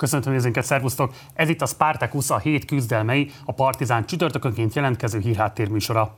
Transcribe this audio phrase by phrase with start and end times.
[0.00, 1.12] Köszöntöm nézőinket, szervusztok!
[1.34, 6.14] Ez itt a Spartacus, a hét küzdelmei, a Partizán csütörtökönként jelentkező hírháttérműsora.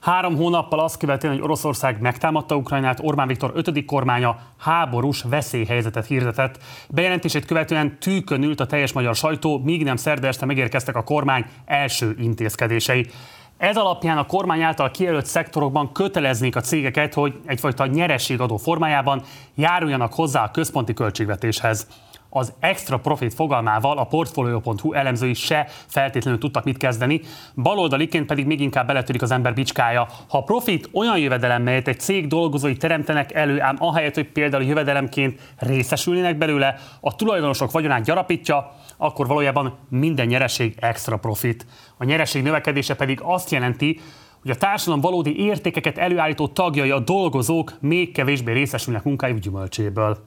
[0.00, 3.84] Három hónappal azt követően, hogy Oroszország megtámadta Ukrajnát, Orbán Viktor 5.
[3.84, 6.58] kormánya háborús veszélyhelyzetet hirdetett.
[6.88, 11.44] Bejelentését követően tűkön ült a teljes magyar sajtó, míg nem szerda este megérkeztek a kormány
[11.64, 13.10] első intézkedései.
[13.56, 19.22] Ez alapján a kormány által kijelölt szektorokban köteleznék a cégeket, hogy egyfajta nyerességadó formájában
[19.54, 21.86] járuljanak hozzá a központi költségvetéshez
[22.34, 27.20] az extra profit fogalmával a Portfolio.hu elemzői se feltétlenül tudtak mit kezdeni,
[27.54, 30.08] baloldaliként pedig még inkább beletörik az ember bicskája.
[30.28, 35.40] Ha profit olyan jövedelem, melyet egy cég dolgozói teremtenek elő, ám ahelyett, hogy például jövedelemként
[35.58, 41.66] részesülnének belőle, a tulajdonosok vagyonát gyarapítja, akkor valójában minden nyereség extra profit.
[41.96, 44.00] A nyereség növekedése pedig azt jelenti,
[44.42, 50.18] hogy a társadalom valódi értékeket előállító tagjai, a dolgozók még kevésbé részesülnek munkájuk gyümölcséből.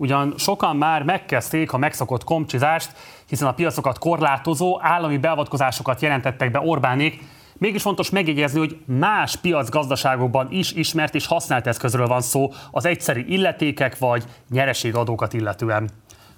[0.00, 2.92] Ugyan sokan már megkezdték a megszokott komcsizást,
[3.28, 7.22] hiszen a piacokat korlátozó állami beavatkozásokat jelentettek be Orbánék,
[7.60, 13.24] Mégis fontos megjegyezni, hogy más piacgazdaságokban is ismert és használt eszközről van szó az egyszerű
[13.28, 15.90] illetékek vagy nyereségadókat illetően.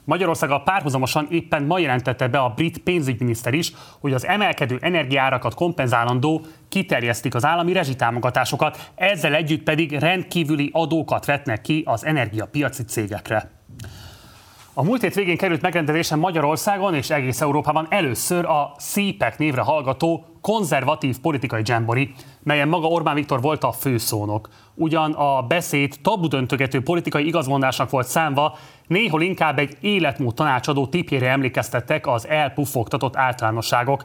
[0.05, 6.43] Magyarországgal párhuzamosan éppen ma jelentette be a brit pénzügyminiszter is, hogy az emelkedő energiárakat kompenzálandó
[6.71, 13.51] kiterjesztik az állami rezsitámogatásokat, ezzel együtt pedig rendkívüli adókat vetnek ki az energiapiaci cégekre.
[14.75, 20.25] A múlt hét végén került megrendezésen Magyarországon és egész Európában először a CPEC névre hallgató
[20.41, 24.49] konzervatív politikai dzsembori, melyen maga Orbán Viktor volt a főszónok.
[24.75, 32.07] Ugyan a beszéd tabudöntögető politikai igazmondásnak volt számva, néhol inkább egy életmód tanácsadó tipjére emlékeztettek
[32.07, 34.03] az elpuffogtatott általánosságok.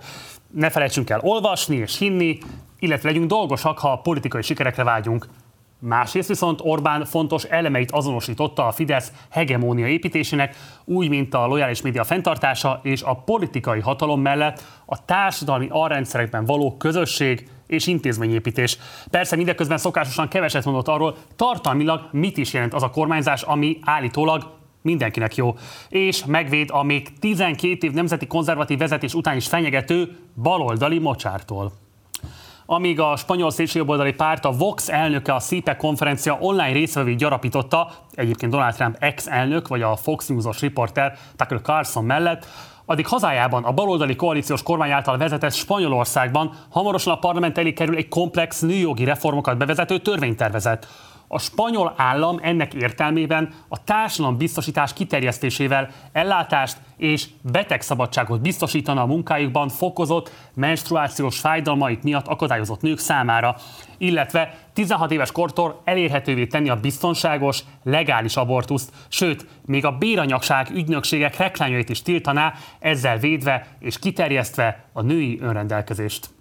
[0.56, 2.38] Ne felejtsünk el olvasni és hinni,
[2.80, 5.28] illetve legyünk dolgosak, ha politikai sikerekre vágyunk.
[5.80, 12.04] Másrészt viszont Orbán fontos elemeit azonosította a Fidesz hegemónia építésének, úgy, mint a lojális média
[12.04, 18.78] fenntartása és a politikai hatalom mellett a társadalmi arrendszerekben való közösség és intézményépítés.
[19.10, 24.54] Persze mindeközben szokásosan keveset mondott arról, tartalmilag mit is jelent az a kormányzás, ami állítólag
[24.86, 25.56] mindenkinek jó,
[25.90, 31.72] és megvéd a még 12 év nemzeti konzervatív vezetés után is fenyegető baloldali mocsártól.
[32.66, 38.52] Amíg a spanyol szélsőjobboldali párt a Vox elnöke a CIPE konferencia online részvevői gyarapította, egyébként
[38.52, 42.48] Donald Trump ex-elnök, vagy a Fox News-os riporter Tucker Carlson mellett,
[42.86, 48.08] addig hazájában a baloldali koalíciós kormány által vezetett Spanyolországban hamarosan a parlament elé kerül egy
[48.08, 50.88] komplex nőjogi reformokat bevezető törvénytervezet
[51.28, 59.70] a spanyol állam ennek értelmében a társadalom biztosítás kiterjesztésével ellátást és betegszabadságot biztosítana a munkájukban
[59.70, 63.56] fokozott menstruációs fájdalmaik miatt akadályozott nők számára,
[63.98, 71.38] illetve 16 éves kortól elérhetővé tenni a biztonságos, legális abortuszt, sőt, még a béranyagság ügynökségek
[71.38, 76.35] reklámjait is tiltaná, ezzel védve és kiterjesztve a női önrendelkezést.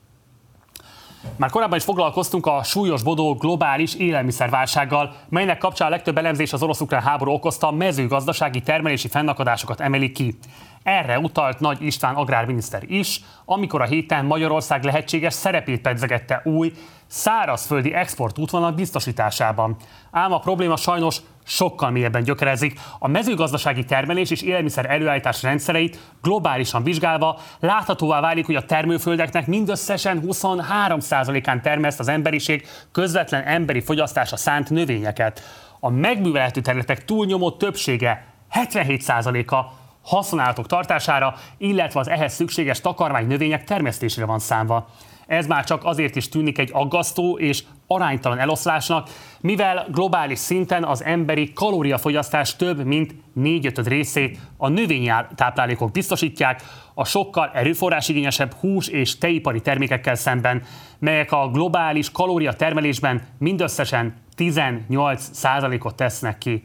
[1.36, 6.62] Már korábban is foglalkoztunk a súlyos bodó globális élelmiszerválsággal, melynek kapcsán a legtöbb elemzés az
[6.62, 10.38] orosz-ukrán háború okozta mezőgazdasági termelési fennakadásokat emeli ki.
[10.82, 16.72] Erre utalt Nagy István agrárminiszter is, amikor a héten Magyarország lehetséges szerepét pedzegette új,
[17.06, 19.76] szárazföldi exportútvonalak biztosításában.
[20.10, 22.78] Ám a probléma sajnos sokkal mélyebben gyökerezik.
[22.98, 30.22] A mezőgazdasági termelés és élelmiszer előállítás rendszereit globálisan vizsgálva láthatóvá válik, hogy a termőföldeknek mindösszesen
[30.26, 35.42] 23%-án termeszt az emberiség közvetlen emberi fogyasztása szánt növényeket.
[35.80, 39.56] A megművelhető területek túlnyomó többsége 77%-a
[40.02, 44.88] haszonállatok tartására, illetve az ehhez szükséges takarmány növények termesztésére van számva.
[45.26, 49.08] Ez már csak azért is tűnik egy aggasztó és aránytalan eloszlásnak,
[49.40, 56.62] mivel globális szinten az emberi kalóriafogyasztás több mint 4 5 részét a növényi táplálékok biztosítják,
[56.94, 60.62] a sokkal erőforrásigényesebb hús és teipari termékekkel szemben,
[60.98, 66.62] melyek a globális kalóriatermelésben mindösszesen 18%-ot tesznek ki.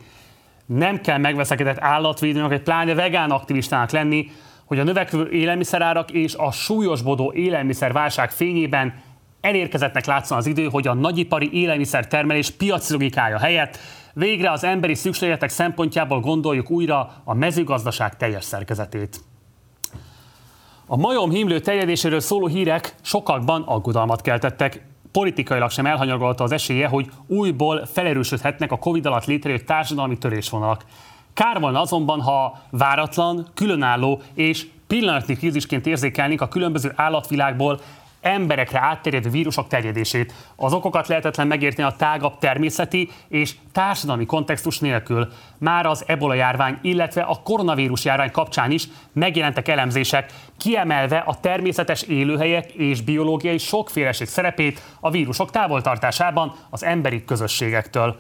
[0.65, 4.31] Nem kell megveszekedett állatvédőnek, egy pláne vegán aktivistának lenni,
[4.69, 9.01] hogy a növekvő élelmiszerárak és a súlyosbodó élelmiszerválság fényében
[9.41, 13.77] elérkezettnek látszon az idő, hogy a nagyipari élelmiszer termelés piaci logikája helyett
[14.13, 19.19] végre az emberi szükségletek szempontjából gondoljuk újra a mezőgazdaság teljes szerkezetét.
[20.85, 24.85] A majom hímlő terjedéséről szóló hírek sokakban aggodalmat keltettek.
[25.11, 30.85] Politikailag sem elhanyagolta az esélye, hogy újból felerősödhetnek a Covid alatt létrejött társadalmi törésvonalak.
[31.39, 37.79] Kár volna azonban, ha váratlan, különálló és pillanatnyi krízisként érzékelnénk a különböző állatvilágból
[38.21, 40.33] emberekre átterjedő vírusok terjedését.
[40.55, 45.27] Az okokat lehetetlen megérteni a tágabb természeti és társadalmi kontextus nélkül.
[45.57, 52.01] Már az ebola járvány, illetve a koronavírus járvány kapcsán is megjelentek elemzések, kiemelve a természetes
[52.01, 58.15] élőhelyek és biológiai sokféleség szerepét a vírusok távoltartásában az emberi közösségektől.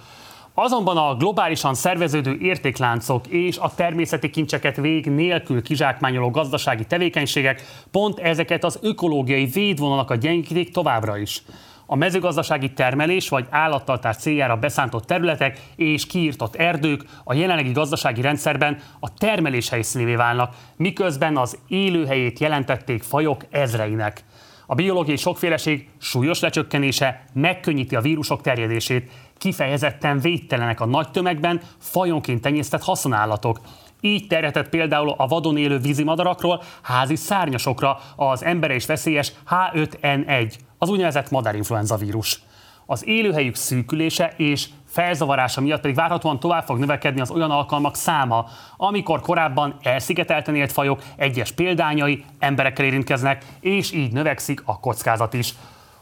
[0.61, 7.61] Azonban a globálisan szerveződő értékláncok és a természeti kincseket vég nélkül kizsákmányoló gazdasági tevékenységek
[7.91, 11.43] pont ezeket az ökológiai védvonalakat gyengítik továbbra is.
[11.85, 18.77] A mezőgazdasági termelés vagy állattartás céljára beszántott területek és kiírtott erdők a jelenlegi gazdasági rendszerben
[18.99, 24.23] a termelés helyszínévé válnak, miközben az élőhelyét jelentették fajok ezreinek.
[24.71, 32.41] A biológiai sokféleség súlyos lecsökkenése megkönnyíti a vírusok terjedését, kifejezetten védtelenek a nagy tömegben fajonként
[32.41, 33.59] tenyésztett haszonállatok.
[34.01, 40.89] Így terjedett például a vadon élő vízimadarakról házi szárnyasokra az embere is veszélyes H5N1, az
[40.89, 42.41] úgynevezett madárinfluenza vírus.
[42.85, 48.45] Az élőhelyük szűkülése és felzavarása miatt pedig várhatóan tovább fog növekedni az olyan alkalmak száma,
[48.77, 55.53] amikor korábban elszigetelten élt fajok egyes példányai emberekkel érintkeznek, és így növekszik a kockázat is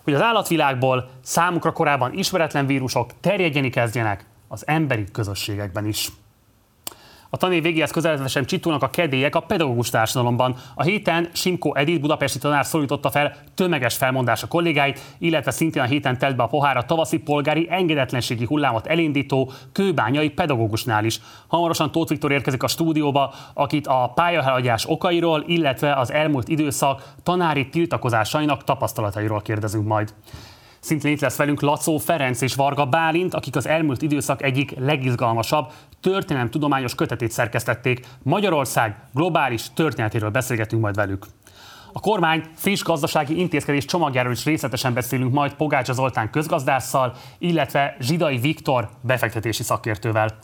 [0.08, 6.10] hogy az állatvilágból számukra korábban ismeretlen vírusok terjedjeni kezdjenek az emberi közösségekben is.
[7.30, 10.56] A tanév végéhez közeledve csitulnak a kedélyek a pedagógus társadalomban.
[10.76, 15.86] A héten Simko Edith budapesti tanár szólította fel tömeges felmondás a kollégáit, illetve szintén a
[15.86, 21.20] héten telt be a pohár a tavaszi polgári engedetlenségi hullámot elindító kőbányai pedagógusnál is.
[21.48, 27.70] Hamarosan Tóth Viktor érkezik a stúdióba, akit a pályahaladás okairól, illetve az elmúlt időszak tanári
[27.70, 30.14] tiltakozásainak tapasztalatairól kérdezünk majd.
[30.88, 35.72] Szintén itt lesz velünk Lacó Ferenc és Varga Bálint, akik az elmúlt időszak egyik legizgalmasabb
[36.02, 38.06] történelem tudományos kötetét szerkesztették.
[38.24, 41.26] Magyarország globális történetéről beszélgetünk majd velük.
[41.94, 48.38] A kormány friss gazdasági intézkedés csomagjáról is részletesen beszélünk majd Pogácsa Zoltán közgazdásszal, illetve Zsidai
[48.38, 50.38] Viktor befektetési szakértővel.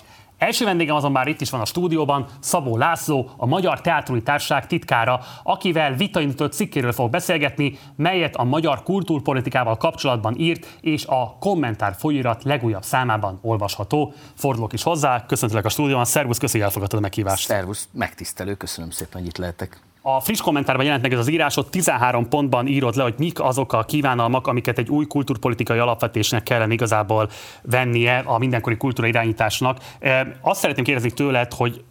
[0.44, 5.20] Első vendégem azonban itt is van a stúdióban, Szabó László, a Magyar Teátrumi Társaság titkára,
[5.44, 12.44] akivel vitaindított cikkéről fog beszélgetni, melyet a magyar kultúrpolitikával kapcsolatban írt, és a kommentár folyóirat
[12.44, 14.14] legújabb számában olvasható.
[14.34, 17.46] Fordulok is hozzá, köszöntelek a stúdióban, szervusz, köszönjük, elfogadtad a meghívást.
[17.46, 19.83] Szervusz, megtisztelő, köszönöm szépen, hogy itt lehetek.
[20.06, 23.74] A friss kommentárban jelent meg ez az írásod, 13 pontban írod le, hogy mik azok
[23.74, 27.30] a kívánalmak, amiket egy új kulturpolitikai alapvetésnek kellene igazából
[27.62, 29.80] vennie a mindenkori kultúra irányításnak.
[30.42, 31.84] Azt szeretném kérdezni tőled, hogy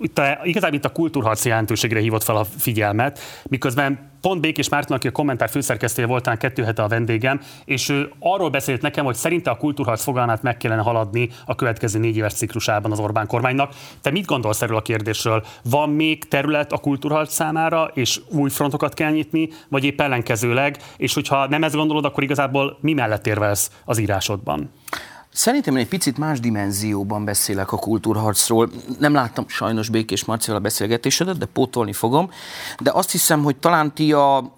[0.00, 3.18] itt a, igazából itt a kultúrharc jelentőségre hívott fel a figyelmet,
[3.48, 8.12] miközben pont Békés Márton, aki a kommentár főszerkesztője voltán kettő hete a vendégem, és ő
[8.18, 12.32] arról beszélt nekem, hogy szerinte a kultúrharc fogalmát meg kellene haladni a következő négy éves
[12.32, 13.74] ciklusában az Orbán kormánynak.
[14.00, 15.44] Te mit gondolsz erről a kérdésről?
[15.64, 21.14] Van még terület a kultúrharc számára, és új frontokat kell nyitni, vagy épp ellenkezőleg, és
[21.14, 24.70] hogyha nem ezt gondolod, akkor igazából mi mellett érvelsz az írásodban?
[25.32, 28.70] Szerintem én egy picit más dimenzióban beszélek a kultúrharcról.
[28.98, 32.30] Nem láttam sajnos Békés Marcival a beszélgetésedet, de pótolni fogom.
[32.78, 34.52] De azt hiszem, hogy talán ti a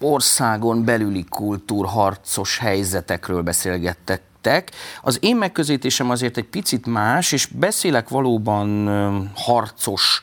[0.00, 4.22] országon belüli kultúrharcos helyzetekről beszélgettek
[5.02, 8.88] az én megközelítésem azért egy picit más, és beszélek valóban
[9.34, 10.22] harcos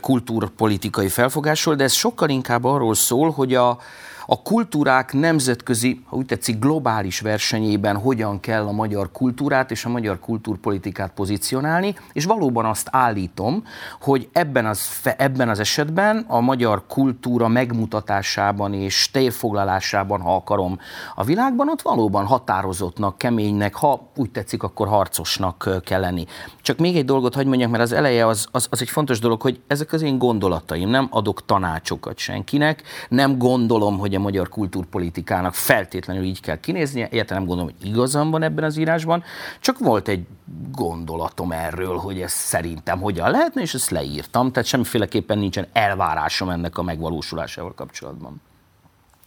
[0.00, 3.78] kultúrpolitikai felfogásról, de ez sokkal inkább arról szól, hogy a,
[4.26, 9.88] a kultúrák nemzetközi, ha úgy tetszik, globális versenyében hogyan kell a magyar kultúrát és a
[9.88, 13.64] magyar kultúrpolitikát pozícionálni, és valóban azt állítom,
[14.00, 20.78] hogy ebben az, ebben az esetben a magyar kultúra megmutatásában és térfoglalásában, ha akarom,
[21.14, 26.26] a világban ott valóban határozottnak, keménynek, ha úgy tetszik, akkor harcosnak kell lenni.
[26.62, 29.42] Csak még egy dolgot hagyd mondjak, mert az eleje az, az, az egy fontos dolog,
[29.42, 34.48] hogy ezek az én gondolataim, nem adok tanácsokat senkinek, nem gondolom, hogy hogy a magyar
[34.48, 37.06] kultúrpolitikának feltétlenül így kell kinéznie.
[37.06, 39.22] Egyáltalán nem gondolom, hogy igazam van ebben az írásban,
[39.60, 40.26] csak volt egy
[40.72, 46.78] gondolatom erről, hogy ez szerintem hogyan lehetne, és ezt leírtam, tehát semmiféleképpen nincsen elvárásom ennek
[46.78, 48.40] a megvalósulásával kapcsolatban.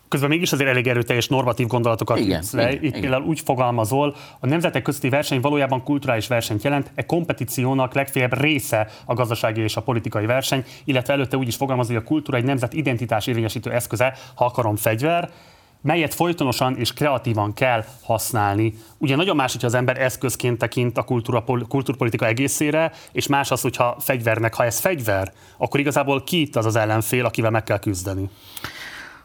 [0.08, 2.62] Közben mégis azért elég erőteljes normatív gondolatokat igen, le.
[2.62, 3.02] Igen, Itt igen.
[3.02, 8.88] például úgy fogalmazol, a nemzetek közti verseny valójában kulturális versenyt jelent, egy kompetíciónak legfeljebb része
[9.06, 12.44] a gazdasági és a politikai verseny, illetve előtte úgy is fogalmazol, hogy a kultúra egy
[12.44, 15.30] nemzet identitás érvényesítő eszköze, ha akarom fegyver,
[15.82, 18.74] melyet folytonosan és kreatívan kell használni.
[18.98, 23.62] Ugye nagyon más, hogyha az ember eszközként tekint a kultúra, kultúrpolitika egészére, és más az,
[23.62, 27.80] hogyha fegyvernek, ha ez fegyver, akkor igazából ki itt az az ellenfél, akivel meg kell
[27.80, 28.30] küzdeni.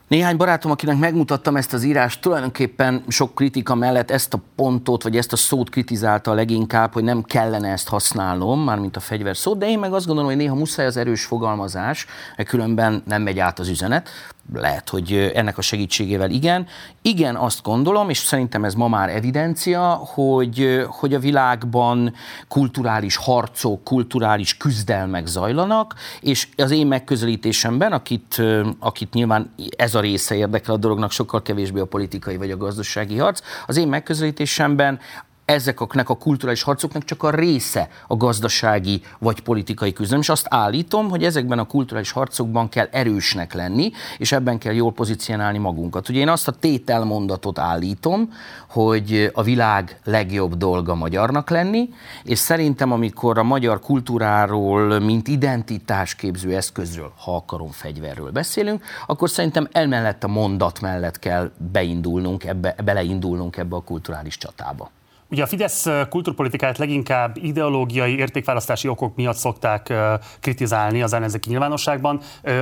[0.08, 5.16] Néhány barátom, akinek megmutattam ezt az írást, tulajdonképpen sok kritika mellett ezt a pontot, vagy
[5.16, 9.68] ezt a szót kritizálta leginkább, hogy nem kellene ezt használnom, mármint a fegyver szót, de
[9.68, 12.06] én meg azt gondolom, hogy néha muszáj az erős fogalmazás,
[12.36, 14.08] mert különben nem megy át az üzenet.
[14.54, 16.66] Lehet, hogy ennek a segítségével igen.
[17.02, 22.14] Igen, azt gondolom, és szerintem ez ma már evidencia, hogy, hogy a világban
[22.48, 28.42] kulturális harcok, kulturális küzdelmek zajlanak, és az én megközelítésemben, akit,
[28.78, 33.16] akit nyilván ez a része érdekel a dolognak, sokkal kevésbé a politikai vagy a gazdasági
[33.16, 35.00] harc, az én megközelítésemben
[35.44, 40.20] ezeknek a kulturális harcoknak csak a része a gazdasági vagy politikai küzdelem.
[40.20, 44.92] És azt állítom, hogy ezekben a kulturális harcokban kell erősnek lenni, és ebben kell jól
[44.92, 46.08] pozícionálni magunkat.
[46.08, 48.32] Ugye én azt a tételmondatot állítom,
[48.68, 51.88] hogy a világ legjobb dolga magyarnak lenni,
[52.22, 59.68] és szerintem amikor a magyar kultúráról, mint identitásképző eszközről, ha akarom fegyverről beszélünk, akkor szerintem
[59.72, 64.90] emellett a mondat mellett kell beindulnunk ebbe, beleindulnunk ebbe a kulturális csatába.
[65.32, 69.92] Ugye a Fidesz kulturpolitikát leginkább ideológiai értékválasztási okok miatt szokták
[70.40, 72.20] kritizálni az ellenzéki nyilvánosságban.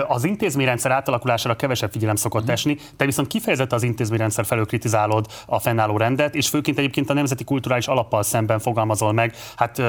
[0.08, 2.50] Az intézményrendszer átalakulására kevesebb figyelem szokott mm.
[2.50, 7.12] esni, te viszont kifejezetten az intézményrendszer felől kritizálod a fennálló rendet, és főként egyébként a
[7.12, 9.34] nemzeti kulturális alappal szemben fogalmazol meg.
[9.56, 9.82] Hát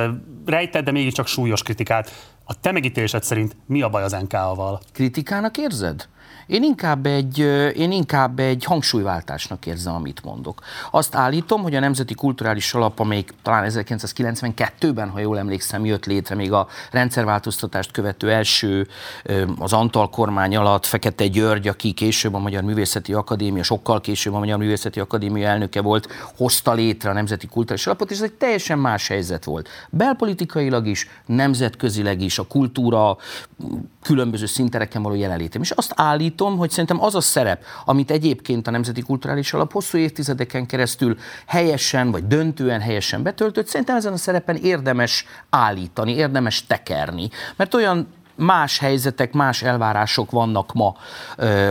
[0.46, 2.12] rejted, de mégiscsak súlyos kritikát.
[2.46, 4.82] A te megítélésed szerint mi a baj az NK-val?
[4.94, 6.08] Kritikának érzed?
[6.52, 7.38] Én inkább, egy,
[7.76, 10.62] én inkább egy hangsúlyváltásnak érzem, amit mondok.
[10.92, 16.36] Azt állítom, hogy a Nemzeti Kulturális Alap, amelyik talán 1992-ben, ha jól emlékszem, jött létre
[16.36, 18.88] még a rendszerváltoztatást követő első,
[19.60, 24.40] az Antal kormány alatt Fekete György, aki később a Magyar Művészeti Akadémia, sokkal később a
[24.40, 26.08] Magyar Művészeti Akadémia elnöke volt,
[26.38, 29.70] hozta létre a Nemzeti Kulturális Alapot, és ez egy teljesen más helyzet volt.
[29.90, 33.18] Belpolitikailag is, nemzetközileg is, a kultúra
[34.02, 35.62] különböző szintereken való jelenlétem.
[35.62, 39.72] És azt állítom, állítom, hogy szerintem az a szerep, amit egyébként a Nemzeti Kulturális Alap
[39.72, 46.66] hosszú évtizedeken keresztül helyesen vagy döntően helyesen betöltött, szerintem ezen a szerepen érdemes állítani, érdemes
[46.66, 47.30] tekerni.
[47.56, 50.96] Mert olyan más helyzetek, más elvárások vannak ma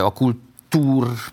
[0.03, 0.49] a kultúrában,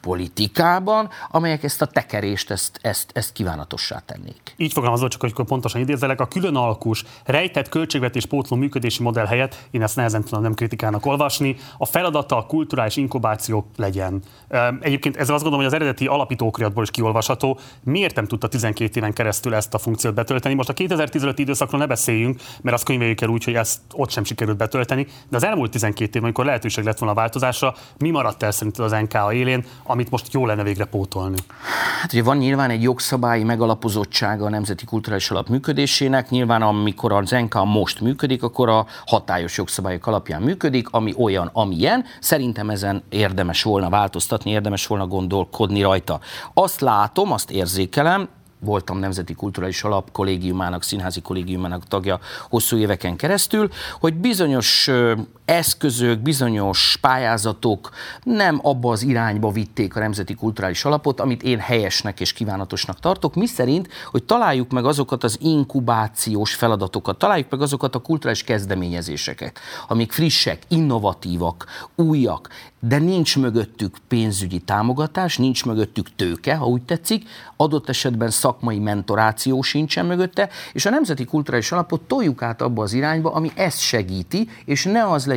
[0.01, 4.53] politikában, amelyek ezt a tekerést, ezt, ezt, ezt kívánatossá tennék.
[4.57, 9.67] Így fogalmazol, csak hogy pontosan idézelek, a külön alkus, rejtett költségvetés pótló működési modell helyett,
[9.71, 14.21] én ezt nehezen tudom nem kritikának olvasni, a feladata a kulturális inkubáció legyen.
[14.79, 17.59] Egyébként ez azt gondolom, hogy az eredeti alapítókriatból is kiolvasható.
[17.83, 20.53] Miért nem tudta 12 éven keresztül ezt a funkciót betölteni?
[20.53, 24.23] Most a 2015 időszakról ne beszéljünk, mert azt könyveljük el úgy, hogy ezt ott sem
[24.23, 28.43] sikerült betölteni, de az elmúlt 12 év, amikor lehetőség lett volna a változásra, mi maradt
[28.43, 31.37] el szerinted az NK a élén, amit most jó lenne végre pótolni?
[32.01, 36.29] Hát ugye van nyilván egy jogszabályi megalapozottsága a Nemzeti Kulturális Alap működésének.
[36.29, 42.05] Nyilván amikor az NK most működik, akkor a hatályos jogszabályok alapján működik, ami olyan, amilyen.
[42.19, 46.19] Szerintem ezen érdemes volna változtatni, érdemes volna gondolkodni rajta.
[46.53, 48.27] Azt látom, azt érzékelem,
[48.59, 52.19] voltam Nemzeti Kulturális Alap kollégiumának, színházi kollégiumának tagja
[52.49, 53.69] hosszú éveken keresztül,
[53.99, 54.89] hogy bizonyos
[55.47, 57.89] eszközök, bizonyos pályázatok
[58.23, 63.35] nem abba az irányba vitték a Nemzeti Kulturális Alapot, amit én helyesnek és kívánatosnak tartok,
[63.35, 69.59] mi szerint, hogy találjuk meg azokat az inkubációs feladatokat, találjuk meg azokat a kulturális kezdeményezéseket,
[69.87, 72.49] amik frissek, innovatívak, újak,
[72.79, 79.61] de nincs mögöttük pénzügyi támogatás, nincs mögöttük tőke, ha úgy tetszik, adott esetben szakmai mentoráció
[79.61, 84.49] sincsen mögötte, és a Nemzeti Kulturális Alapot toljuk át abba az irányba, ami ezt segíti,
[84.65, 85.35] és ne az legyen,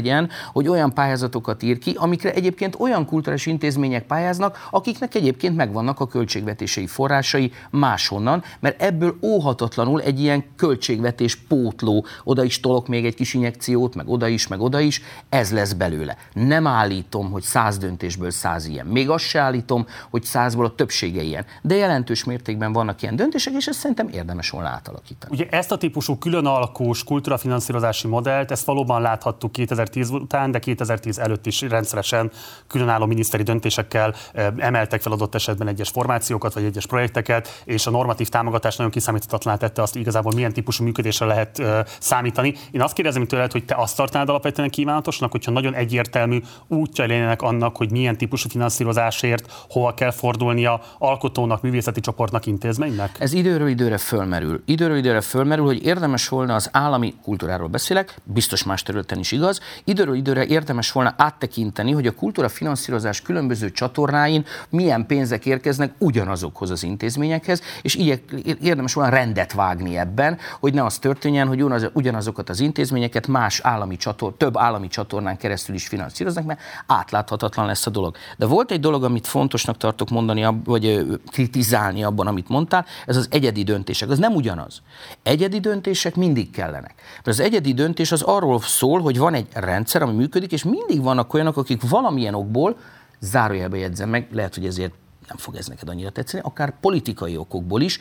[0.52, 6.06] hogy olyan pályázatokat ír ki, amikre egyébként olyan kulturális intézmények pályáznak, akiknek egyébként megvannak a
[6.06, 13.14] költségvetési forrásai máshonnan, mert ebből óhatatlanul egy ilyen költségvetés pótló, oda is tolok még egy
[13.14, 16.16] kis injekciót, meg oda is, meg oda is, ez lesz belőle.
[16.32, 18.86] Nem állítom, hogy száz döntésből száz ilyen.
[18.86, 21.44] Még azt se állítom, hogy százból a többsége ilyen.
[21.62, 25.34] De jelentős mértékben vannak ilyen döntések, és ezt szerintem érdemes volna átalakítani.
[25.34, 29.52] Ugye ezt a típusú külön alkós kultúrafinanszírozási modellt, ezt valóban láthattuk
[29.90, 32.30] 2010 után, de 2010 előtt is rendszeresen
[32.66, 34.14] különálló miniszteri döntésekkel
[34.56, 39.56] emeltek fel adott esetben egyes formációkat vagy egyes projekteket, és a normatív támogatás nagyon kiszámíthatatlaná
[39.56, 41.62] tette azt, igazából milyen típusú működésre lehet
[41.98, 42.54] számítani.
[42.70, 47.42] Én azt kérdezem tőled, hogy te azt tartanád alapvetően kívánatosnak, hogyha nagyon egyértelmű útja lennének
[47.42, 53.16] annak, hogy milyen típusú finanszírozásért hova kell fordulnia alkotónak, művészeti csoportnak, intézménynek?
[53.18, 54.62] Ez időről időre fölmerül.
[54.64, 59.60] Időről időre fölmerül, hogy érdemes volna az állami kultúráról beszélek, biztos más területen is igaz,
[59.84, 66.70] időről időre érdemes volna áttekinteni, hogy a kultúra finanszírozás különböző csatornáin milyen pénzek érkeznek ugyanazokhoz
[66.70, 68.22] az intézményekhez, és így
[68.62, 73.96] érdemes volna rendet vágni ebben, hogy ne az történjen, hogy ugyanazokat az intézményeket más állami
[73.96, 78.16] csator, több állami csatornán keresztül is finanszíroznak, mert átláthatatlan lesz a dolog.
[78.36, 83.28] De volt egy dolog, amit fontosnak tartok mondani, vagy kritizálni abban, amit mondtál, ez az
[83.30, 84.10] egyedi döntések.
[84.10, 84.82] Az nem ugyanaz.
[85.22, 86.94] Egyedi döntések mindig kellenek.
[87.14, 91.02] Mert az egyedi döntés az arról szól, hogy van egy rendszer, ami működik, és mindig
[91.02, 92.76] vannak olyanok, akik valamilyen okból
[93.20, 94.92] zárójelbe jegyzem meg, lehet, hogy ezért
[95.28, 97.98] nem fog ez neked annyira tetszeni, akár politikai okokból is,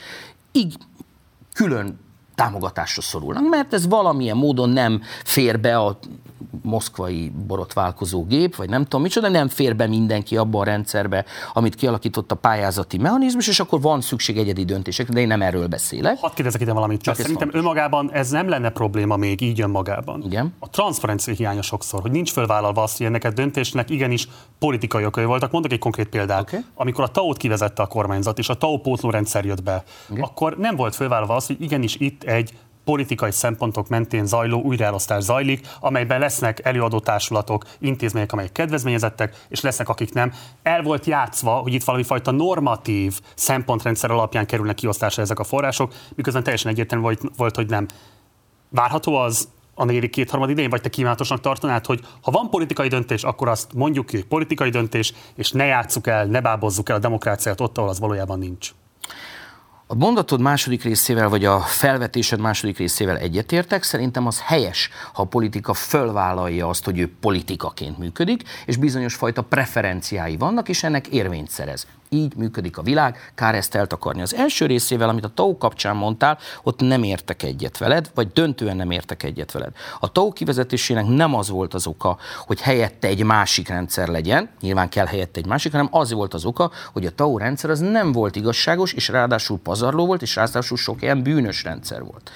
[0.52, 0.78] így
[1.54, 2.00] külön
[2.40, 6.00] támogatásra szorulnak, mert ez valamilyen módon nem fér be a
[6.62, 11.76] moszkvai borotválkozó gép, vagy nem tudom micsoda, nem fér be mindenki abba a rendszerbe, amit
[11.76, 16.18] kialakított a pályázati mechanizmus, és akkor van szükség egyedi döntésekre, de én nem erről beszélek.
[16.20, 17.60] Hadd kérdezek ide valamit, csak szerintem fontos.
[17.60, 20.24] önmagában ez nem lenne probléma még így önmagában.
[20.26, 20.54] Igen.
[20.60, 24.28] A transzparencia hiánya sokszor, hogy nincs fölvállalva azt, hogy ennek a döntésnek igenis
[24.60, 25.52] politikai okai voltak.
[25.52, 26.42] Mondok egy konkrét példát.
[26.42, 26.60] Okay.
[26.76, 30.24] Amikor a TAO-t kivezette a kormányzat, és a TAO pótlórendszer jött be, Igen.
[30.24, 35.68] akkor nem volt fölvállalva az, hogy igenis itt egy politikai szempontok mentén zajló újraelosztás zajlik,
[35.80, 40.34] amelyben lesznek előadótársulatok, intézmények, amelyek kedvezményezettek, és lesznek, akik nem.
[40.64, 45.94] El volt játszva, hogy itt valami fajta normatív szempontrendszer alapján kerülnek kiosztásra ezek a források,
[46.16, 47.86] miközben teljesen egyértelmű volt, volt hogy nem.
[48.70, 53.24] Várható az, a negyedik kétharmad idején, vagy te kívánatosnak tartanád, hogy ha van politikai döntés,
[53.24, 57.00] akkor azt mondjuk ki, hogy politikai döntés, és ne játsszuk el, ne bábozzuk el a
[57.00, 58.72] demokráciát ott, ahol az valójában nincs.
[59.92, 65.26] A mondatod második részével, vagy a felvetésed második részével egyetértek, szerintem az helyes, ha a
[65.26, 71.50] politika fölvállalja azt, hogy ő politikaként működik, és bizonyos fajta preferenciái vannak, és ennek érvényt
[71.50, 71.88] szerez.
[72.12, 74.22] Így működik a világ, kár ezt eltakarni.
[74.22, 78.76] Az első részével, amit a TAO kapcsán mondtál, ott nem értek egyet veled, vagy döntően
[78.76, 79.72] nem értek egyet veled.
[80.00, 84.90] A TAO kivezetésének nem az volt az oka, hogy helyette egy másik rendszer legyen, nyilván
[84.90, 88.12] kell helyette egy másik, hanem az volt az oka, hogy a TAO rendszer az nem
[88.12, 92.32] volt igazságos, és ráadásul pazarló volt, és ráadásul sok ilyen bűnös rendszer volt.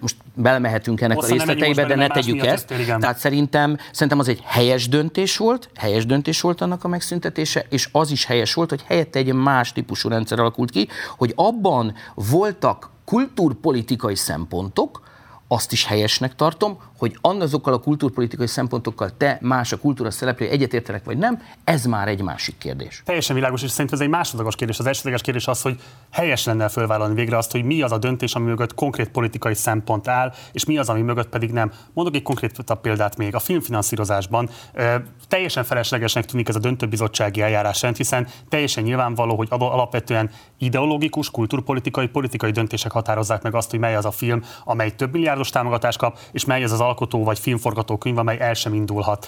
[0.00, 2.70] Most belemehetünk ennek Hosszan a részleteibe, de ne tegyük ezt.
[2.70, 7.64] Ezt Tehát szerintem, szerintem az egy helyes döntés volt, helyes döntés volt annak a megszüntetése,
[7.68, 11.94] és az is helyes volt, hogy helyette egy más típusú rendszer alakult ki, hogy abban
[12.14, 15.07] voltak kultúrpolitikai szempontok,
[15.48, 21.04] azt is helyesnek tartom, hogy azokkal a kultúrpolitikai szempontokkal te más a kultúra szereplői egyetértenek
[21.04, 23.02] vagy nem, ez már egy másik kérdés.
[23.04, 24.78] Teljesen világos, és szerintem ez egy másodlagos kérdés.
[24.78, 28.34] Az elsődleges kérdés az, hogy helyes lenne fölvállalni végre azt, hogy mi az a döntés,
[28.34, 31.72] ami mögött konkrét politikai szempont áll, és mi az, ami mögött pedig nem.
[31.92, 33.34] Mondok egy konkrét példát még.
[33.34, 40.30] A filmfinanszírozásban e, teljesen feleslegesnek tűnik ez a döntőbizottsági eljárásrend, hiszen teljesen nyilvánvaló, hogy alapvetően
[40.58, 45.50] ideológikus, kultúrpolitikai, politikai döntések határozzák meg azt, hogy mely az a film, amely több milliárdos
[45.50, 49.26] támogatást kap, és mely az az alkotó vagy filmforgatókönyv, amely el sem indulhat.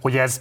[0.00, 0.40] Hogy ez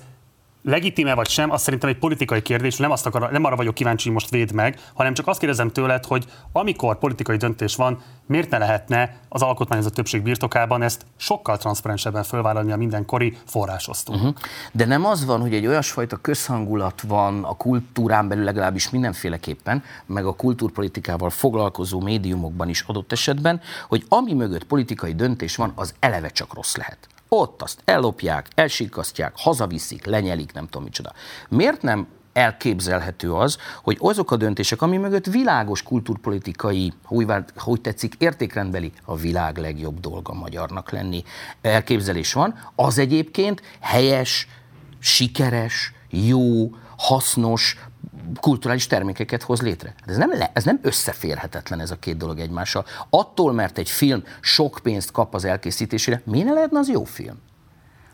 [0.64, 4.04] legitime vagy sem, az szerintem egy politikai kérdés, nem, azt akar, nem arra vagyok kíváncsi,
[4.04, 8.50] hogy most véd meg, hanem csak azt kérdezem tőled, hogy amikor politikai döntés van, miért
[8.50, 14.14] ne lehetne az alkotmányozó többség birtokában ezt sokkal transzparensebben fölvállalni a mindenkori forrásosztó.
[14.14, 14.34] Uh-huh.
[14.72, 20.26] De nem az van, hogy egy olyasfajta közhangulat van a kultúrán belül legalábbis mindenféleképpen, meg
[20.26, 26.30] a kultúrpolitikával foglalkozó médiumokban is adott esetben, hogy ami mögött politikai döntés van, az eleve
[26.30, 31.14] csak rossz lehet ott azt ellopják, elsikasztják, hazaviszik, lenyelik, nem tudom micsoda.
[31.50, 38.16] Miért nem elképzelhető az, hogy azok a döntések, ami mögött világos kulturpolitikai, hogy, hogy tetszik,
[38.18, 41.24] értékrendbeli, a világ legjobb dolga magyarnak lenni
[41.62, 44.48] elképzelés van, az egyébként helyes,
[45.00, 47.78] sikeres, jó, hasznos,
[48.40, 49.94] kulturális termékeket hoz létre.
[50.00, 52.86] Hát ez nem, le, ez nem összeférhetetlen ez a két dolog egymással.
[53.10, 57.38] Attól, mert egy film sok pénzt kap az elkészítésére, miért ne lehetne az jó film?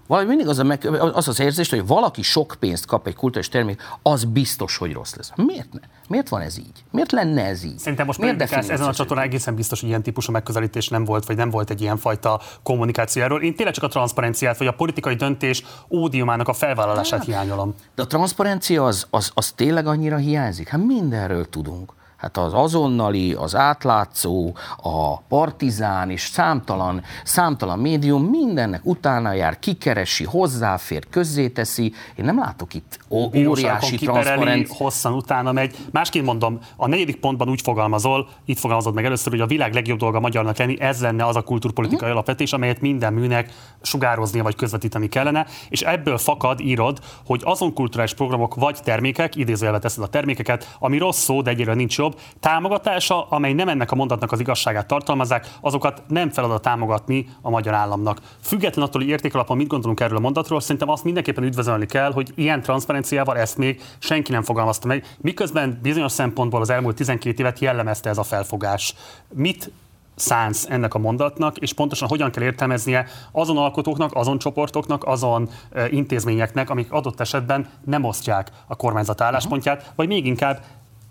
[0.07, 3.49] Valahogy mindig az, a meg, az az érzés, hogy valaki sok pénzt kap egy kultúrás
[3.49, 5.31] termék, az biztos, hogy rossz lesz.
[5.35, 5.79] Miért ne?
[6.07, 6.83] Miért van ez így?
[6.91, 7.77] Miért lenne ez így?
[7.77, 11.35] Szerintem most Miért ezen a csatornán egészen biztos, hogy ilyen típusú megközelítés nem volt, vagy
[11.35, 13.43] nem volt egy ilyen fajta kommunikáció erről.
[13.43, 17.73] Én tényleg csak a transzparenciát, vagy a politikai döntés ódiumának a felvállalását hát, hiányolom.
[17.95, 20.67] De a transzparencia az, az, az tényleg annyira hiányzik?
[20.67, 21.93] Hát mindenről tudunk.
[22.17, 30.23] Hát az azonnali, az átlátszó, a partizán és számtalan, számtalan médium mindennek utána jár, kikeresi,
[30.23, 31.93] hozzáfér, közzéteszi.
[32.15, 34.77] Én nem látok itt óriási transzparenc.
[34.77, 35.75] hosszan utána megy.
[35.91, 39.99] Másként mondom, a negyedik pontban úgy fogalmazol, itt fogalmazod meg először, hogy a világ legjobb
[39.99, 42.15] dolga magyarnak lenni, ez lenne az a kulturpolitikai uh-huh.
[42.15, 43.51] alapvetés, amelyet minden műnek
[43.81, 49.79] sugároznia vagy közvetíteni kellene, és ebből fakad, írod, hogy azon kulturális programok vagy termékek, idézőjelbe
[49.79, 53.95] teszed a termékeket, ami rossz szó, de egyre nincs jobb, támogatása, amely nem ennek a
[53.95, 58.21] mondatnak az igazságát tartalmazzák, azokat nem feladat támogatni a magyar államnak.
[58.41, 62.31] Független attól, hogy értékalapon mit gondolunk erről a mondatról, szerintem azt mindenképpen üdvözölni kell, hogy
[62.35, 67.59] ilyen transzparenciával ezt még senki nem fogalmazta meg, miközben bizonyos szempontból az elmúlt 12 évet
[67.59, 68.95] jellemezte ez a felfogás.
[69.33, 69.71] Mit
[70.15, 75.49] szánsz ennek a mondatnak, és pontosan hogyan kell értelmeznie azon alkotóknak, azon csoportoknak, azon
[75.89, 80.63] intézményeknek, amik adott esetben nem osztják a kormányzat álláspontját, vagy még inkább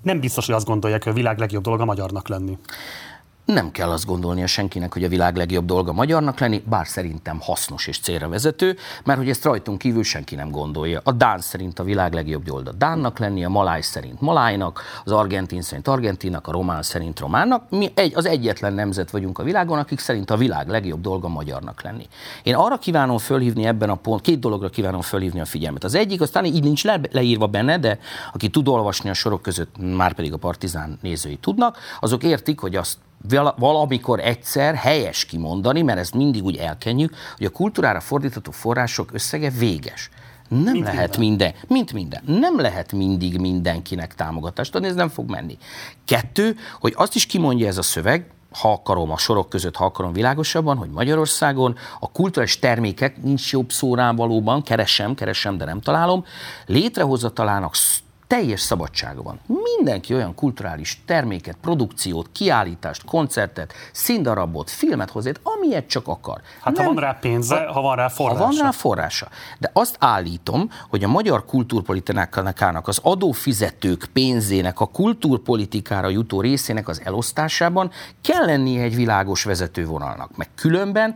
[0.02, 2.58] nem biztos, hogy azt gondolják, hogy a világ legjobb dolog a magyarnak lenni.
[3.46, 7.86] Nem kell azt gondolnia senkinek, hogy a világ legjobb dolga magyarnak lenni, bár szerintem hasznos
[7.86, 11.00] és célra vezető, mert hogy ezt rajtunk kívül senki nem gondolja.
[11.04, 15.62] A Dán szerint a világ legjobb dolga Dánnak lenni, a Maláj szerint Malájnak, az Argentin
[15.62, 17.70] szerint Argentinnak, a Román szerint Románnak.
[17.70, 21.82] Mi egy, az egyetlen nemzet vagyunk a világon, akik szerint a világ legjobb dolga magyarnak
[21.82, 22.06] lenni.
[22.42, 25.84] Én arra kívánom fölhívni ebben a pont, két dologra kívánom fölhívni a figyelmet.
[25.84, 27.98] Az egyik, aztán így nincs le, leírva benne, de
[28.32, 32.76] aki tud olvasni a sorok között, már pedig a partizán nézői tudnak, azok értik, hogy
[32.76, 32.98] azt
[33.56, 39.50] valamikor egyszer helyes kimondani, mert ezt mindig úgy elkenjük, hogy a kultúrára fordítható források összege
[39.50, 40.10] véges.
[40.48, 41.52] Nem mint lehet minden.
[41.52, 41.54] minden.
[41.68, 42.22] Mint minden.
[42.40, 45.58] Nem lehet mindig mindenkinek támogatást adni, ez nem fog menni.
[46.04, 50.12] Kettő, hogy azt is kimondja ez a szöveg, ha akarom a sorok között, ha akarom
[50.12, 56.24] világosabban, hogy Magyarországon a kulturális termékek, nincs jobb szórán valóban, keresem, keresem, de nem találom,
[56.66, 57.74] létrehozatalának
[58.26, 59.40] teljes szabadsága van.
[59.76, 66.40] Mindenki olyan kulturális terméket, produkciót, kiállítást, koncertet, színdarabot, filmet hozzét, amilyet csak akar.
[66.60, 68.38] Hát Nem, ha van rá pénze, ha, ha van rá forrása.
[68.38, 69.28] Ha van rá forrása.
[69.58, 77.00] De azt állítom, hogy a magyar kultúrpolitikának az adófizetők pénzének a kultúrpolitikára jutó részének az
[77.04, 77.90] elosztásában
[78.22, 80.36] kell lennie egy világos vezetővonalnak.
[80.36, 81.14] Meg különben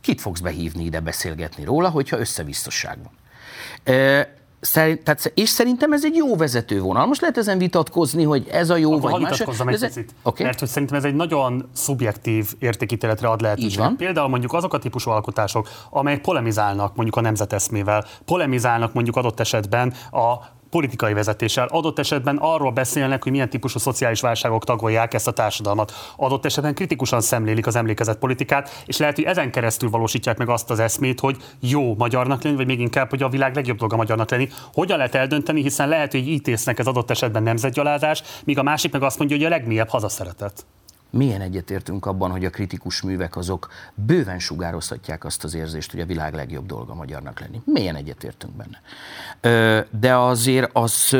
[0.00, 3.12] kit fogsz behívni ide beszélgetni róla, hogyha összebiztosság van.
[4.60, 7.06] Szerint, tehát, és szerintem ez egy jó vezetővonal.
[7.06, 9.40] Most lehet ezen vitatkozni, hogy ez a jó Akkor vagy más.
[9.40, 10.46] egy ez picit, okay.
[10.46, 13.92] mert hogy szerintem ez egy nagyon szubjektív értékítéletre ad lehetőséget.
[13.96, 19.94] Például mondjuk azok a típusú alkotások, amelyek polemizálnak mondjuk a nemzeteszmével, polemizálnak mondjuk adott esetben
[20.10, 21.66] a politikai vezetéssel.
[21.66, 25.92] Adott esetben arról beszélnek, hogy milyen típusú szociális válságok tagolják ezt a társadalmat.
[26.16, 30.70] Adott esetben kritikusan szemlélik az emlékezett politikát, és lehet, hogy ezen keresztül valósítják meg azt
[30.70, 34.30] az eszmét, hogy jó magyarnak lenni, vagy még inkább, hogy a világ legjobb dolga magyarnak
[34.30, 34.48] lenni.
[34.72, 39.02] Hogyan lehet eldönteni, hiszen lehet, hogy ítésznek ez adott esetben nemzetgyalázás, míg a másik meg
[39.02, 40.64] azt mondja, hogy a legmélyebb hazaszeretet
[41.10, 46.06] milyen egyetértünk abban, hogy a kritikus művek azok bőven sugározhatják azt az érzést, hogy a
[46.06, 47.60] világ legjobb dolga magyarnak lenni.
[47.64, 49.88] Milyen egyetértünk benne.
[50.00, 51.16] De azért az,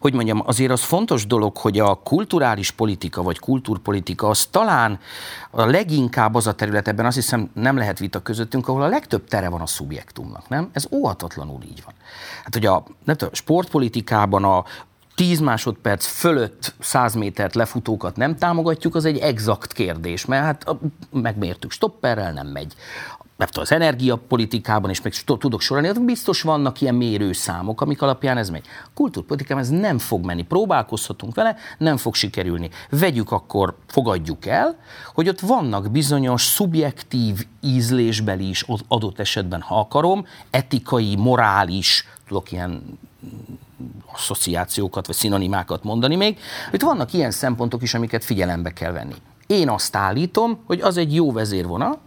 [0.00, 4.98] hogy mondjam, azért az fontos dolog, hogy a kulturális politika vagy kultúrpolitika az talán
[5.50, 9.28] a leginkább az a terület, ebben azt hiszem nem lehet vita közöttünk, ahol a legtöbb
[9.28, 10.70] tere van a szubjektumnak, nem?
[10.72, 11.94] Ez óhatatlanul így van.
[12.44, 14.64] Hát, hogy a, nem tudom, sportpolitikában a
[15.16, 20.76] 10 másodperc fölött 100 métert lefutókat nem támogatjuk, az egy exakt kérdés, mert hát
[21.12, 22.74] megmértük stopperrel, nem megy.
[23.36, 28.50] Nem tudom, az energiapolitikában is meg tudok sorolni, biztos vannak ilyen mérőszámok, amik alapján ez
[28.50, 28.64] megy.
[28.84, 30.42] A kultúrpolitikában ez nem fog menni.
[30.42, 32.70] Próbálkozhatunk vele, nem fog sikerülni.
[32.90, 34.76] Vegyük akkor, fogadjuk el,
[35.14, 42.98] hogy ott vannak bizonyos szubjektív ízlésbeli is adott esetben, ha akarom, etikai, morális, tudok ilyen
[44.12, 46.38] asszociációkat vagy szinonimákat mondani még,
[46.70, 49.14] hogy vannak ilyen szempontok is, amiket figyelembe kell venni.
[49.46, 51.98] Én azt állítom, hogy az egy jó vezérvonal,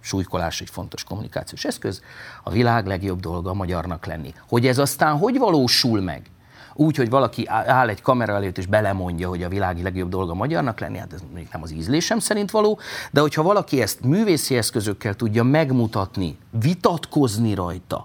[0.00, 2.02] súlykolás egy fontos kommunikációs eszköz,
[2.42, 4.34] a világ legjobb dolga a magyarnak lenni.
[4.48, 6.30] Hogy ez aztán hogy valósul meg?
[6.74, 10.80] Úgy, hogy valaki áll egy kamera előtt és belemondja, hogy a világi legjobb dolga magyarnak
[10.80, 12.78] lenni, hát ez még nem az ízlésem szerint való,
[13.10, 18.04] de hogyha valaki ezt művészi eszközökkel tudja megmutatni, vitatkozni rajta,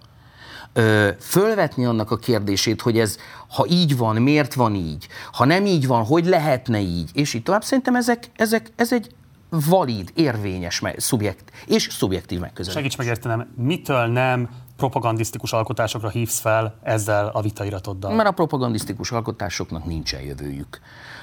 [0.77, 5.65] ö, fölvetni annak a kérdését, hogy ez, ha így van, miért van így, ha nem
[5.65, 7.63] így van, hogy lehetne így, és így tovább.
[7.63, 9.15] Szerintem ezek, ezek, ez egy
[9.49, 12.75] valid, érvényes szubjekt, és szubjektív megközelítés.
[12.75, 18.15] Segíts megértenem, mitől nem propagandisztikus alkotásokra hívsz fel ezzel a vitairatoddal?
[18.15, 20.79] Mert a propagandisztikus alkotásoknak nincsen jövőjük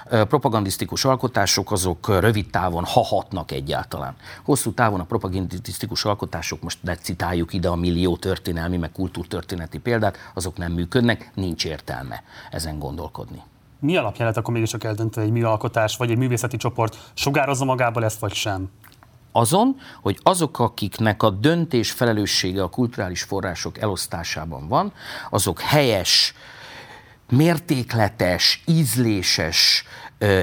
[0.08, 4.16] propagandisztikus alkotások azok rövid távon hahatnak egyáltalán.
[4.44, 10.56] Hosszú távon a propagandisztikus alkotások, most lecitáljuk ide a millió történelmi, meg kultúrtörténeti példát, azok
[10.56, 13.42] nem működnek, nincs értelme ezen gondolkodni.
[13.80, 18.20] Mi alapján lehet akkor mégiscsak eldönteni, egy műalkotás vagy egy művészeti csoport sugározza magából ezt,
[18.20, 18.70] vagy sem?
[19.36, 24.92] azon, hogy azok, akiknek a döntés felelőssége a kulturális források elosztásában van,
[25.30, 26.34] azok helyes,
[27.30, 29.84] mértékletes, ízléses,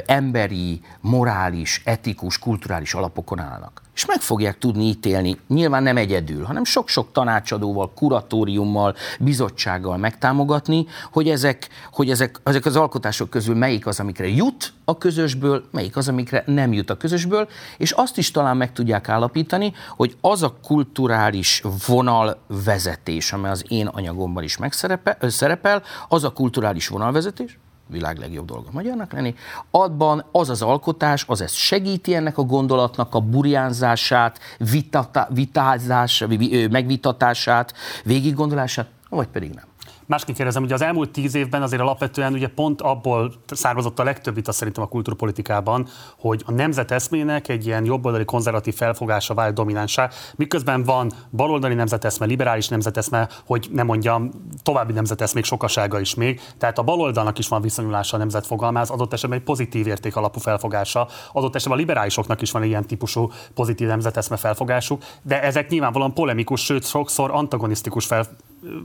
[0.06, 3.82] emberi, morális, etikus, kulturális alapokon állnak.
[3.96, 11.30] És meg fogják tudni ítélni, nyilván nem egyedül, hanem sok-sok tanácsadóval, kuratóriummal, bizottsággal megtámogatni, hogy
[11.30, 16.08] ezek, hogy ezek, ezek az alkotások közül melyik az, amikre jut a közösből, melyik az,
[16.08, 20.58] amikre nem jut a közösből, és azt is talán meg tudják állapítani, hogy az a
[20.64, 27.58] kulturális vonalvezetés, amely az én anyagomban is megszerepel, az a kulturális vonalvezetés,
[27.92, 29.36] világ legjobb dolga magyarnak lenni,
[29.72, 34.40] abban az az alkotás, az ezt segíti ennek a gondolatnak a burjánzását,
[34.72, 36.30] vitata, vitázását,
[36.70, 37.74] megvitatását,
[38.04, 39.71] végiggondolását, vagy pedig nem.
[40.06, 44.36] Másként kérdezem, hogy az elmúlt tíz évben azért alapvetően ugye pont abból származott a legtöbb
[44.36, 45.88] vita szerintem a kulturpolitikában,
[46.18, 52.68] hogy a nemzeteszmének egy ilyen jobboldali konzervatív felfogása vált dominánsá, miközben van baloldali nemzeteszme, liberális
[52.68, 54.32] nemzeteszme, hogy nem mondjam,
[54.64, 56.42] további nemzeteszmék sokasága is még.
[56.58, 61.08] Tehát a baloldalnak is van viszonyulása a nemzetfogalmához, adott esetben egy pozitív érték alapú felfogása,
[61.34, 66.64] adott esetben a liberálisoknak is van ilyen típusú pozitív nemzeteszme felfogásuk, de ezek nyilvánvalóan polemikus,
[66.64, 68.28] sőt sokszor antagonisztikus fel,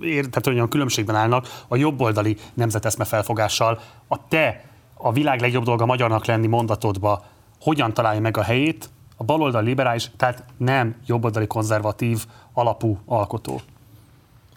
[0.01, 3.81] tehát olyan különbségben állnak a jobboldali nemzeteszme felfogással.
[4.09, 7.25] A te a világ legjobb dolga magyarnak lenni mondatodba
[7.61, 13.61] hogyan találja meg a helyét a baloldal liberális, tehát nem jobboldali konzervatív alapú alkotó.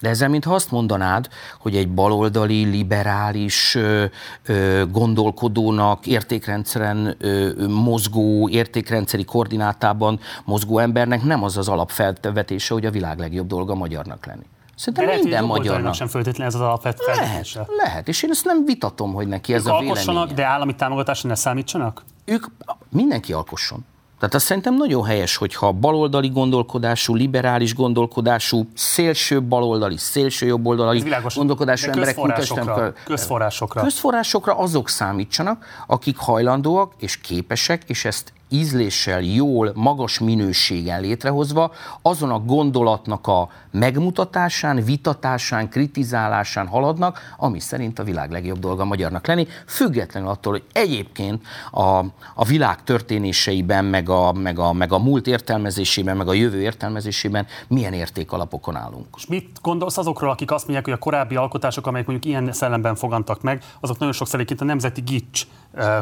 [0.00, 1.28] De ezzel, mintha azt mondanád,
[1.58, 4.04] hogy egy baloldali, liberális ö,
[4.46, 12.90] ö, gondolkodónak, értékrendszeren ö, mozgó, értékrendszeri koordinátában mozgó embernek nem az az alapfelvetése, hogy a
[12.90, 14.46] világ legjobb dolga magyarnak lenni.
[14.80, 15.94] Szerintem De minden lehet, magyarnak.
[15.94, 17.20] sem feltétlenül ez az alapfelvetése.
[17.20, 20.26] Lehet, lehet, és én ezt nem vitatom, hogy neki ez ők a véleménye.
[20.34, 22.04] de állami támogatásra ne számítsanak?
[22.24, 22.44] Ők,
[22.88, 23.84] mindenki alkosson.
[24.18, 31.90] Tehát azt szerintem nagyon helyes, hogyha baloldali gondolkodású, liberális gondolkodású, szélső baloldali, szélső jobboldali gondolkodású
[31.90, 33.82] emberek közforrásokra, közforrásokra.
[33.82, 42.30] közforrásokra azok számítsanak, akik hajlandóak és képesek, és ezt ízléssel, jól, magas minőségen létrehozva, azon
[42.30, 49.46] a gondolatnak a megmutatásán, vitatásán, kritizálásán haladnak, ami szerint a világ legjobb dolga magyarnak lenni,
[49.66, 55.26] függetlenül attól, hogy egyébként a, a világ történéseiben, meg a, meg, a, meg a múlt
[55.26, 59.06] értelmezésében, meg a jövő értelmezésében milyen értékalapokon állunk.
[59.16, 62.94] És mit gondolsz azokról, akik azt mondják, hogy a korábbi alkotások, amelyek mondjuk ilyen szellemben
[62.94, 65.46] fogantak meg, azok nagyon sokszor egyébként a nemzeti gics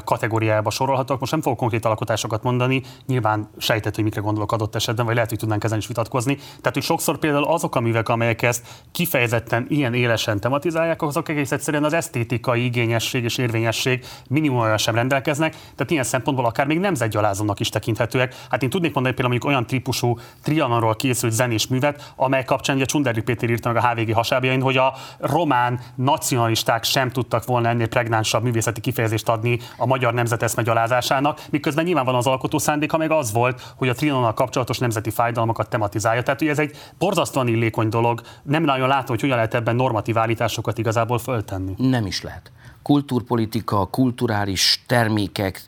[0.05, 1.21] kategóriába sorolhatók.
[1.21, 5.31] Most nem fogok konkrét alkotásokat mondani, nyilván sejtett, hogy mikre gondolok adott esetben, vagy lehet,
[5.31, 6.35] hogy tudnánk ezen is vitatkozni.
[6.35, 11.53] Tehát, hogy sokszor például azok a művek, amelyek ezt kifejezetten ilyen élesen tematizálják, azok egész
[11.53, 17.61] egyszerűen az esztétikai igényesség és érvényesség minimum sem rendelkeznek, tehát ilyen szempontból akár még nemzetgyalázónak
[17.61, 18.35] is tekinthetőek.
[18.51, 22.85] Hát én tudnék mondani például mondjuk olyan típusú trianonról készült zenés művet, amely kapcsán ugye
[22.85, 27.89] Csunderli Péter írta meg a HVG hasábjain, hogy a román nacionalisták sem tudtak volna ennél
[27.89, 33.33] pregnánsabb művészeti kifejezést adni a magyar nemzeteszme gyalázásának, miközben nyilván az alkotó szándéka meg az
[33.33, 36.23] volt, hogy a trianonnal kapcsolatos nemzeti fájdalmakat tematizálja.
[36.23, 40.19] Tehát hogy ez egy borzasztóan illékony dolog, nem nagyon látom, hogy hogyan lehet ebben normatív
[40.19, 41.75] állításokat igazából föltenni.
[41.77, 45.65] Nem is lehet kulturpolitika, kulturális termékek,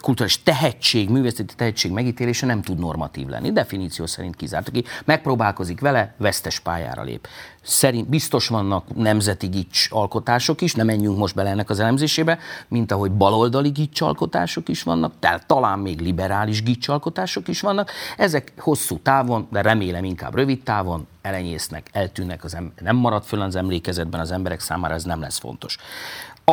[0.00, 3.52] kulturális tehetség, művészeti tehetség megítélése nem tud normatív lenni.
[3.52, 4.68] Definíció szerint kizárt.
[4.68, 7.28] Aki megpróbálkozik vele, vesztes pályára lép.
[7.62, 12.92] Szerint biztos vannak nemzeti gics alkotások is, nem menjünk most bele ennek az elemzésébe, mint
[12.92, 17.90] ahogy baloldali gics alkotások is vannak, tehát talán még liberális gics alkotások is vannak.
[18.16, 23.40] Ezek hosszú távon, de remélem inkább rövid távon elenyésznek, eltűnnek, az em- nem marad föl
[23.40, 25.78] az emlékezetben az emberek számára, ez nem lesz fontos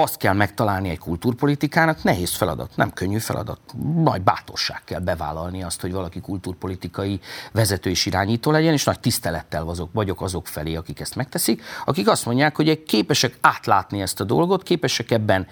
[0.02, 3.60] azt kell megtalálni egy kulturpolitikának, nehéz feladat, nem könnyű feladat.
[3.94, 7.20] Majd bátorság kell bevállalni azt, hogy valaki kulturpolitikai
[7.52, 12.08] vezető és irányító legyen, és nagy tisztelettel vagyok, vagyok azok felé, akik ezt megteszik, akik
[12.08, 15.48] azt mondják, hogy képesek átlátni ezt a dolgot, képesek ebben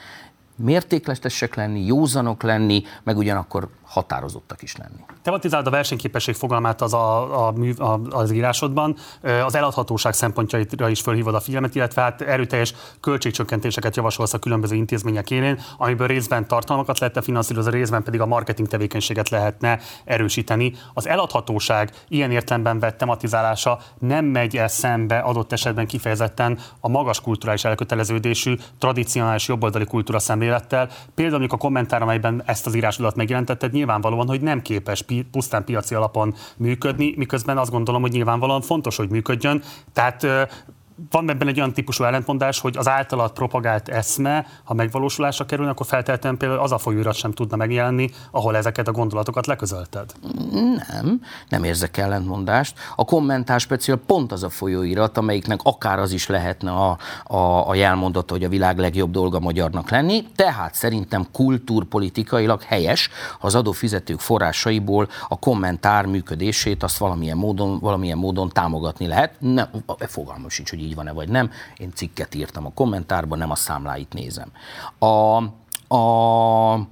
[0.56, 5.00] mértékletesek lenni, józanok lenni, meg ugyanakkor határozottak is lenni.
[5.22, 8.96] Tematizáld a versenyképesség fogalmát az, a, a, a, az írásodban,
[9.46, 15.32] az eladhatóság szempontjaira is fölhívod a figyelmet, illetve hát erőteljes költségcsökkentéseket javasolsz a különböző intézmények
[15.32, 20.74] élén, amiből részben tartalmakat lehetne finanszírozni, részben pedig a marketing tevékenységet lehetne erősíteni.
[20.94, 27.22] Az eladhatóság ilyen értelemben vett tematizálása nem megy el szembe adott esetben kifejezetten a magas
[27.22, 30.90] kulturális elköteleződésű, tradicionális jobboldali kultúra szemlélettel.
[31.16, 35.96] Például a kommentár, amelyben ezt az írásodat megjelentetted, nyilvánvalóan, hogy nem képes pi- pusztán piaci
[35.96, 39.62] alapon működni, miközben azt gondolom, hogy nyilvánvalóan fontos, hogy működjön.
[39.94, 40.28] Tehát
[41.10, 45.86] van ebben egy olyan típusú ellentmondás, hogy az általad propagált eszme, ha megvalósulásra kerül, akkor
[45.86, 50.12] feltétlenül például az a folyóirat sem tudna megjelenni, ahol ezeket a gondolatokat leközölted.
[50.52, 52.80] Nem, nem érzek ellentmondást.
[52.96, 57.76] A kommentár speciál pont az a folyóirat, amelyiknek akár az is lehetne a, a, a
[57.76, 60.26] jelmondat, hogy a világ legjobb dolga magyarnak lenni.
[60.36, 68.18] Tehát szerintem kultúrpolitikailag helyes, ha az adófizetők forrásaiból a kommentár működését azt valamilyen módon, valamilyen
[68.18, 69.36] módon támogatni lehet.
[69.40, 69.68] Nem,
[70.00, 71.52] fogalmam sincs, hogy így van-e vagy nem.
[71.78, 74.52] Én cikket írtam a kommentárban, nem a számláit nézem.
[75.00, 75.38] A,
[75.96, 76.88] a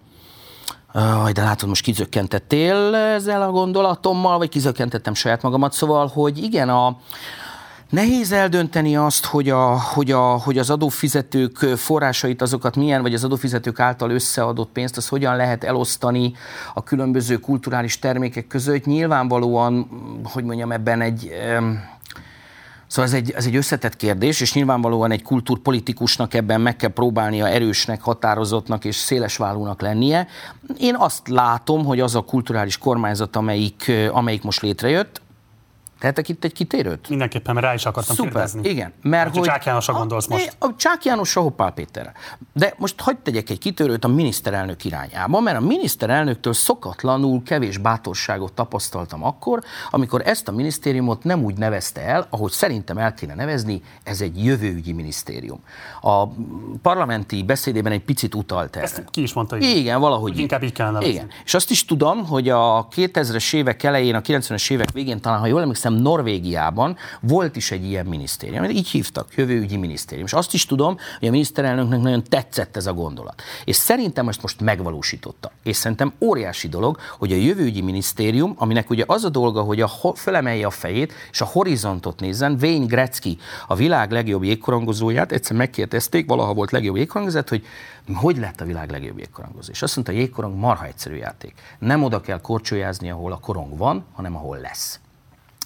[0.96, 6.70] Aj, de látod, most kizökkentettél ezzel a gondolatommal, vagy kizökkentettem saját magamat, szóval, hogy igen,
[6.70, 6.98] a,
[7.94, 13.24] Nehéz eldönteni azt, hogy, a, hogy, a, hogy az adófizetők forrásait, azokat milyen, vagy az
[13.24, 16.34] adófizetők által összeadott pénzt, az hogyan lehet elosztani
[16.74, 18.86] a különböző kulturális termékek között.
[18.86, 19.88] Nyilvánvalóan,
[20.24, 21.32] hogy mondjam, ebben egy
[22.88, 27.48] Szóval ez egy, ez egy összetett kérdés, és nyilvánvalóan egy kultúrpolitikusnak ebben meg kell próbálnia
[27.48, 30.28] erősnek, határozottnak és szélesválúnak lennie.
[30.78, 35.22] Én azt látom, hogy az a kulturális kormányzat, amelyik, amelyik most létrejött,
[36.04, 37.10] Tehetek itt egy kitérőt?
[37.10, 38.70] Mindenképpen, mert rá is akartam Szuper, kérdezni.
[38.70, 38.94] igen.
[39.02, 40.56] Mert hogy Csák Jánosra gondolsz most.
[40.60, 42.12] A, Csák Jánosra, Hoppál Péterre.
[42.54, 48.54] De most hagyd tegyek egy kitérőt a miniszterelnök irányába, mert a miniszterelnöktől szokatlanul kevés bátorságot
[48.54, 53.82] tapasztaltam akkor, amikor ezt a minisztériumot nem úgy nevezte el, ahogy szerintem el kéne nevezni,
[54.04, 55.60] ez egy jövőügyi minisztérium.
[56.02, 56.28] A
[56.82, 58.86] parlamenti beszédében egy picit utalt erre.
[58.86, 59.58] Ezt ki is mondta.
[59.58, 60.32] Igen, igen valahogy.
[60.32, 61.16] Úgy inkább így kellene nevezni.
[61.16, 61.30] Igen.
[61.46, 65.46] És azt is tudom, hogy a 2000-es évek elején, a 90-es évek végén talán, ha
[65.46, 70.26] jól emlékszem, Norvégiában volt is egy ilyen minisztérium, így hívtak, jövőügyi minisztérium.
[70.26, 73.42] És azt is tudom, hogy a miniszterelnöknek nagyon tetszett ez a gondolat.
[73.66, 75.52] És szerintem ezt most megvalósította.
[75.64, 79.92] És szerintem óriási dolog, hogy a jövőügyi minisztérium, aminek ugye az a dolga, hogy a
[80.14, 86.28] felemelje a fejét, és a horizontot nézzen, Wayne Gretzky, a világ legjobb jégkorongozóját, egyszer megkérdezték,
[86.28, 87.66] valaha volt legjobb jégkorongozat, hogy
[88.16, 89.72] hogy lett a világ legjobb jégkorongozó.
[89.72, 91.54] És azt mondta, a jégkorong marha egyszerű játék.
[91.80, 95.00] Nem oda kell korcsolyázni, ahol a korong van, hanem ahol lesz.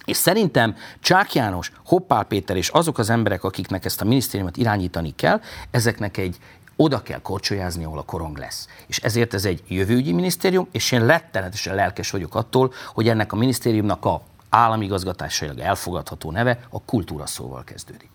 [0.08, 5.16] És szerintem Csák János, Hoppál Péter és azok az emberek, akiknek ezt a minisztériumot irányítani
[5.16, 5.42] kell,
[5.72, 6.38] ezeknek egy
[6.76, 8.68] oda kell korcsolyázni, ahol a korong lesz.
[8.88, 13.36] És ezért ez egy jövőügyi minisztérium, és én rettenetesen lelkes vagyok attól, hogy ennek a
[13.36, 18.10] minisztériumnak a államigazgatásailag elfogadható neve a kultúra szóval kezdődik.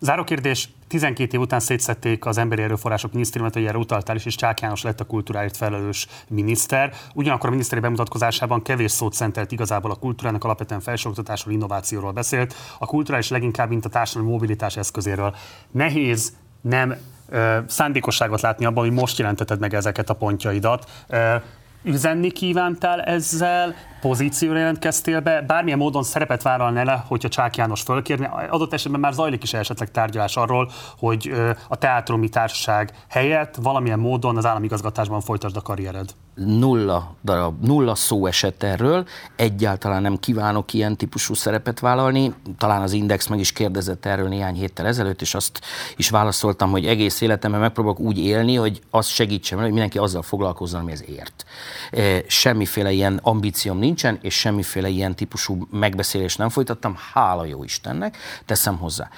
[0.00, 4.34] Záró kérdés, 12 év után szétszették az Emberi Erőforrások Minisztériumot, hogy erre utaltál is, és
[4.34, 6.92] Csák János lett a kultúráért felelős miniszter.
[7.14, 12.54] Ugyanakkor a miniszteri bemutatkozásában kevés szót szentelt igazából a kultúrának, alapvetően felsőoktatásról, innovációról beszélt.
[12.78, 15.34] A kulturális leginkább, mint a társadalmi mobilitás eszközéről.
[15.70, 16.96] Nehéz nem
[17.28, 20.90] ö, szándékosságot látni abban, hogy most jelenteted meg ezeket a pontjaidat.
[21.08, 21.34] Ö,
[21.82, 28.28] üzenni kívántál ezzel, pozícióra jelentkeztél be, bármilyen módon szerepet vállalnál le, hogyha Csák János fölkérni.
[28.50, 31.32] Adott esetben már zajlik is esetleg tárgyalás arról, hogy
[31.68, 38.26] a teátrumi társaság helyett valamilyen módon az államigazgatásban folytasd a karriered nulla darab, nulla szó
[38.26, 42.34] esett erről, egyáltalán nem kívánok ilyen típusú szerepet vállalni.
[42.58, 45.60] Talán az Index meg is kérdezett erről néhány héttel ezelőtt, és azt
[45.96, 50.80] is válaszoltam, hogy egész életemben megpróbálok úgy élni, hogy az segítsen, hogy mindenki azzal foglalkozzon,
[50.80, 51.44] ami ez ért.
[51.90, 58.16] E, semmiféle ilyen ambícióm nincsen, és semmiféle ilyen típusú megbeszélést nem folytattam, hála jó Istennek,
[58.46, 59.08] teszem hozzá.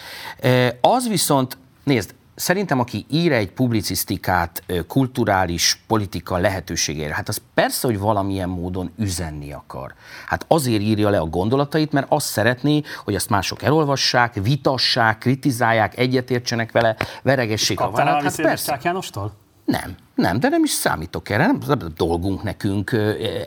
[0.40, 7.86] E, az viszont, nézd, szerintem, aki ír egy publicisztikát kulturális politika lehetőségére, hát az persze,
[7.86, 9.94] hogy valamilyen módon üzenni akar.
[10.26, 15.98] Hát azért írja le a gondolatait, mert azt szeretné, hogy azt mások elolvassák, vitassák, kritizálják,
[15.98, 18.22] egyetértsenek vele, veregessék a vállát.
[18.22, 18.78] Hát persze.
[18.82, 19.32] Jánostól?
[19.64, 22.92] Nem, nem, de nem is számítok erre, nem, nem dolgunk nekünk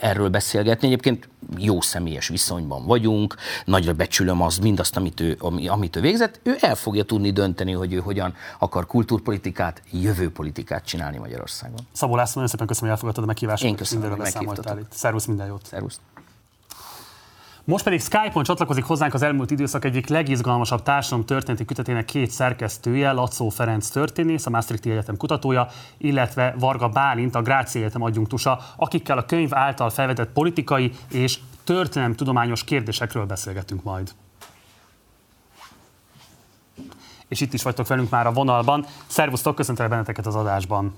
[0.01, 0.87] erről beszélgetni.
[0.87, 6.39] Egyébként jó személyes viszonyban vagyunk, nagyra becsülöm az, mindazt, amit ő, amit ő végzett.
[6.43, 11.79] Ő el fogja tudni dönteni, hogy ő hogyan akar kultúrpolitikát, jövőpolitikát csinálni Magyarországon.
[11.91, 13.63] Szabó László, nagyon szépen köszönöm, hogy elfogadtad a meghívást.
[13.63, 14.87] Én köszönöm, hogy meghívtatok.
[14.89, 15.65] Szervusz, minden jót.
[15.65, 15.99] Szervusz.
[17.65, 23.11] Most pedig Skype-on csatlakozik hozzánk az elmúlt időszak egyik legizgalmasabb társadalom történeti kötetének két szerkesztője,
[23.11, 29.17] Lacó Ferenc történész, a Maastrichti Egyetem kutatója, illetve Varga Bálint, a Gráci Egyetem adjunktusa, akikkel
[29.17, 34.11] a könyv által felvetett politikai és történelemtudományos kérdésekről beszélgetünk majd.
[37.27, 38.85] És itt is vagytok velünk már a vonalban.
[39.07, 40.93] Szervusztok, köszöntelek benneteket az adásban.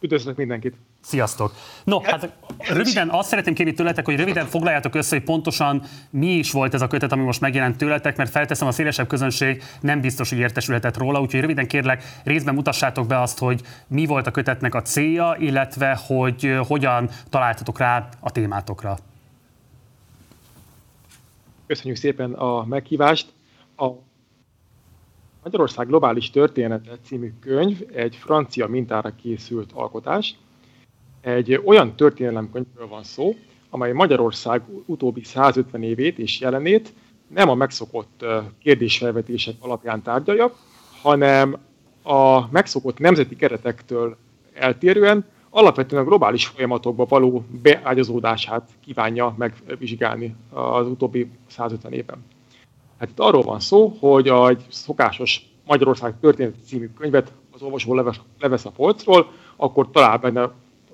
[0.00, 0.76] Üdvözlök mindenkit!
[1.02, 1.52] Sziasztok!
[1.84, 6.52] No, hát röviden azt szeretném kérni tőletek, hogy röviden foglaljátok össze, hogy pontosan mi is
[6.52, 10.28] volt ez a kötet, ami most megjelent tőletek, mert felteszem a szélesebb közönség nem biztos,
[10.28, 14.74] hogy értesülhetett róla, úgyhogy röviden kérlek, részben mutassátok be azt, hogy mi volt a kötetnek
[14.74, 18.98] a célja, illetve hogy hogyan találtatok rá a témátokra.
[21.66, 23.32] Köszönjük szépen a meghívást.
[23.76, 23.88] A
[25.42, 30.36] Magyarország globális története című könyv egy francia mintára készült alkotás,
[31.20, 33.34] egy olyan történelemkönyvről van szó,
[33.70, 36.92] amely Magyarország utóbbi 150 évét és jelenét
[37.26, 38.24] nem a megszokott
[38.58, 40.54] kérdésfelvetések alapján tárgyalja,
[41.02, 41.56] hanem
[42.02, 44.16] a megszokott nemzeti keretektől
[44.54, 52.24] eltérően alapvetően a globális folyamatokba való beágyazódását kívánja megvizsgálni az utóbbi 150 évben.
[52.98, 57.94] Hát itt arról van szó, hogy egy szokásos Magyarország történet című könyvet az olvasó
[58.38, 60.50] levesz a polcról, akkor talál benne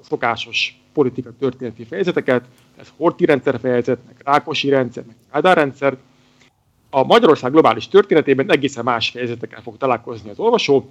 [0.09, 2.45] szokásos politika történeti fejezeteket,
[2.77, 5.97] ez Horti rendszer fejezet, meg Rákosi rendszer, meg Kádár rendszer.
[6.91, 10.91] A Magyarország globális történetében egészen más fejezetekkel fog találkozni az olvasó,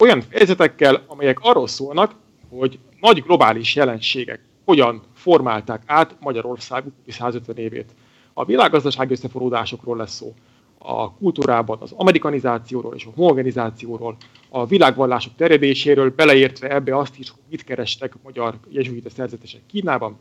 [0.00, 2.14] olyan fejezetekkel, amelyek arról szólnak,
[2.48, 7.94] hogy nagy globális jelenségek hogyan formálták át Magyarország 150 évét.
[8.32, 10.34] A világgazdasági összeforródásokról lesz szó,
[10.78, 14.16] a kultúrában az amerikanizációról és a homogenizációról,
[14.48, 20.16] a világvallások terjedéséről, beleértve ebbe azt is, hogy mit kerestek magyar jezsuita szerzetesek Kínában.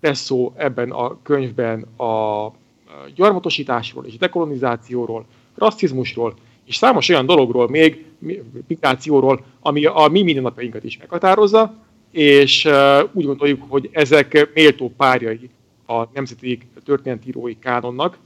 [0.00, 2.52] Lesz szó ebben a könyvben a
[3.14, 6.34] gyarmatosításról és dekolonizációról, rasszizmusról,
[6.64, 8.04] és számos olyan dologról még,
[8.66, 11.74] migrációról, ami a mi mindennapjainkat is meghatározza,
[12.10, 12.68] és
[13.12, 15.50] úgy gondoljuk, hogy ezek méltó párjai
[15.86, 18.18] a nemzeti történetírói kánonnak,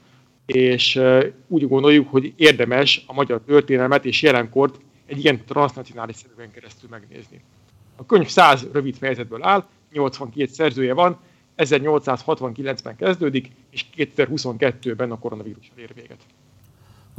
[0.55, 1.01] és
[1.47, 7.41] úgy gondoljuk, hogy érdemes a magyar történelmet és jelenkort egy ilyen transnacionális szerűen keresztül megnézni.
[7.97, 11.19] A könyv 100 rövid fejezetből áll, 82 szerzője van,
[11.57, 16.21] 1869-ben kezdődik, és 2022-ben a koronavírus ér véget.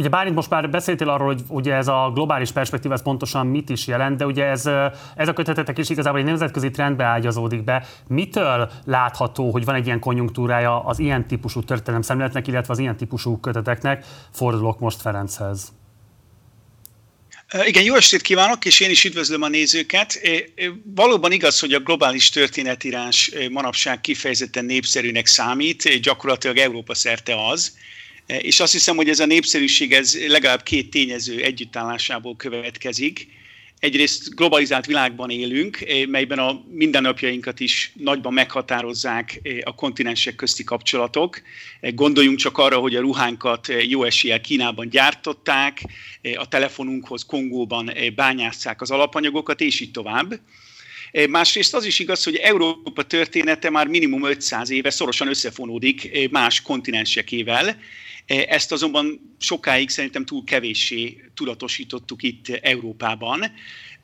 [0.01, 3.69] Ugye Bálint most már beszéltél arról, hogy ugye ez a globális perspektíva ez pontosan mit
[3.69, 4.65] is jelent, de ugye ez,
[5.15, 7.85] ez a kötetetek is igazából egy nemzetközi trendbe ágyazódik be.
[8.07, 12.97] Mitől látható, hogy van egy ilyen konjunktúrája az ilyen típusú történelem szemléletnek, illetve az ilyen
[12.97, 14.05] típusú köteteknek?
[14.31, 15.71] Fordulok most Ferenchez.
[17.65, 20.19] Igen, jó estét kívánok, és én is üdvözlöm a nézőket.
[20.95, 27.77] Valóban igaz, hogy a globális történetírás manapság kifejezetten népszerűnek számít, gyakorlatilag Európa szerte az.
[28.26, 33.28] És azt hiszem, hogy ez a népszerűség ez legalább két tényező együttállásából következik.
[33.80, 41.41] Egyrészt globalizált világban élünk, melyben a mindennapjainkat is nagyban meghatározzák a kontinensek közti kapcsolatok.
[41.82, 45.82] Gondoljunk csak arra, hogy a ruhánkat jó eséllyel Kínában gyártották,
[46.36, 50.39] a telefonunkhoz Kongóban bányásszák az alapanyagokat, és így tovább.
[51.30, 57.80] Másrészt az is igaz, hogy Európa története már minimum 500 éve szorosan összefonódik más kontinensekével,
[58.32, 63.39] ezt azonban sokáig szerintem túl kevéssé tudatosítottuk itt Európában.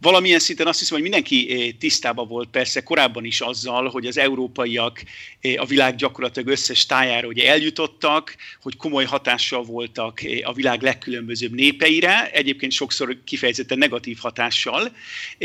[0.01, 4.17] Valamilyen szinten azt hiszem, hogy mindenki eh, tisztában volt persze korábban is azzal, hogy az
[4.17, 5.03] európaiak
[5.41, 10.81] eh, a világ gyakorlatilag összes tájára ugye eljutottak, hogy komoly hatással voltak eh, a világ
[10.81, 14.91] legkülönbözőbb népeire, egyébként sokszor kifejezetten negatív hatással,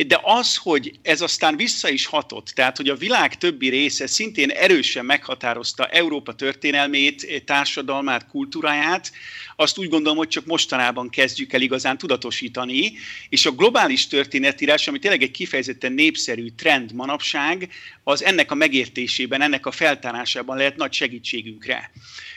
[0.07, 4.51] de az, hogy ez aztán vissza is hatott, tehát hogy a világ többi része szintén
[4.51, 9.13] erősen meghatározta Európa történelmét, társadalmát, kultúráját,
[9.57, 12.93] azt úgy gondolom, hogy csak mostanában kezdjük el igazán tudatosítani,
[13.29, 14.07] és a globális
[14.43, 17.69] történetírás, ami tényleg egy kifejezetten népszerű trend manapság,
[18.05, 21.91] az ennek a megértésében, ennek a feltárásában lehet nagy segítségünkre.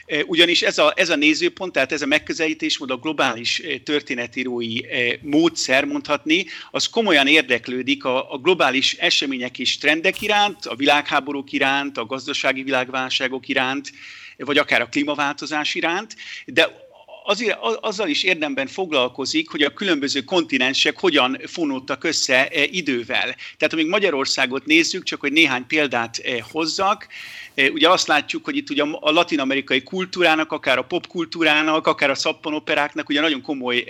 [0.06, 4.84] E, ugyanis ez a, ez a nézőpont, tehát ez a megközelítésmód, a globális e, történetírói
[4.84, 11.52] e, módszer, mondhatni, az komolyan érdeklődik a, a globális események és trendek iránt, a világháborúk
[11.52, 13.92] iránt, a gazdasági világválságok iránt,
[14.36, 16.85] vagy akár a klímaváltozás iránt, de
[17.26, 23.34] azért, azzal is érdemben foglalkozik, hogy a különböző kontinensek hogyan fonódtak össze e, idővel.
[23.56, 27.06] Tehát amíg Magyarországot nézzük, csak hogy néhány példát e, hozzak,
[27.54, 32.14] e, ugye azt látjuk, hogy itt ugye a latin-amerikai kultúrának, akár a popkultúrának, akár a
[32.14, 33.84] szappanoperáknak ugye nagyon komoly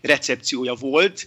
[0.00, 1.26] recepciója volt,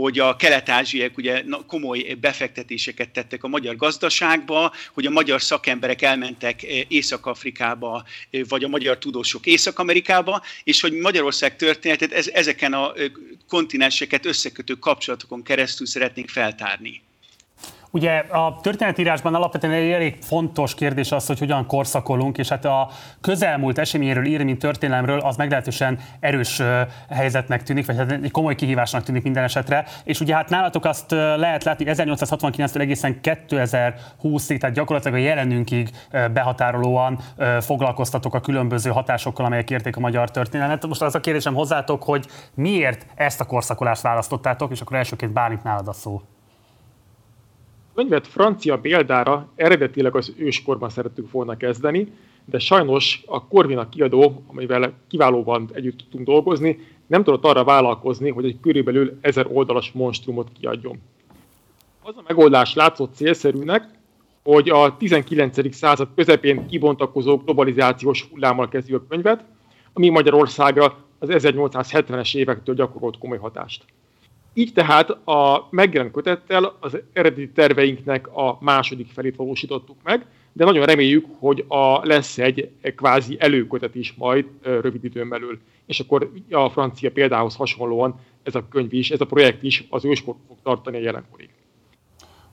[0.00, 6.62] hogy a kelet-ázsiek ugye komoly befektetéseket tettek a magyar gazdaságba, hogy a magyar szakemberek elmentek
[6.62, 13.06] eh, Észak-Afrikába, eh, vagy a magyar tudósok Észak-Amerikába, és hogy Magyarország történetet ezeken a eh,
[13.48, 17.05] kontinenseket összekötő kapcsolatokon keresztül szeretnénk feltárni.
[17.96, 22.88] Ugye a történetírásban alapvetően egy elég fontos kérdés az, hogy hogyan korszakolunk, és hát a
[23.20, 26.62] közelmúlt eseményéről írni, mint történelemről, az meglehetősen erős
[27.10, 29.84] helyzetnek tűnik, vagy hát egy komoly kihívásnak tűnik minden esetre.
[30.04, 35.90] És ugye hát nálatok azt lehet látni, 1869-től egészen 2020-ig, tehát gyakorlatilag a jelenünkig
[36.32, 37.18] behatárolóan
[37.60, 40.86] foglalkoztatok a különböző hatásokkal, amelyek érték a magyar történelmet.
[40.86, 45.62] Most az a kérdésem hozzátok, hogy miért ezt a korszakolást választottátok, és akkor elsőként Bálint
[45.62, 46.22] nálad a szó
[47.96, 52.12] könyvet francia példára eredetileg az őskorban szerettük volna kezdeni,
[52.44, 58.44] de sajnos a Corvina kiadó, amivel kiválóan együtt tudtunk dolgozni, nem tudott arra vállalkozni, hogy
[58.44, 60.98] egy körülbelül ezer oldalas monstrumot kiadjon.
[62.02, 63.88] Az a megoldás látszott célszerűnek,
[64.42, 65.74] hogy a 19.
[65.74, 69.44] század közepén kibontakozó globalizációs hullámmal kezdjük a könyvet,
[69.92, 73.84] ami Magyarországra az 1870-es évektől gyakorolt komoly hatást.
[74.58, 80.84] Így tehát a megjelent kötettel az eredeti terveinknek a második felét valósítottuk meg, de nagyon
[80.84, 85.58] reméljük, hogy a, lesz egy kvázi előkötet is majd rövid időn belül.
[85.86, 90.04] És akkor a francia példához hasonlóan ez a könyv is, ez a projekt is az
[90.04, 91.48] őskor fog tartani a jelenkorig.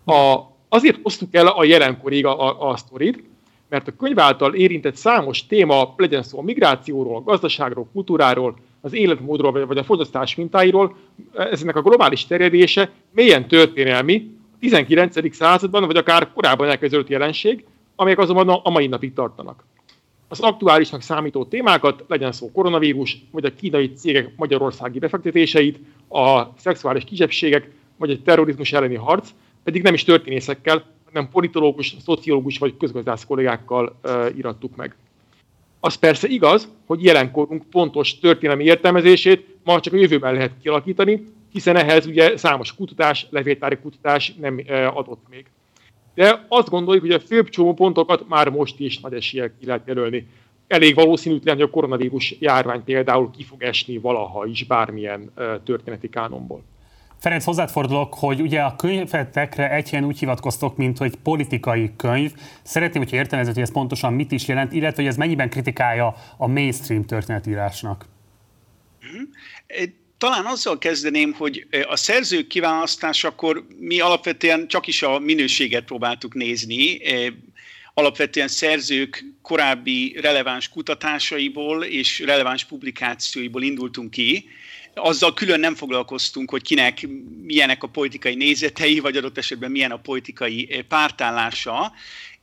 [0.05, 0.39] A,
[0.69, 3.23] azért hoztuk el a jelenkorig a, a, a sztorit,
[3.69, 8.93] mert a könyv által érintett számos téma, legyen szó a migrációról, a gazdaságról, kultúráról, az
[8.93, 10.95] életmódról vagy a fogyasztás mintáiról,
[11.33, 15.35] eznek a globális terjedése mélyen történelmi, a 19.
[15.35, 17.65] században, vagy akár korábban elkezdődött jelenség,
[17.95, 19.63] amelyek azonban a mai napig tartanak.
[20.27, 25.79] az aktuálisnak számító témákat, legyen szó koronavírus, vagy a kínai cégek magyarországi befektetéseit,
[26.09, 29.29] a szexuális kisebbségek, vagy a terrorizmus elleni harc,
[29.63, 34.95] pedig nem is történészekkel, hanem politológus, szociológus vagy közgazdász kollégákkal uh, irattuk meg.
[35.85, 41.75] Az persze igaz, hogy jelenkorunk pontos történelmi értelmezését ma csak a jövőben lehet kialakítani, hiszen
[41.75, 45.45] ehhez ugye számos kutatás, levéltári kutatás nem uh, adott még.
[46.15, 50.27] De azt gondoljuk, hogy a főbb csomópontokat már most is nagy eséllyel ki lehet jelölni.
[50.67, 56.09] Elég valószínűtlen, hogy a koronavírus járvány például ki fog esni valaha is bármilyen uh, történeti
[56.09, 56.63] kánonból.
[57.23, 62.31] Ferenc, hozzád fordulok, hogy ugye a könyvetekre egy helyen úgy hivatkoztok, mint hogy politikai könyv.
[62.63, 66.47] Szeretném, hogy értelmezed, hogy ez pontosan mit is jelent, illetve hogy ez mennyiben kritikálja a
[66.47, 68.05] mainstream történetírásnak.
[69.01, 69.21] Mhm.
[70.17, 76.99] Talán azzal kezdeném, hogy a szerzők kiválasztásakor mi alapvetően csak is a minőséget próbáltuk nézni.
[77.93, 84.49] Alapvetően szerzők korábbi releváns kutatásaiból és releváns publikációiból indultunk ki,
[84.93, 87.07] azzal külön nem foglalkoztunk, hogy kinek
[87.43, 91.93] milyenek a politikai nézetei, vagy adott esetben milyen a politikai eh, pártállása,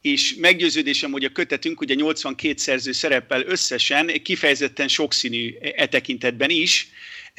[0.00, 6.88] és meggyőződésem, hogy a kötetünk, ugye 82 szerző szerepel összesen, kifejezetten sokszínű e tekintetben is,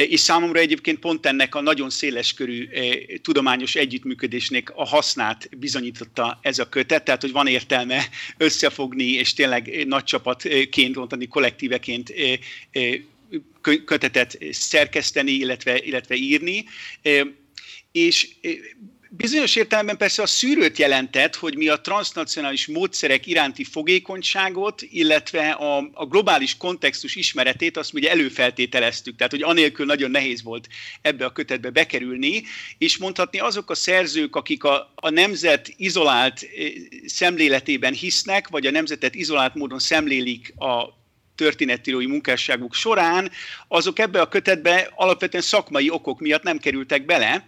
[0.09, 6.59] és számomra egyébként pont ennek a nagyon széleskörű eh, tudományos együttműködésnek a hasznát bizonyította ez
[6.59, 12.99] a kötet, tehát hogy van értelme összefogni, és tényleg nagy csapatként, mondani kollektíveként eh,
[13.85, 16.65] kötetet szerkeszteni, illetve, illetve írni.
[17.91, 18.27] És
[19.13, 25.89] bizonyos értelemben persze a szűrőt jelentett, hogy mi a transnacionális módszerek iránti fogékonyságot, illetve a,
[25.93, 30.67] a globális kontextus ismeretét azt ugye előfeltételeztük, tehát hogy anélkül nagyon nehéz volt
[31.01, 32.43] ebbe a kötetbe bekerülni,
[32.77, 36.45] és mondhatni azok a szerzők, akik a, a nemzet izolált
[37.05, 41.00] szemléletében hisznek, vagy a nemzetet izolált módon szemlélik a
[41.41, 43.31] történetírói munkásságuk során,
[43.67, 47.45] azok ebbe a kötetbe alapvetően szakmai okok miatt nem kerültek bele.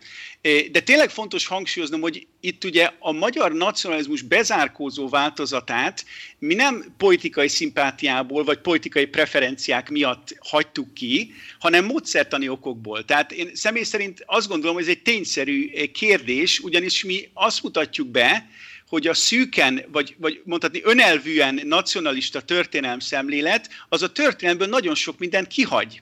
[0.72, 6.06] De tényleg fontos hangsúlyoznom, hogy itt ugye a magyar nacionalizmus bezárkózó változatát
[6.40, 13.06] mi nem politikai szimpátiából vagy politikai preferenciák miatt hagytuk ki, hanem módszertani okokból.
[13.06, 18.08] Tehát én személy szerint azt gondolom, hogy ez egy tényszerű kérdés, ugyanis mi azt mutatjuk
[18.08, 18.50] be,
[18.88, 25.18] hogy a szűken, vagy, vagy mondhatni önelvűen nacionalista történelem szemlélet, az a történelemből nagyon sok
[25.18, 26.02] mindent kihagy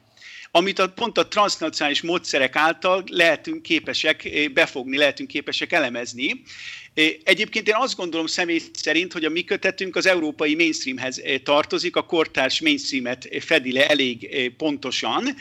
[0.52, 6.42] amit a, pont a transnacionális módszerek által lehetünk képesek eh, befogni, lehetünk képesek elemezni.
[7.24, 12.06] Egyébként én azt gondolom személy szerint, hogy a mi kötetünk az európai mainstreamhez tartozik, a
[12.06, 15.36] kortárs mainstreamet fedi le elég pontosan,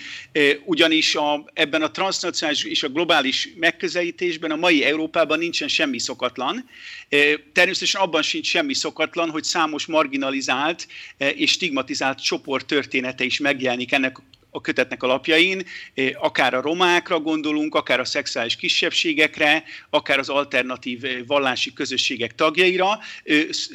[0.64, 6.68] ugyanis a, ebben a transnacionális és a globális megközelítésben a mai Európában nincsen semmi szokatlan.
[7.53, 10.86] Természetesen abban sincs semmi szokatlan, hogy számos marginalizált
[11.34, 14.22] és stigmatizált csoport története is megjelenik ennek a
[14.62, 15.62] kötetnek alapjain,
[16.14, 22.98] akár a romákra gondolunk, akár a szexuális kisebbségekre, akár az alternatív vallási közösségek tagjaira.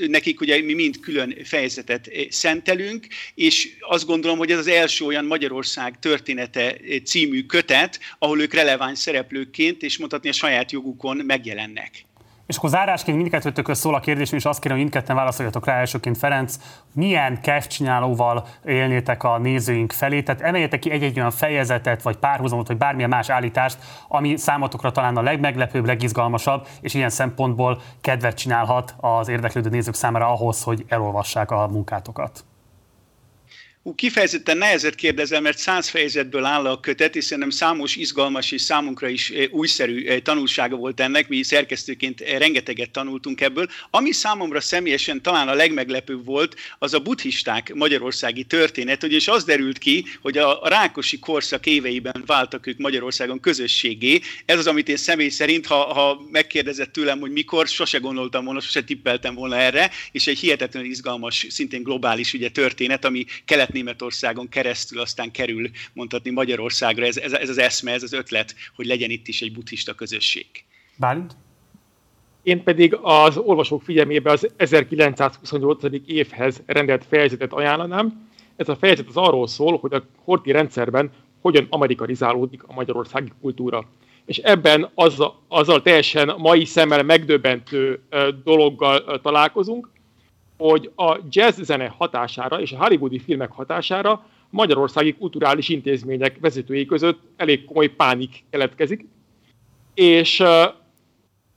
[0.07, 5.25] Nekik ugye mi mind külön fejezetet szentelünk, és azt gondolom, hogy ez az első olyan
[5.25, 12.04] Magyarország története című kötet, ahol ők releváns szereplőként és mondhatni a saját jogukon megjelennek.
[12.47, 16.17] És akkor zárásként mindkettőtökhöz szól a kérdés, és azt kérem, hogy mindketten válaszoljatok rá elsőként,
[16.17, 16.55] Ferenc,
[16.93, 22.77] milyen csinálóval élnétek a nézőink felé, tehát emeljetek ki egy-egy olyan fejezetet, vagy párhuzamot, vagy
[22.77, 23.77] bármilyen más állítást,
[24.07, 30.27] ami számotokra talán a legmeglepőbb, legizgalmasabb, és ilyen szempontból kedvet csinálhat az érdeklődő nézők számára
[30.27, 32.45] ahhoz, hogy elolvassák a munkátokat.
[33.87, 38.61] Ú, kifejezetten nehezet kérdezem, mert száz fejezetből áll a kötet, és szerintem számos izgalmas és
[38.61, 41.27] számunkra is eh, újszerű eh, tanulsága volt ennek.
[41.27, 43.67] Mi szerkesztőként eh, rengeteget tanultunk ebből.
[43.89, 49.77] Ami számomra személyesen talán a legmeglepőbb volt, az a buddhisták magyarországi történet, ugyanis az derült
[49.77, 54.21] ki, hogy a Rákosi korszak éveiben váltak ők Magyarországon közösségé.
[54.45, 58.59] Ez az, amit én személy szerint, ha, ha megkérdezett tőlem, hogy mikor, sose gondoltam volna,
[58.59, 64.49] sose tippeltem volna erre, és egy hihetetlenül izgalmas, szintén globális ugye, történet, ami kelet Németországon
[64.49, 67.05] keresztül aztán kerül mondhatni Magyarországra.
[67.05, 70.45] Ez, ez, ez az eszme, ez az ötlet, hogy legyen itt is egy buddhista közösség.
[70.97, 71.35] Bálint?
[72.43, 75.83] Én pedig az olvasók figyelmébe az 1928.
[76.05, 78.29] évhez rendelt fejezetet ajánlanám.
[78.55, 81.11] Ez a fejezet az arról szól, hogy a horti rendszerben
[81.41, 83.87] hogyan amerikanizálódik a magyarországi kultúra.
[84.25, 87.99] És ebben azzal, azzal teljesen mai szemmel megdöbbentő
[88.43, 89.89] dologgal találkozunk,
[90.57, 97.19] hogy a jazz zene hatására és a hollywoodi filmek hatására magyarországi kulturális intézmények vezetői között
[97.37, 99.05] elég komoly pánik keletkezik,
[99.93, 100.43] és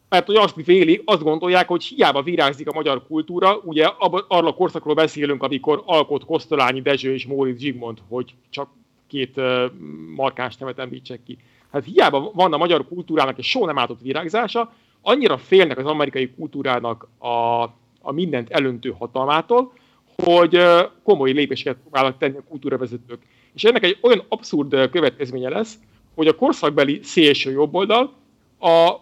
[0.09, 3.87] mert hogy azt véli, azt gondolják, hogy hiába virágzik a magyar kultúra, ugye
[4.29, 8.69] arra a korszakról beszélünk, amikor alkot Kosztolányi Dezső és Móricz Zsigmond, hogy csak
[9.07, 9.71] két uh,
[10.15, 11.39] markáns nevet említsek ki.
[11.73, 14.73] Hát hiába van a magyar kultúrának egy soha nem átott virágzása,
[15.03, 17.65] annyira félnek az amerikai kultúrának a,
[18.01, 19.73] a mindent elöntő hatalmától,
[20.17, 20.63] hogy
[21.03, 23.23] komoly lépéseket próbálnak tenni a kultúravezetők.
[23.55, 25.79] És ennek egy olyan abszurd következménye lesz,
[26.15, 28.13] hogy a korszakbeli szélső jobboldal
[28.61, 28.93] a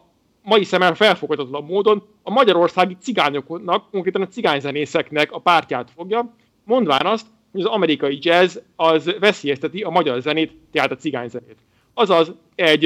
[0.43, 6.35] mai szemmel felfoghatatlan módon a magyarországi cigányoknak, konkrétan a cigányzenészeknek a pártját fogja,
[6.65, 11.57] mondván azt, hogy az amerikai jazz az veszélyezteti a magyar zenét, tehát a cigányzenét.
[11.95, 12.85] Azaz egy,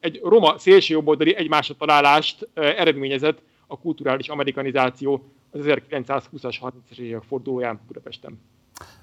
[0.00, 8.40] egy roma szélsőjobboldali egymásra találást eredményezett a kulturális amerikanizáció az 1920-as, 30-as évek fordulóján Budapesten.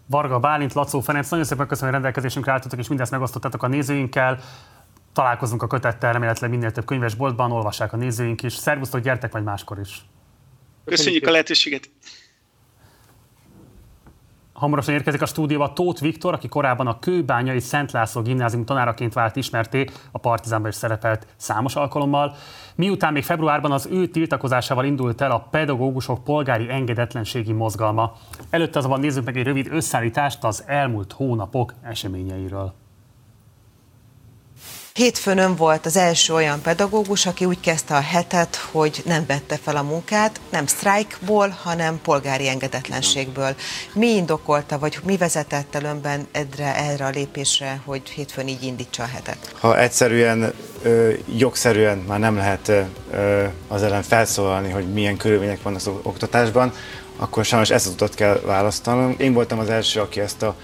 [0.06, 4.40] Varga Bálint, Lacó Ferenc, nagyon szépen köszönöm, hogy rendelkezésünkre álltatok, és mindezt megosztottátok a nézőinkkel.
[5.14, 8.54] Találkozunk a kötettel, remélhetőleg minél több könyvesboltban, olvassák a nézőink is.
[8.54, 10.06] Szervusztok, gyertek majd máskor is.
[10.86, 11.90] Köszönjük a lehetőséget.
[14.60, 19.36] Hamarosan érkezik a stúdióba Tóth Viktor, aki korábban a Kőbányai Szent László gimnázium tanáraként vált
[19.36, 22.36] ismerté, a Partizánban is szerepelt számos alkalommal.
[22.76, 28.14] Miután még februárban az ő tiltakozásával indult el a pedagógusok polgári engedetlenségi mozgalma.
[28.50, 32.74] Előtte azonban nézzük meg egy rövid összeállítást az elmúlt hónapok eseményeiről.
[35.00, 39.76] Hétfőn volt az első olyan pedagógus, aki úgy kezdte a hetet, hogy nem vette fel
[39.76, 43.56] a munkát, nem sztrájkból, hanem polgári engedetlenségből.
[43.94, 49.04] Mi indokolta, vagy mi vezetett el önben edre, erre a lépésre, hogy hétfőn így indítsa
[49.04, 49.54] a hetet?
[49.60, 52.68] Ha egyszerűen, ö, jogszerűen már nem lehet
[53.12, 56.74] ö, az ellen felszólalni, hogy milyen körülmények vannak az oktatásban,
[57.18, 59.16] akkor sajnos ezt az utat kell választanom.
[59.18, 60.56] Én voltam az első, aki ezt a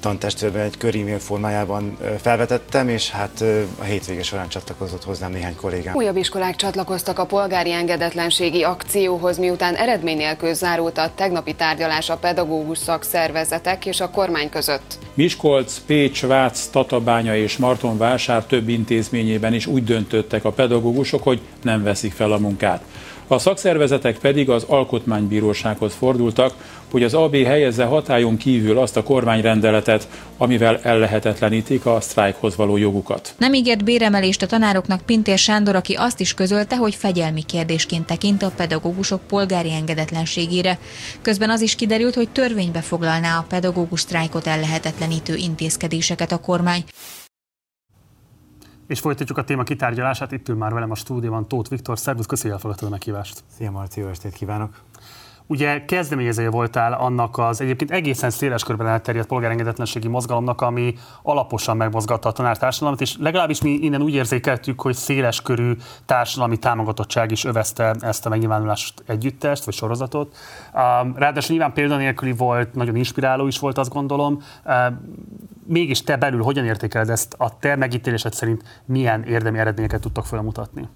[0.00, 3.44] tantestőben egy körímél formájában felvetettem, és hát
[3.78, 5.94] a hétvége során csatlakozott hozzám néhány kollégám.
[5.94, 12.16] Újabb iskolák csatlakoztak a polgári engedetlenségi akcióhoz, miután eredmény nélkül zárult a tegnapi tárgyalás a
[12.16, 14.98] pedagógus szakszervezetek és a kormány között.
[15.14, 21.82] Miskolc, Pécs, Vác, Tatabánya és Martonvásár több intézményében is úgy döntöttek a pedagógusok, hogy nem
[21.82, 22.84] veszik fel a munkát.
[23.32, 26.54] A szakszervezetek pedig az Alkotmánybírósághoz fordultak,
[26.90, 33.34] hogy az AB helyezze hatályon kívül azt a kormányrendeletet, amivel ellehetetlenítik a sztrájkhoz való jogukat.
[33.38, 38.42] Nem ígért béremelést a tanároknak Pintér Sándor, aki azt is közölte, hogy fegyelmi kérdésként tekint
[38.42, 40.78] a pedagógusok polgári engedetlenségére.
[41.22, 46.84] Közben az is kiderült, hogy törvénybe foglalná a pedagógus sztrájkot ellehetetlenítő intézkedéseket a kormány.
[48.90, 50.32] És folytatjuk a téma kitárgyalását.
[50.32, 51.98] Itt ül már velem a stúdióban Tóth Viktor.
[51.98, 53.42] Szervusz, köszönjük elfogadtad a meghívást.
[53.56, 54.89] Szia Marci, jó estét kívánok!
[55.50, 62.28] Ugye kezdeményezője voltál annak az egyébként egészen széles körben elterjedt polgárengedetlenségi mozgalomnak, ami alaposan megmozgatta
[62.28, 65.72] a tanártársadalmat, és legalábbis mi innen úgy érzékeltük, hogy széles körű
[66.06, 70.36] társadalmi támogatottság is övezte ezt a megnyilvánulást együttest, vagy sorozatot.
[71.14, 74.42] Ráadásul nyilván példanélküli volt, nagyon inspiráló is volt, azt gondolom.
[75.66, 77.34] Mégis te belül hogyan értékeled ezt?
[77.38, 80.88] A te megítélésed szerint milyen érdemi eredményeket tudtak felmutatni?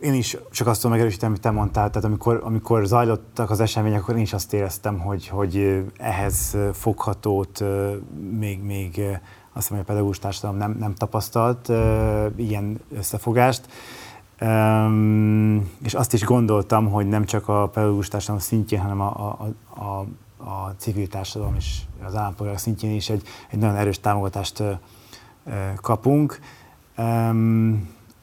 [0.00, 4.00] Én is csak azt tudom megerősíteni, amit te mondtál, tehát amikor, amikor zajlottak az események,
[4.00, 7.64] akkor én is azt éreztem, hogy, hogy ehhez foghatót
[8.38, 9.00] még, még
[9.52, 11.68] azt hiszem, hogy a pedagógus társadalom nem, nem tapasztalt
[12.36, 13.68] ilyen összefogást.
[15.82, 19.48] És azt is gondoltam, hogy nem csak a pedagógus társadalom szintjén, hanem a, a,
[19.80, 20.06] a,
[20.50, 24.62] a civil társadalom és az állampolgárok szintjén is egy, egy nagyon erős támogatást
[25.76, 26.38] kapunk.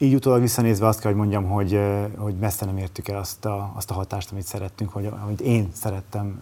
[0.02, 1.80] Így utólag visszanézve azt kell, hogy mondjam, hogy,
[2.16, 5.68] hogy messze nem értük el azt a, azt a hatást, amit szerettünk, vagy amit én
[5.72, 6.40] szerettem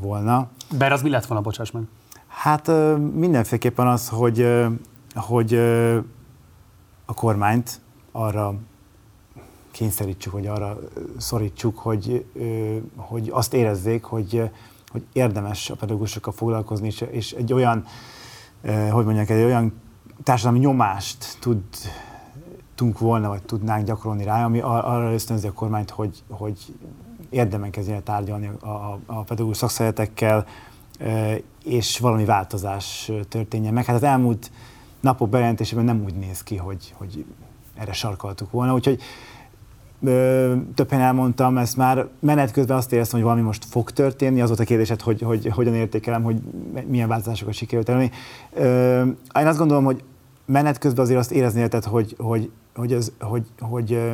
[0.00, 0.48] volna.
[0.78, 1.82] Bár az mi lett volna, bocsáss meg?
[2.26, 2.70] Hát
[3.14, 4.46] mindenféleképpen az, hogy,
[5.14, 5.54] hogy
[7.04, 7.80] a kormányt
[8.12, 8.54] arra
[9.70, 10.78] kényszerítsük, vagy arra
[11.16, 12.26] szorítsuk, hogy,
[12.96, 14.50] hogy azt érezzék, hogy,
[14.88, 17.84] hogy érdemes a pedagógusokkal foglalkozni, és, és egy olyan,
[18.90, 19.80] hogy mondják, egy olyan
[20.22, 21.62] társadalmi nyomást tud
[22.74, 26.58] tudtunk volna, vagy tudnánk gyakorolni rá, ami arra ösztönzi a kormányt, hogy, hogy
[27.30, 30.46] érdemen kezdjen tárgyalni a, a, a pedagógus szakszeretekkel,
[31.64, 33.84] és valami változás történjen meg.
[33.84, 34.50] Hát az elmúlt
[35.00, 37.24] napok bejelentésében nem úgy néz ki, hogy, hogy
[37.74, 39.00] erre sarkaltuk volna, úgyhogy
[40.74, 44.48] több helyen elmondtam ezt már, menet közben azt éreztem, hogy valami most fog történni, az
[44.48, 46.36] volt a kérdésed, hogy, hogy hogyan értékelem, hogy
[46.86, 48.10] milyen változásokat sikerült elni.
[49.38, 50.04] Én azt gondolom, hogy
[50.46, 54.12] menet közben azért azt érezni lehetett, hogy, hogy hogy, ez, hogy, hogy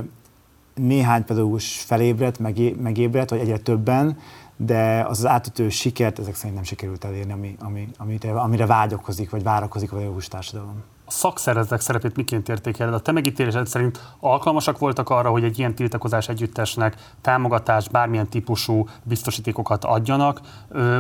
[0.74, 2.39] néhány pedagógus felébredt,
[2.81, 4.18] megébredt, vagy egyre többen,
[4.57, 9.31] de az az átütő sikert ezek szerint nem sikerült elérni, ami, ami, amire, amire vágyakozik,
[9.31, 12.94] vagy várakozik a pedagógus társadalom a szakszervezetek szerepét miként értékeled?
[12.94, 18.88] A te megítélésed szerint alkalmasak voltak arra, hogy egy ilyen tiltakozás együttesnek támogatást, bármilyen típusú
[19.02, 20.40] biztosítékokat adjanak,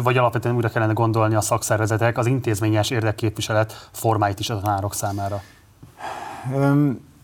[0.02, 5.42] vagy alapvetően újra kellene gondolni a szakszervezetek az intézményes érdekképviselet formáit is a tanárok számára?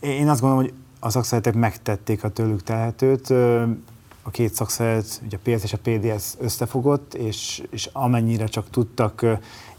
[0.01, 3.30] Én azt gondolom, hogy a szakszervezetek megtették a tőlük tehetőt.
[4.22, 9.24] A két szakszervezet, ugye a PS és a PDS összefogott, és, és amennyire csak tudtak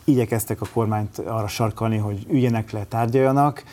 [0.08, 3.64] igyekeztek a kormányt arra sarkalni, hogy üljenek le, tárgyaljanak.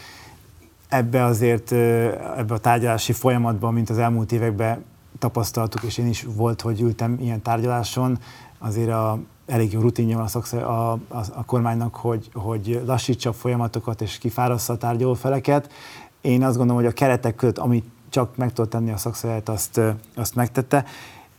[0.89, 4.85] Ebbe azért, ebbe a tárgyalási folyamatban, mint az elmúlt években
[5.19, 8.19] tapasztaltuk, és én is volt, hogy ültem ilyen tárgyaláson,
[8.59, 10.99] azért a, elég jó rutinja van a, szakszer, a, a,
[11.35, 15.73] a kormánynak, hogy, hogy lassítsa a folyamatokat és kifárassza a tárgyalófeleket.
[16.21, 19.81] Én azt gondolom, hogy a keretek között, amit csak meg tudott tenni a szakszervezet, azt,
[20.15, 20.85] azt megtette.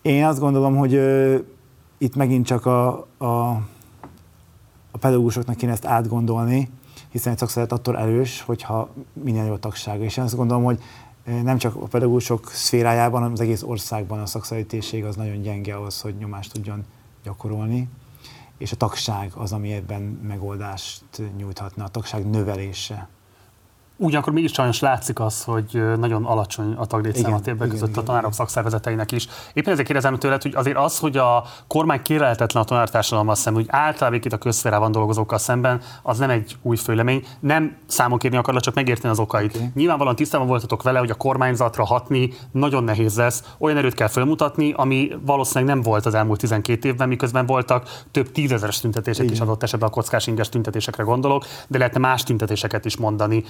[0.02, 1.40] Én azt gondolom, hogy uh,
[1.98, 3.62] itt megint csak a a
[5.06, 6.70] pedagógusoknak kéne ezt átgondolni,
[7.10, 10.04] hiszen egy szakszervezet attól erős, hogyha minél jobb tagsága.
[10.04, 10.80] És én azt gondolom, hogy
[11.44, 16.02] nem csak a pedagógusok szférájában, hanem az egész országban a szakszervezetéség az nagyon gyenge ahhoz,
[16.02, 16.84] hogy nyomást tudjon
[17.24, 17.90] gyakorolni,
[18.58, 21.04] és a tagság az, ami ebben megoldást
[21.38, 23.08] nyújthatna, a tagság növelése.
[23.98, 28.06] Ugyanakkor mégis sajnos látszik az, hogy nagyon alacsony a taglétszám a többek között igen, a
[28.06, 28.38] tanárok igen.
[28.38, 29.28] szakszervezeteinek is.
[29.54, 33.72] Éppen ezért kérdezem tőled, hogy azért az, hogy a kormány kérelhetetlen a tanártársadalommal szemben, hogy
[33.74, 37.26] általában itt a közszférában dolgozókkal szemben, az nem egy új főlemény.
[37.40, 39.56] Nem számon kérni akarlak, csak megérteni az okait.
[39.56, 39.68] Okay.
[39.76, 43.44] Nyilvánvalóan tisztában voltatok vele, hogy a kormányzatra hatni nagyon nehéz lesz.
[43.58, 48.32] Olyan erőt kell felmutatni, ami valószínűleg nem volt az elmúlt 12 évben, miközben voltak több
[48.32, 49.36] tízezeres tüntetések igen.
[49.36, 53.44] is adott esetben a kockás inges tüntetésekre gondolok, de lehetne más tüntetéseket is mondani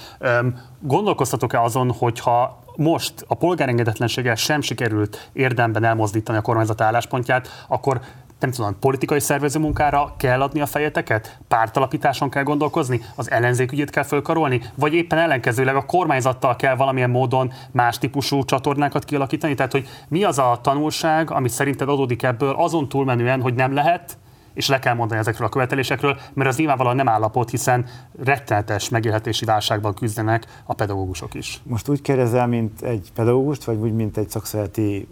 [0.79, 7.99] Gondolkoztatok-e azon, hogyha most a polgárengedetlenséggel sem sikerült érdemben elmozdítani a kormányzat álláspontját, akkor
[8.39, 11.39] nem tudom, politikai szervező munkára kell adni a fejeteket?
[11.47, 13.01] Pártalapításon kell gondolkozni?
[13.15, 14.61] Az ellenzék ügyét kell fölkarolni?
[14.75, 19.53] Vagy éppen ellenkezőleg a kormányzattal kell valamilyen módon más típusú csatornákat kialakítani?
[19.53, 24.17] Tehát, hogy mi az a tanulság, ami szerinted adódik ebből azon túlmenően, hogy nem lehet,
[24.55, 27.85] és le kell mondani ezekről a követelésekről, mert az nyilvánvalóan nem állapot, hiszen
[28.23, 31.61] rettenetes megélhetési válságban küzdenek a pedagógusok is.
[31.63, 35.07] Most úgy kérdezel, mint egy pedagógust, vagy úgy, mint egy szakszereti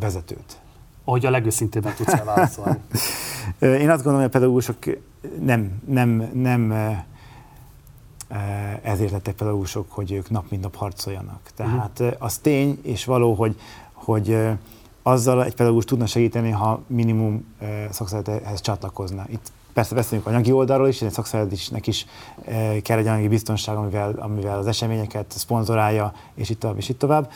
[0.00, 0.56] vezetőt?
[1.04, 2.78] Ahogy a legőszintébben tudsz válaszolni.
[3.82, 4.76] Én azt gondolom, hogy a pedagógusok
[5.40, 6.72] nem, nem, nem
[8.82, 11.40] ezért lettek pedagógusok, hogy ők nap mint nap harcoljanak.
[11.54, 12.16] Tehát uh-huh.
[12.18, 13.56] az tény és való, hogy,
[13.92, 14.38] hogy
[15.08, 17.54] azzal egy pedagógus tudna segíteni, ha minimum
[17.90, 19.24] szakszervezethez csatlakozna.
[19.28, 22.06] Itt persze beszélünk anyagi oldalról is, egy szakszervezetnek is
[22.82, 27.30] kell egy anyagi biztonság, amivel, amivel az eseményeket szponzorálja, és itt tovább, és itt tovább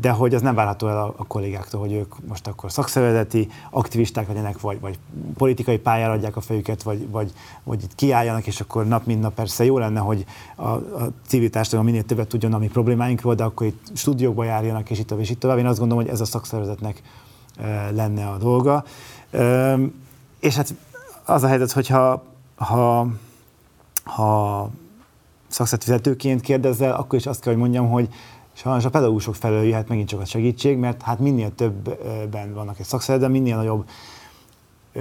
[0.00, 4.60] de hogy az nem várható el a, kollégáktól, hogy ők most akkor szakszervezeti aktivisták legyenek,
[4.60, 4.98] vagy, vagy
[5.36, 7.32] politikai pályára adják a fejüket, vagy, vagy,
[7.62, 10.24] vagy itt kiálljanak, és akkor nap mint nap persze jó lenne, hogy
[10.56, 14.90] a, a civil társadalom minél többet tudjon a mi problémáinkról, de akkor itt stúdiókba járjanak,
[14.90, 15.58] és itt tovább, és itt tovább.
[15.58, 17.02] Én azt gondolom, hogy ez a szakszervezetnek
[17.90, 18.84] lenne a dolga.
[20.40, 20.74] És hát
[21.24, 22.22] az a helyzet, hogyha
[22.56, 23.06] ha,
[24.04, 24.70] ha
[25.48, 28.08] szakszervezetőként kérdezzel, akkor is azt kell, hogy mondjam, hogy
[28.56, 32.86] Sajnos a pedagógusok felől jöhet megint csak a segítség, mert hát minél többben vannak egy
[32.86, 33.88] szakszervezetben, minél nagyobb
[34.92, 35.00] ö,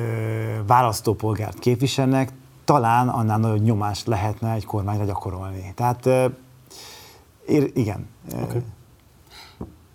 [0.67, 2.31] választópolgárt képviselnek,
[2.65, 5.71] talán annál nagyobb nyomást lehetne egy kormányra gyakorolni.
[5.75, 6.25] Tehát ö,
[7.73, 8.07] igen.
[8.43, 8.61] Okay.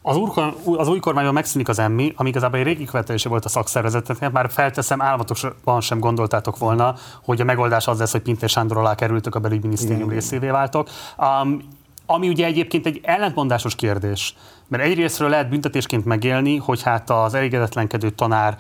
[0.03, 3.49] Az, úr, az új kormányban megszűnik az emmi, ami igazából egy régi követelése volt a
[3.49, 8.77] szakszervezeteknek, már felteszem, álmatosban sem gondoltátok volna, hogy a megoldás az lesz, hogy Pintér Sándor
[8.77, 10.89] alá kerültök a belügyminisztérium részévé váltok.
[11.19, 11.63] Um,
[12.11, 14.35] ami ugye egyébként egy ellentmondásos kérdés,
[14.69, 18.57] mert egyrésztről lehet büntetésként megélni, hogy hát az elégedetlenkedő tanár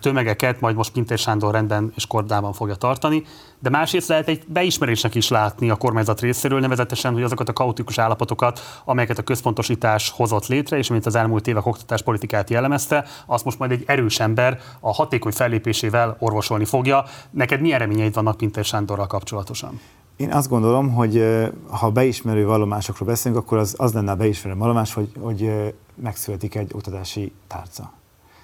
[0.00, 3.22] tömegeket majd most Pintér Sándor rendben és kordában fogja tartani,
[3.58, 7.98] de másrészt lehet egy beismerésnek is látni a kormányzat részéről, nevezetesen, hogy azokat a kaotikus
[7.98, 13.58] állapotokat, amelyeket a központosítás hozott létre, és mint az elmúlt évek oktatáspolitikát jellemezte, azt most
[13.58, 17.04] majd egy erős ember a hatékony fellépésével orvosolni fogja.
[17.30, 19.80] Neked milyen reményeid vannak Pintér Sándorral kapcsolatosan?
[20.20, 21.24] Én azt gondolom, hogy
[21.70, 26.70] ha beismerő vallomásokról beszélünk, akkor az, az lenne a beismerő vallomás, hogy, hogy megszületik egy
[26.74, 27.92] oktatási tárca.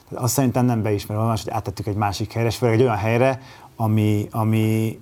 [0.09, 2.97] Tehát azt szerintem nem beismerő vallomás, hogy áttettük egy másik helyre, és főleg egy olyan
[2.97, 3.41] helyre,
[3.77, 4.99] ami, ami,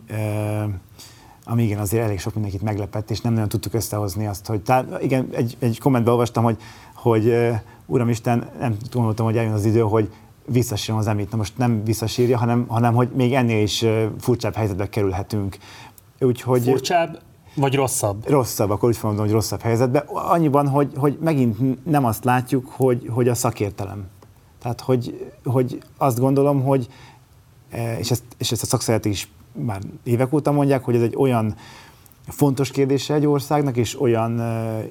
[1.44, 5.02] ami igen, azért elég sok mindenkit meglepett, és nem nagyon tudtuk összehozni azt, hogy, tehát
[5.02, 6.56] igen, egy, egy kommentben olvastam, hogy,
[6.94, 7.34] hogy
[7.86, 10.12] Uramisten, nem gondoltam, hogy eljön az idő, hogy
[10.46, 11.30] visszasírom az emit.
[11.30, 13.84] Na most nem visszasírja, hanem, hanem hogy még ennél is
[14.18, 15.56] furcsább helyzetbe kerülhetünk.
[16.20, 17.18] Úgyhogy, Furcsább,
[17.54, 18.28] vagy rosszabb?
[18.28, 20.02] Rosszabb, akkor úgy mondom, hogy rosszabb helyzetben.
[20.06, 24.06] Annyiban, hogy, hogy megint nem azt látjuk, hogy, hogy a szakértelem.
[24.58, 26.88] Tehát, hogy, hogy azt gondolom, hogy,
[27.98, 31.56] és ezt, és ezt a szakszeretek is már évek óta mondják, hogy ez egy olyan
[32.28, 34.36] fontos kérdése egy országnak, és olyan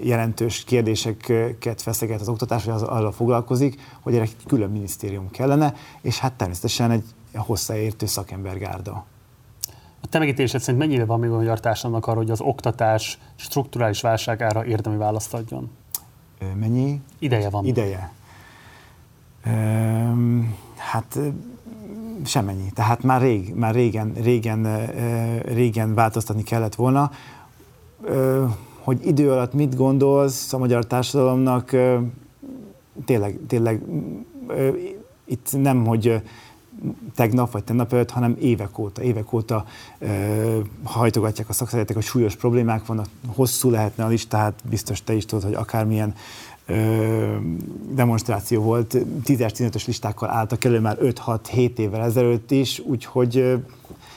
[0.02, 5.74] jelentős kérdéseket feszeget az oktatás, hogy az arra foglalkozik, hogy erre egy külön minisztérium kellene,
[6.02, 7.04] és hát természetesen egy
[7.36, 9.06] hozzáértő szakembergárda.
[10.04, 14.02] A te megítélésed szerint mennyire van még a magyar társadalomnak arra, hogy az oktatás strukturális
[14.02, 15.70] válságára érdemi választ adjon?
[16.60, 17.02] Mennyi?
[17.20, 17.66] Ideje van.
[17.66, 18.12] Ideje.
[20.76, 21.20] Hát
[22.26, 22.72] semmennyi.
[22.74, 24.86] Tehát már, rég, már régen, régen,
[25.42, 27.12] régen változtatni kellett volna.
[28.80, 31.76] Hogy idő alatt mit gondolsz a magyar társadalomnak,
[33.06, 33.82] tényleg, tényleg
[35.26, 36.22] itt nem, hogy
[37.16, 39.66] tegnap vagy tegnap előtt, hanem évek óta, évek óta
[40.00, 45.14] ö, hajtogatják a szakszeretek, hogy súlyos problémák vannak, hosszú lehetne a lista, hát biztos te
[45.14, 46.14] is tudod, hogy akármilyen
[46.66, 47.36] ö,
[47.90, 53.56] demonstráció volt, 10-15-ös listákkal álltak elő már 5-6-7 évvel ezelőtt is, úgyhogy ö,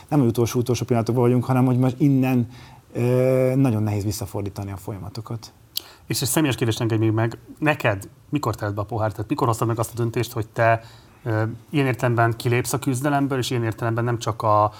[0.09, 2.49] nem az utolsó utolsó pillanatokban vagyunk, hanem hogy most innen
[2.93, 5.53] ö, nagyon nehéz visszafordítani a folyamatokat.
[6.07, 9.11] És egy személyes kérdést engedj még meg, neked mikor telt be a pohár?
[9.11, 10.81] Tehát mikor hoztad meg azt a döntést, hogy te
[11.71, 14.73] Ilyen értelemben kilépsz a küzdelemből, és ilyen értelemben nem csak a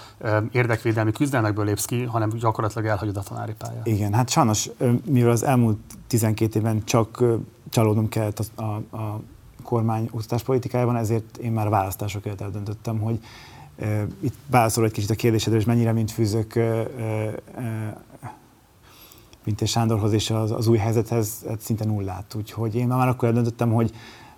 [0.53, 3.87] érdekvédelmi küzdelmekből lépsz ki, hanem gyakorlatilag elhagyod a tanári pályát.
[3.87, 4.71] Igen, hát sajnos,
[5.05, 7.25] mivel az elmúlt 12 évben csak
[7.71, 9.21] csalódnom kellett a, a, a
[9.63, 13.19] kormány oktatáspolitikájában, ezért én már választások előtt eldöntöttem, hogy
[13.79, 17.75] uh, itt válaszol egy kicsit a kérdésedre, és mennyire mint fűzök uh, uh,
[19.47, 22.35] mint Sándorhoz és az, az új helyzethez hát szinte nullát.
[22.35, 23.93] Úgyhogy én már akkor eldöntöttem, hogy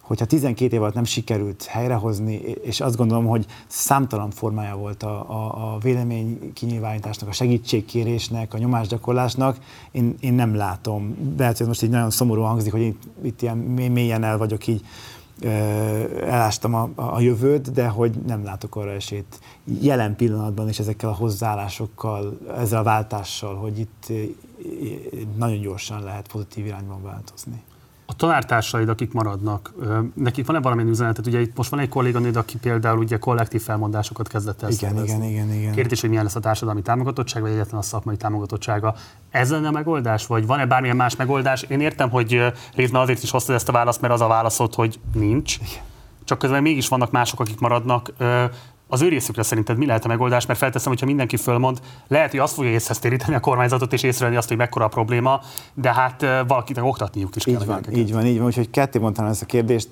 [0.08, 5.30] hogyha 12 év alatt nem sikerült helyrehozni, és azt gondolom, hogy számtalan formája volt a,
[5.30, 9.58] a, a vélemény kinyilvánításnak, a segítségkérésnek, a nyomásgyakorlásnak,
[9.90, 11.16] én, én nem látom.
[11.38, 14.84] Lehet, hogy most így nagyon szomorú hangzik, hogy itt, itt ilyen mélyen el vagyok így,
[16.26, 19.40] elástam a, a jövőt, de hogy nem látok arra esélyt
[19.80, 24.12] jelen pillanatban és ezekkel a hozzáállásokkal, ezzel a váltással, hogy itt
[25.36, 27.62] nagyon gyorsan lehet pozitív irányban változni
[28.10, 29.72] a tanártársaid, akik maradnak,
[30.14, 31.26] nekik van-e valamilyen üzenetet?
[31.26, 35.22] Ugye itt most van egy kolléganőd, aki például ugye kollektív felmondásokat kezdett el igen, igen,
[35.22, 35.72] igen, igen.
[35.72, 38.94] Kérdés, hogy milyen lesz a társadalmi támogatottság, vagy egyetlen a szakmai támogatottsága.
[39.30, 41.62] Ez lenne a megoldás, vagy van-e bármilyen más megoldás?
[41.62, 45.00] Én értem, hogy részben azért is hoztad ezt a választ, mert az a válaszod, hogy
[45.14, 45.56] nincs.
[45.56, 45.84] Igen.
[46.24, 48.12] Csak közben mégis vannak mások, akik maradnak.
[48.90, 50.46] Az ő részükre szerinted mi lehet a megoldás?
[50.46, 54.36] Mert felteszem, hogyha mindenki fölmond, lehet, hogy azt fogja észhez téríteni a kormányzatot és észrevenni
[54.36, 55.40] azt, hogy mekkora a probléma,
[55.74, 57.66] de hát valakinek oktatniuk is így kell.
[57.66, 58.46] Van, így van, így van.
[58.46, 59.88] Úgyhogy ketté mondtam ezt a kérdést.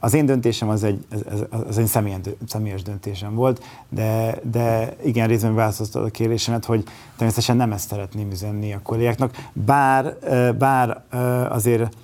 [0.00, 5.28] Az én döntésem az egy, az, az egy személyes, személyes döntésem volt, de, de igen,
[5.28, 6.84] részben választottad a kérdésemet, hogy
[7.16, 10.16] természetesen nem ezt szeretném üzenni a kollégáknak, bár,
[10.58, 11.02] bár
[11.50, 11.96] azért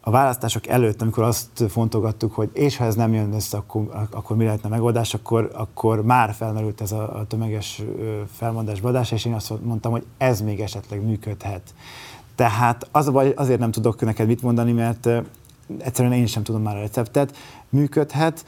[0.00, 4.36] a választások előtt, amikor azt fontolgattuk, hogy és ha ez nem jön össze, akkor, akkor
[4.36, 7.82] mi lehetne megoldás, akkor, akkor már felmerült ez a, a tömeges
[8.36, 11.74] felmondás badás, és én azt mondtam, hogy ez még esetleg működhet.
[12.34, 15.08] Tehát az a baj, azért nem tudok neked mit mondani, mert
[15.78, 17.36] egyszerűen én sem tudom már a receptet.
[17.68, 18.44] Működhet,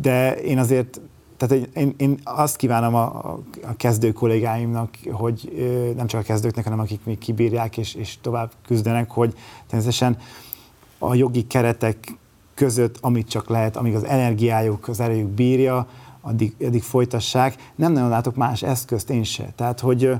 [0.00, 1.00] de én azért
[1.46, 3.32] tehát én, én azt kívánom a,
[3.62, 5.52] a kezdő kollégáimnak, hogy
[5.96, 9.34] nem csak a kezdőknek, hanem akik még kibírják és, és tovább küzdenek, hogy
[9.66, 10.18] természetesen
[10.98, 12.14] a jogi keretek
[12.54, 15.86] között, amit csak lehet, amíg az energiájuk, az erejük bírja,
[16.20, 17.72] addig, addig folytassák.
[17.74, 19.52] Nem nagyon látok más eszközt én se.
[19.56, 20.10] Tehát, hogy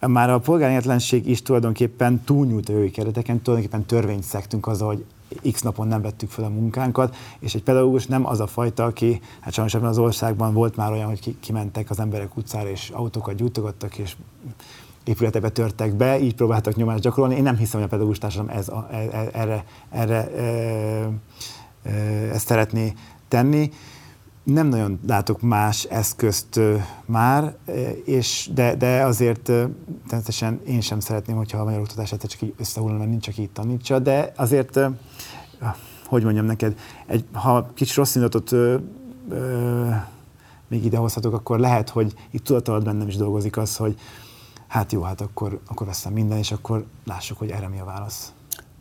[0.00, 0.90] már a polgári
[1.24, 5.04] is tulajdonképpen túlnyújt a jogi kereteken, tulajdonképpen törvényt szektünk azzal, hogy
[5.52, 9.20] x napon nem vettük fel a munkánkat, és egy pedagógus nem az a fajta, aki,
[9.40, 13.34] hát sajnos ebben az országban volt már olyan, hogy kimentek az emberek utcára, és autókat
[13.34, 14.16] gyújtogattak, és
[15.04, 17.36] épületekbe törtek be, így próbáltak nyomást gyakorolni.
[17.36, 20.42] Én nem hiszem, hogy a pedagógus társadalom ez a, e, e, erre, erre e,
[21.82, 21.90] e,
[22.32, 22.92] ezt szeretné
[23.28, 23.70] tenni.
[24.42, 26.60] Nem nagyon látok más eszközt
[27.04, 27.56] már,
[28.04, 32.98] és de, de azért természetesen én sem szeretném, hogyha a magyar oktatás csak így összehullna,
[32.98, 34.80] mert nincs, aki itt tanítsa, de azért
[36.06, 38.80] hogy mondjam neked, egy, ha kicsit rossz indulatot
[40.68, 43.98] még idehozhatok, akkor lehet, hogy itt tudat bennem is dolgozik az, hogy
[44.66, 48.32] hát jó, hát akkor, akkor veszem minden, és akkor lássuk, hogy erre mi a válasz.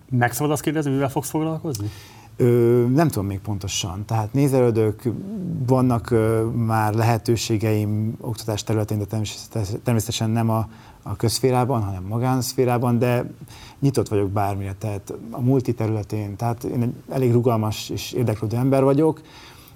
[0.10, 1.90] Meg szabad azt kérdezni, mivel fogsz foglalkozni?
[2.38, 4.06] Ö, nem tudom még pontosan.
[4.06, 5.02] Tehát nézelődök,
[5.66, 9.06] vannak ö, már lehetőségeim oktatás területén, de
[9.84, 10.68] természetesen nem a,
[11.10, 13.32] a közférában, hanem magánszférában, de
[13.80, 18.84] nyitott vagyok bármire, tehát a multi területén, tehát én egy elég rugalmas és érdeklődő ember
[18.84, 19.22] vagyok.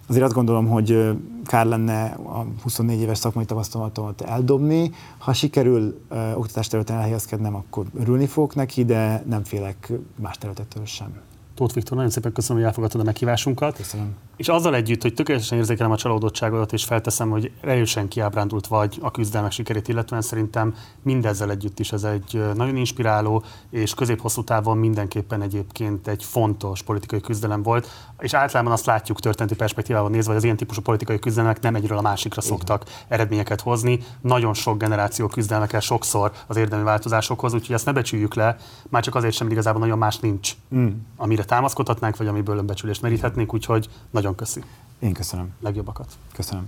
[0.07, 4.91] Azért azt gondolom, hogy kár lenne a 24 éves szakmai tapasztalatomat eldobni.
[5.17, 5.99] Ha sikerül
[6.35, 11.21] oktatás területen elhelyezkednem, akkor örülni fogok neki, de nem félek más területektől sem.
[11.55, 13.75] Tóth Viktor, nagyon szépen köszönöm, hogy elfogadtad a meghívásunkat.
[13.75, 14.15] Köszönöm.
[14.35, 19.11] És azzal együtt, hogy tökéletesen érzékelem a csalódottságodat, és felteszem, hogy erősen kiábrándult vagy a
[19.11, 25.41] küzdelmek sikerét, illetően szerintem mindezzel együtt is ez egy nagyon inspiráló, és közép-hosszú távon mindenképpen
[25.41, 27.87] egyébként egy fontos politikai küzdelem volt.
[28.19, 31.97] És általában azt látjuk történeti perspektívában nézve, hogy az ilyen típusú politikai küzdelmek nem egyről
[31.97, 33.99] a másikra szoktak eredményeket hozni.
[34.21, 38.57] Nagyon sok generáció küzdelmek el sokszor az érdemi változásokhoz, úgyhogy ezt ne becsüljük le,
[38.89, 40.87] már csak azért sem, igazából nagyon más nincs, mm.
[41.17, 44.63] amire támaszkodhatnánk, vagy amiből önbecsülést meríthetnénk, úgyhogy nagyon köszi.
[44.99, 45.49] Én köszönöm.
[45.61, 46.07] Legjobbakat.
[46.35, 46.65] Köszönöm.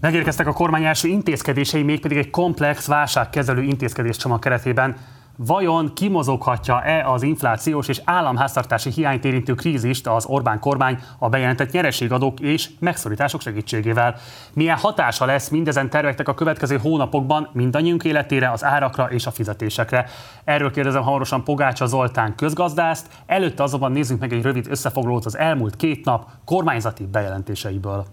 [0.00, 4.96] Megérkeztek a kormány első intézkedései, mégpedig egy komplex válságkezelő intézkedéscsomag keretében.
[5.36, 12.40] Vajon kimozoghatja-e az inflációs és államháztartási hiányt érintő krízist az Orbán kormány a bejelentett nyereségadók
[12.40, 14.16] és megszorítások segítségével?
[14.54, 20.06] Milyen hatása lesz mindezen terveknek a következő hónapokban mindannyiunk életére, az árakra és a fizetésekre?
[20.44, 25.76] Erről kérdezem hamarosan Pogácsa Zoltán közgazdászt, előtte azonban nézzük meg egy rövid összefoglalót az elmúlt
[25.76, 28.06] két nap kormányzati bejelentéseiből.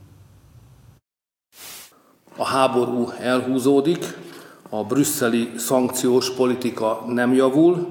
[2.38, 4.18] A háború elhúzódik,
[4.76, 7.88] a brüsszeli szankciós politika nem javul,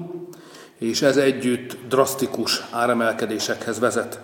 [0.77, 4.19] és ez együtt drasztikus áremelkedésekhez vezet.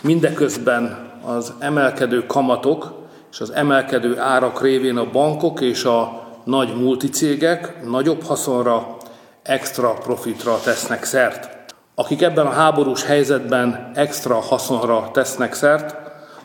[0.00, 2.92] Mindeközben az emelkedő kamatok
[3.30, 8.96] és az emelkedő árak révén a bankok és a nagy multicégek nagyobb haszonra,
[9.42, 11.74] extra profitra tesznek szert.
[11.94, 15.96] Akik ebben a háborús helyzetben extra haszonra tesznek szert,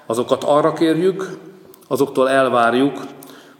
[0.06, 1.38] azokat arra kérjük,
[1.88, 3.16] azoktól elvárjuk,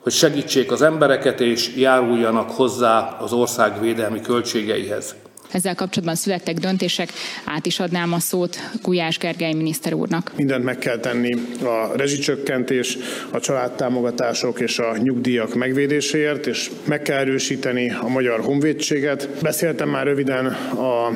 [0.08, 5.16] hogy segítsék az embereket és járuljanak hozzá az ország védelmi költségeihez.
[5.52, 7.10] Ezzel kapcsolatban születtek döntések,
[7.46, 10.32] át is adnám a szót Gulyás Gergely miniszter úrnak.
[10.36, 11.34] Mindent meg kell tenni
[11.64, 12.98] a rezsicsökkentés,
[13.32, 19.30] a családtámogatások és a nyugdíjak megvédéséért, és meg kell erősíteni a magyar honvédséget.
[19.42, 21.12] Beszéltem már röviden a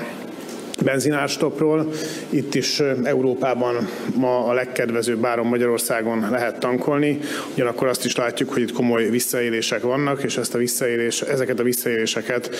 [0.83, 1.89] benzinárstopról.
[2.29, 7.19] Itt is Európában ma a legkedvezőbb áron Magyarországon lehet tankolni.
[7.53, 11.63] Ugyanakkor azt is látjuk, hogy itt komoly visszaélések vannak, és ezt a visszaélés, ezeket a
[11.63, 12.55] visszaéléseket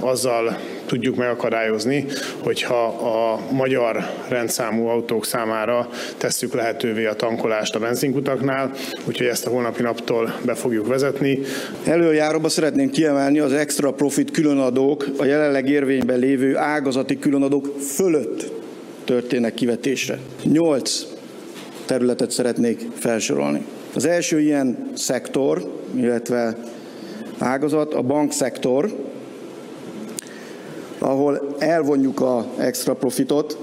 [0.00, 2.04] azzal tudjuk megakadályozni,
[2.38, 8.70] hogyha a magyar rendszámú autók számára tesszük lehetővé a tankolást a benzinkutaknál,
[9.04, 11.38] úgyhogy ezt a holnapi naptól be fogjuk vezetni.
[11.84, 18.52] Előjáróba szeretném kiemelni az extra profit különadók a jelenleg érvényben lévő ágazati különadók fölött
[19.04, 20.18] történnek kivetésre.
[20.42, 21.06] Nyolc
[21.86, 23.64] területet szeretnék felsorolni.
[23.94, 26.56] Az első ilyen szektor, illetve
[27.38, 28.96] ágazat a bankszektor,
[30.98, 33.58] ahol elvonjuk a extra profitot,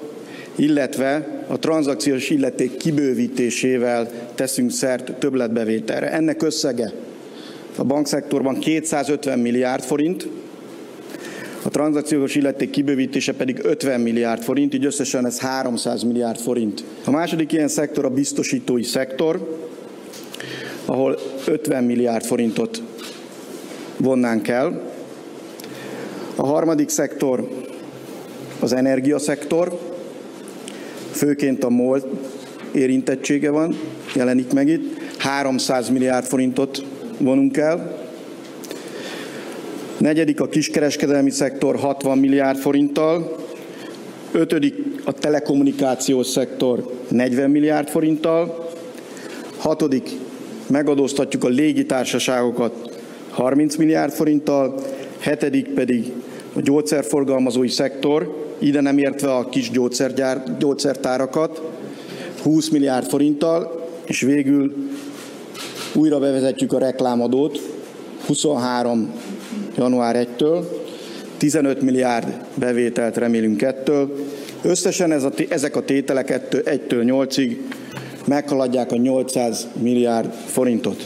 [0.55, 6.11] illetve a tranzakciós illeték kibővítésével teszünk szert többletbevételre.
[6.11, 6.91] Ennek összege
[7.76, 10.28] a bankszektorban 250 milliárd forint,
[11.66, 16.84] a tranzakciós illeték kibővítése pedig 50 milliárd forint, így összesen ez 300 milliárd forint.
[17.05, 19.59] A második ilyen szektor a biztosítói szektor,
[20.86, 22.82] ahol 50 milliárd forintot
[23.97, 24.82] vonnánk el.
[26.36, 27.49] A harmadik szektor
[28.59, 29.80] az energiaszektor,
[31.11, 32.20] főként a MOL
[32.72, 33.76] érintettsége van,
[34.16, 34.97] jelenik meg itt.
[35.18, 36.86] 300 milliárd forintot
[37.18, 38.05] vonunk el.
[40.06, 43.36] Negyedik a kiskereskedelmi szektor 60 milliárd forinttal.
[44.32, 48.70] Ötödik a telekommunikációs szektor 40 milliárd forinttal.
[49.58, 50.10] Hatodik
[50.68, 52.99] megadóztatjuk a légitársaságokat
[53.30, 54.82] 30 milliárd forinttal.
[55.20, 56.12] Hetedik pedig
[56.53, 61.62] a gyógyszerforgalmazói szektor, ide nem értve a kis gyógyszergyár, gyógyszertárakat,
[62.41, 64.74] 20 milliárd forinttal, és végül
[65.93, 67.60] újra bevezetjük a reklámadót
[68.26, 69.14] 23
[69.78, 70.65] január 1-től,
[71.38, 74.15] 15 milliárd bevételt remélünk ettől.
[74.61, 77.57] Összesen ez a, ezek a tételek 1-től 8-ig
[78.28, 81.05] meghaladják a 800 milliárd forintot.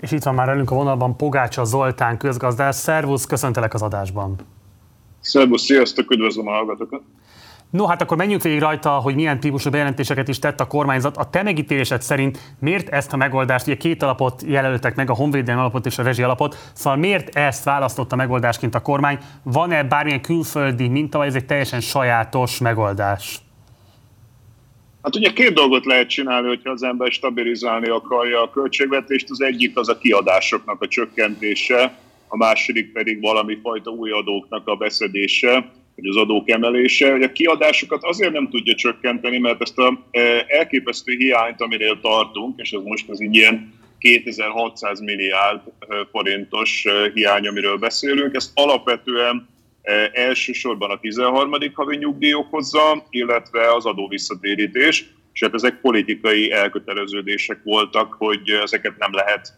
[0.00, 2.80] És itt van már velünk a vonalban Pogácsa Zoltán közgazdász.
[2.80, 4.36] Szervusz, köszöntelek az adásban.
[5.20, 7.02] Szervusz, sziasztok, üdvözlöm a hallgatókat.
[7.70, 11.16] No, hát akkor menjünk végig rajta, hogy milyen típusú bejelentéseket is tett a kormányzat.
[11.16, 15.60] A te megítélésed szerint miért ezt a megoldást, ugye két alapot jelöltek meg, a honvédelmi
[15.60, 19.18] alapot és a rezsi alapot, szóval miért ezt választotta megoldásként a kormány?
[19.42, 23.38] Van-e bármilyen külföldi minta, vagy ez egy teljesen sajátos megoldás?
[25.02, 29.30] Hát ugye két dolgot lehet csinálni, hogyha az ember stabilizálni akarja a költségvetést.
[29.30, 31.98] Az egyik az a kiadásoknak a csökkentése,
[32.28, 35.70] a második pedig valami fajta új adóknak a beszedése
[36.00, 40.44] hogy az adók emelése, hogy a kiadásokat azért nem tudja csökkenteni, mert ezt a e,
[40.48, 45.60] elképesztő hiányt, amiről tartunk, és ez most az ilyen 2600 milliárd
[46.10, 48.34] forintos hiány, amiről beszélünk.
[48.34, 49.48] Ezt alapvetően
[50.12, 51.54] elsősorban a 13.
[51.74, 59.12] havi nyugdíj okozza, illetve az adóvisszatérítés, és hát ezek politikai elköteleződések voltak, hogy ezeket nem
[59.12, 59.52] lehet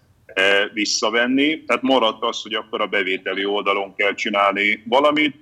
[0.73, 1.65] visszavenni.
[1.65, 5.37] Tehát maradt az, hogy akkor a bevételi oldalon kell csinálni valamit,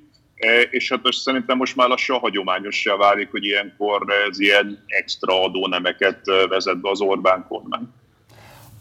[0.70, 6.20] és hát most szerintem most már lassan hagyományossá válik, hogy ilyenkor ez ilyen extra adónemeket
[6.48, 7.88] vezet be az Orbán kormány.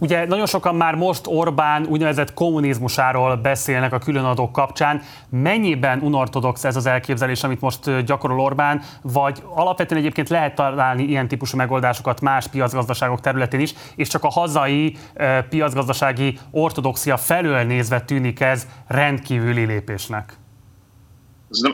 [0.01, 5.01] Ugye nagyon sokan már most Orbán úgynevezett kommunizmusáról beszélnek a különadók kapcsán.
[5.29, 11.27] Mennyiben unortodox ez az elképzelés, amit most gyakorol Orbán, vagy alapvetően egyébként lehet találni ilyen
[11.27, 14.95] típusú megoldásokat más piacgazdaságok területén is, és csak a hazai
[15.49, 20.38] piacgazdasági ortodoxia felől nézve tűnik ez rendkívüli lépésnek?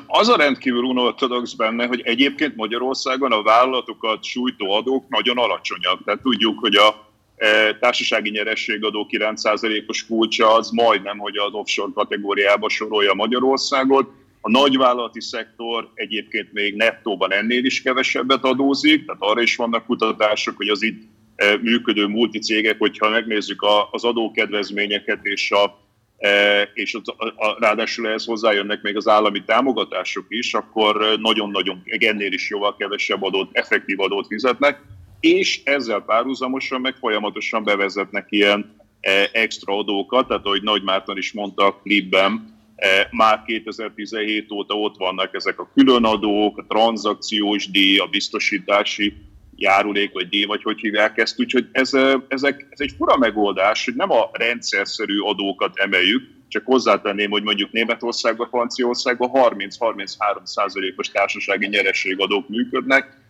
[0.08, 6.04] Az a rendkívül unortodox benne, hogy egyébként Magyarországon a vállalatokat sújtó adók nagyon alacsonyak.
[6.04, 7.06] Tehát tudjuk, hogy a
[7.36, 14.12] E, társasági nyerességadó 9%-os kulcsa az majdnem, hogy az offshore kategóriába sorolja Magyarországot.
[14.42, 20.58] A nagyvállalati szektor egyébként még nettóban ennél is kevesebbet adózik, tehát arra is vannak kutatások,
[20.58, 21.04] hogy az itt
[21.36, 25.85] e, működő multicégek, hogyha megnézzük az adókedvezményeket és a
[26.74, 32.49] és a, a, ráadásul ehhez hozzájönnek még az állami támogatások is, akkor nagyon-nagyon ennél is
[32.49, 34.82] jóval kevesebb adót, effektív adót fizetnek
[35.26, 41.34] és ezzel párhuzamosan meg folyamatosan bevezetnek ilyen e, extra adókat, tehát ahogy Nagy Márton is
[41.34, 47.97] mondta a klipben, e, már 2017 óta ott vannak ezek a különadók, a tranzakciós díj,
[47.97, 49.13] a biztosítási
[49.56, 51.39] járulék, vagy díj, vagy hogy hívják ezt.
[51.39, 51.91] Úgyhogy ez,
[52.28, 57.72] ezek, ez egy fura megoldás, hogy nem a rendszerszerű adókat emeljük, csak hozzátenném, hogy mondjuk
[57.72, 63.24] Németországban, Franciaországban 30-33 százalékos társasági nyerességadók működnek,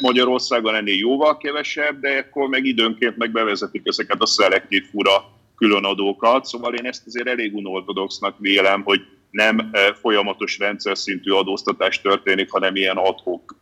[0.00, 5.10] Magyarországon ennél jóval kevesebb, de akkor meg időnként meg bevezetik ezeket a szelektív fura
[5.56, 9.00] különadókat, szóval én ezt azért elég unortodoxnak vélem, hogy
[9.30, 9.70] nem
[10.00, 13.56] folyamatos rendszer szintű adóztatás történik, hanem ilyen adhok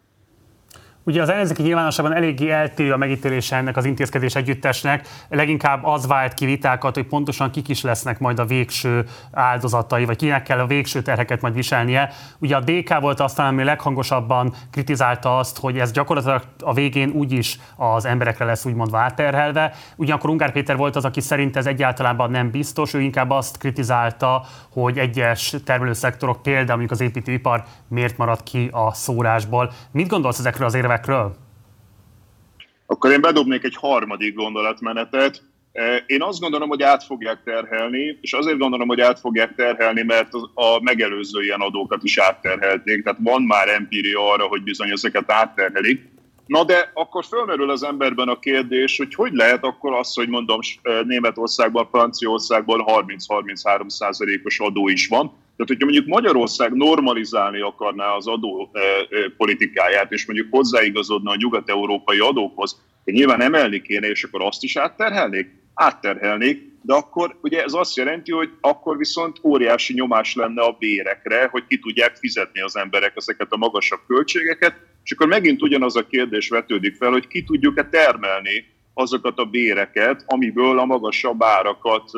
[1.06, 5.08] Ugye az ellenzéki nyilvánosságban eléggé eltérő a megítélése ennek az intézkedés együttesnek.
[5.28, 10.16] Leginkább az vált ki vitákat, hogy pontosan kik is lesznek majd a végső áldozatai, vagy
[10.16, 12.10] kinek kell a végső terheket majd viselnie.
[12.38, 17.58] Ugye a DK volt aztán, ami leghangosabban kritizálta azt, hogy ez gyakorlatilag a végén úgyis
[17.76, 19.72] az emberekre lesz úgymond válterhelve.
[19.96, 24.44] Ugyanakkor Ungár Péter volt az, aki szerint ez egyáltalán nem biztos, ő inkább azt kritizálta,
[24.72, 29.72] hogy egyes termelőszektorok, például mondjuk az építőipar miért marad ki a szórásból.
[29.90, 30.94] Mit gondolsz ezekről az érvekről?
[30.96, 31.36] Évekről?
[32.86, 35.42] Akkor én bedobnék egy harmadik gondolatmenetet.
[35.72, 40.02] E, én azt gondolom, hogy át fogják terhelni, és azért gondolom, hogy át fogják terhelni,
[40.02, 43.02] mert a megelőző ilyen adókat is átterhelték.
[43.02, 46.14] Tehát van már empíria arra, hogy bizony ezeket átterhelik.
[46.46, 50.58] Na de akkor fölmerül az emberben a kérdés, hogy hogy lehet akkor az, hogy mondom
[51.04, 58.70] Németországban, Franciaországban 30-33 százalékos adó is van, tehát, hogyha mondjuk Magyarország normalizálni akarná az adó
[58.72, 64.62] e, e, politikáját, és mondjuk hozzáigazodna a nyugat-európai adókhoz, nyilván emelni kéne, és akkor azt
[64.62, 65.48] is átterhelnék?
[65.74, 71.48] Átterhelnék, de akkor ugye ez azt jelenti, hogy akkor viszont óriási nyomás lenne a bérekre,
[71.50, 74.74] hogy ki tudják fizetni az emberek ezeket a magasabb költségeket,
[75.06, 80.24] és akkor megint ugyanaz a kérdés vetődik fel, hogy ki tudjuk-e termelni azokat a béreket,
[80.26, 82.10] amiből a magasabb árakat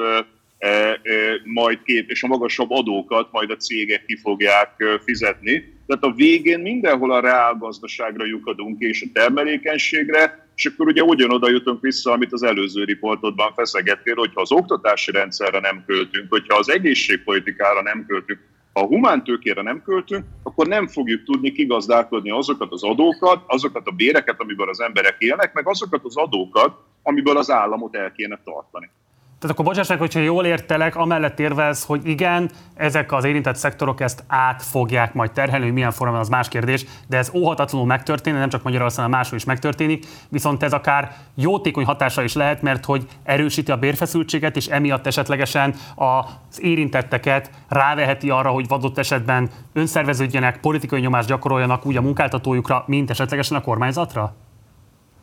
[1.45, 5.77] majd kép, és a magasabb adókat majd a cégek ki fogják fizetni.
[5.87, 11.81] Tehát a végén mindenhol a reálgazdaságra lyukadunk és a termelékenységre, és akkor ugye ugyanoda jutunk
[11.81, 17.83] vissza, amit az előző riportodban feszegettél, hogyha az oktatási rendszerre nem költünk, hogyha az egészségpolitikára
[17.83, 18.41] nem költünk,
[18.79, 23.91] ha a humántőkére nem költünk, akkor nem fogjuk tudni kigazdálkodni azokat az adókat, azokat a
[23.91, 28.91] béreket, amiből az emberek élnek, meg azokat az adókat, amiből az államot el kéne tartani.
[29.41, 34.01] Tehát akkor bocsáss meg, hogyha jól értelek, amellett érvelsz, hogy igen, ezek az érintett szektorok
[34.01, 38.39] ezt át fogják majd terhelni, hogy milyen formában az más kérdés, de ez óhatatlanul megtörténik,
[38.39, 43.07] nem csak Magyarországon, máshol is megtörténik, viszont ez akár jótékony hatása is lehet, mert hogy
[43.23, 51.01] erősíti a bérfeszültséget, és emiatt esetlegesen az érintetteket ráveheti arra, hogy vadott esetben önszerveződjenek, politikai
[51.01, 54.35] nyomást gyakoroljanak úgy a munkáltatójukra, mint esetlegesen a kormányzatra?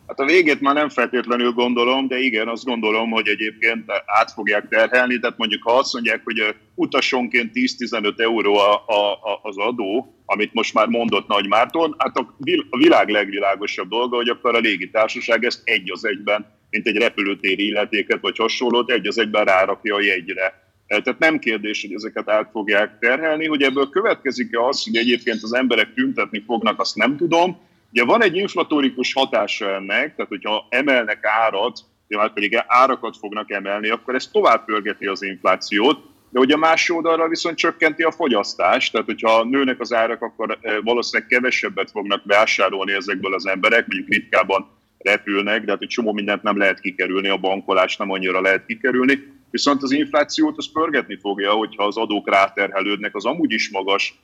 [0.06, 4.68] Hát a végét már nem feltétlenül gondolom, de igen, azt gondolom, hogy egyébként át fogják
[4.68, 10.54] terhelni, tehát mondjuk ha azt mondják, hogy utasonként 10-15 euró a, a, az adó, amit
[10.54, 12.36] most már mondott Nagy Márton, hát a
[12.78, 18.20] világ legvilágosabb dolga, hogy akkor a légitársaság ezt egy az egyben, mint egy repülőtéri illetéket
[18.20, 20.64] vagy hasonlót, egy az egyben rárakja a jegyre.
[20.86, 25.54] Tehát nem kérdés, hogy ezeket át fogják terhelni, hogy ebből következik-e az, hogy egyébként az
[25.54, 27.58] emberek tüntetni fognak, azt nem tudom,
[27.90, 33.88] Ugye van egy inflatórikus hatása ennek, tehát hogyha emelnek árat, már pedig árakat fognak emelni,
[33.88, 35.98] akkor ez tovább pörgeti az inflációt,
[36.30, 41.28] de ugye más oldalra viszont csökkenti a fogyasztást, tehát hogyha nőnek az árak, akkor valószínűleg
[41.28, 44.68] kevesebbet fognak vásárolni ezekből az emberek, mondjuk ritkábban
[44.98, 49.34] repülnek, de hát egy csomó mindent nem lehet kikerülni, a bankolás nem annyira lehet kikerülni.
[49.50, 54.18] Viszont az inflációt az pörgetni fogja, hogyha az adók ráterhelődnek az amúgy is magas eh,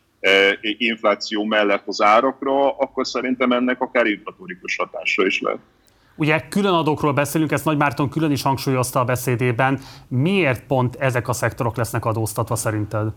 [0.61, 5.59] infláció mellett az árakra, akkor szerintem ennek akár inflatórikus hatása is lehet.
[6.16, 9.81] Ugye külön adókról beszélünk, ezt Nagy Márton külön is hangsúlyozta a beszédében.
[10.09, 13.09] Miért pont ezek a szektorok lesznek adóztatva szerinted?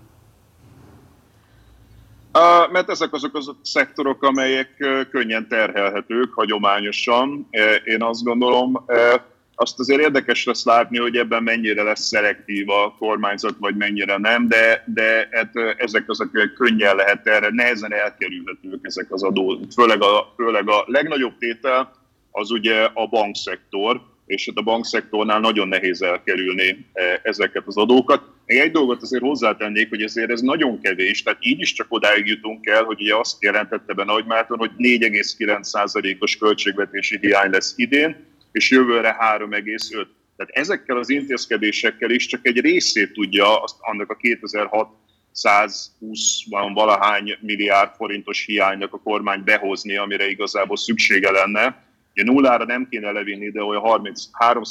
[2.71, 4.69] Mert ezek azok az a szektorok, amelyek
[5.11, 7.47] könnyen terhelhetők hagyományosan.
[7.83, 9.21] Én azt gondolom, uh,
[9.55, 14.47] azt azért érdekes lesz látni, hogy ebben mennyire lesz szelektív a kormányzat, vagy mennyire nem,
[14.47, 19.59] de, de hát ezek azok könnyen lehet erre, nehezen elkerülhetők ezek az adó.
[19.75, 21.93] Főleg a, főleg a legnagyobb tétel
[22.31, 26.85] az ugye a bankszektor, és hát a bankszektornál nagyon nehéz elkerülni
[27.23, 28.21] ezeket az adókat.
[28.45, 32.27] Még egy dolgot azért hozzátennék, hogy ezért ez nagyon kevés, tehát így is csak odáig
[32.27, 38.69] jutunk el, hogy ugye azt jelentette be Nagy hogy 4,9%-os költségvetési hiány lesz idén, és
[38.69, 40.07] jövőre 3,5.
[40.37, 44.89] Tehát ezekkel az intézkedésekkel is csak egy részét tudja azt, annak a 2006
[45.31, 51.83] 120 valahány milliárd forintos hiánynak a kormány behozni, amire igazából szüksége lenne.
[52.13, 54.63] Ugye nullára nem kéne levinni, de olyan 33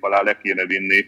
[0.00, 1.04] alá le kéne vinni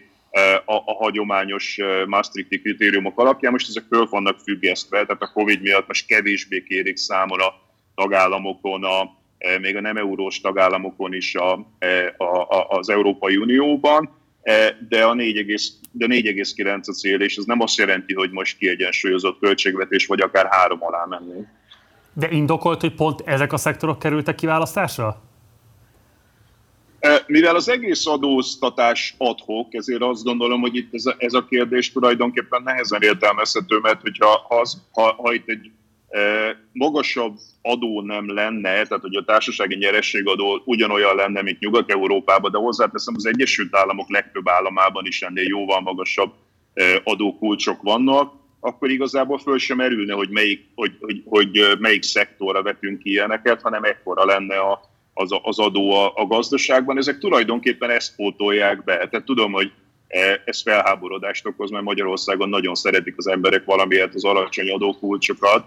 [0.65, 3.51] a, a hagyományos Maastrichti kritériumok alapján.
[3.51, 7.53] Most ezek föl vannak függesztve, tehát a Covid miatt most kevésbé kérik számon a
[7.95, 9.16] tagállamokon a,
[9.61, 14.09] még a nem eurós tagállamokon is a, eh, a, a, az Európai Unióban,
[14.41, 20.05] eh, de a 4,9 a cél, és ez nem azt jelenti, hogy most kiegyensúlyozott költségvetés,
[20.05, 21.45] vagy akár három alá menni.
[22.13, 25.21] De indokolt, hogy pont ezek a szektorok kerültek kiválasztásra?
[27.27, 31.91] Mivel az egész adóztatás adhok, ezért azt gondolom, hogy itt ez a, ez a kérdés
[31.91, 35.71] tulajdonképpen nehezen értelmezhető, mert hogyha ha, ha, ha itt egy
[36.71, 43.13] magasabb adó nem lenne, tehát hogy a társasági nyerességadó ugyanolyan lenne, mint Nyugat-Európában, de hozzáteszem,
[43.17, 46.33] az Egyesült Államok legtöbb államában is ennél jóval magasabb
[47.03, 53.05] adókulcsok vannak, akkor igazából föl sem erülne, hogy melyik, hogy, hogy, hogy melyik szektorra vetünk
[53.05, 54.81] ilyeneket, hanem ekkora lenne a,
[55.13, 56.97] az, az adó a, a gazdaságban.
[56.97, 58.93] Ezek tulajdonképpen ezt pótolják be.
[58.93, 59.71] Tehát tudom, hogy
[60.45, 65.65] ez felháborodást okoz, mert Magyarországon nagyon szeretik az emberek valamiért az alacsony adókulcsokat,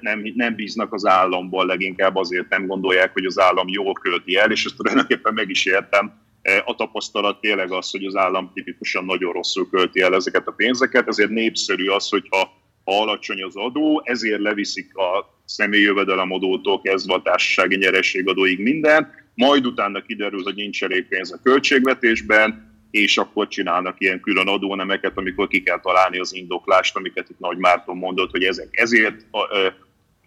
[0.00, 4.50] nem, nem bíznak az államból, leginkább azért nem gondolják, hogy az állam jól költi el,
[4.50, 6.24] és ezt tulajdonképpen meg is értem.
[6.64, 11.08] A tapasztalat tényleg az, hogy az állam tipikusan nagyon rosszul költi el ezeket a pénzeket,
[11.08, 17.22] ezért népszerű az, hogyha ha alacsony az adó, ezért leviszik a személyi jövedelemadótól kezdve a
[17.22, 23.94] társasági nyerességadóig minden, majd utána kiderül, hogy nincs elég pénz a költségvetésben, és akkor csinálnak
[23.98, 28.42] ilyen külön adónemeket, amikor ki kell találni az indoklást, amiket itt Nagy Márton mondott, hogy
[28.42, 29.26] ezek ezért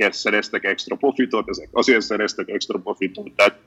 [0.10, 3.58] szereztek extra profitot, ezek azért szereztek extra profitot, tehát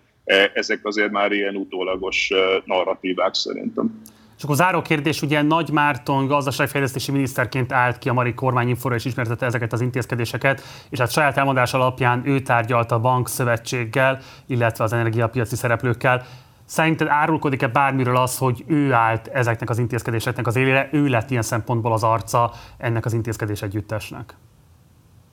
[0.54, 2.30] ezek azért már ilyen utólagos
[2.64, 4.02] narratívák szerintem.
[4.36, 9.04] És akkor záró kérdés, ugye Nagy Márton gazdaságfejlesztési miniszterként állt ki a Mari kormányinfóra és
[9.04, 14.92] ismertette ezeket az intézkedéseket, és hát saját elmondás alapján ő tárgyalt a bankszövetséggel, illetve az
[14.92, 16.26] energiapiaci szereplőkkel.
[16.72, 21.42] Szerinted árulkodik-e bármiről az, hogy ő állt ezeknek az intézkedéseknek az élére, ő lett ilyen
[21.42, 24.34] szempontból az arca ennek az intézkedés együttesnek?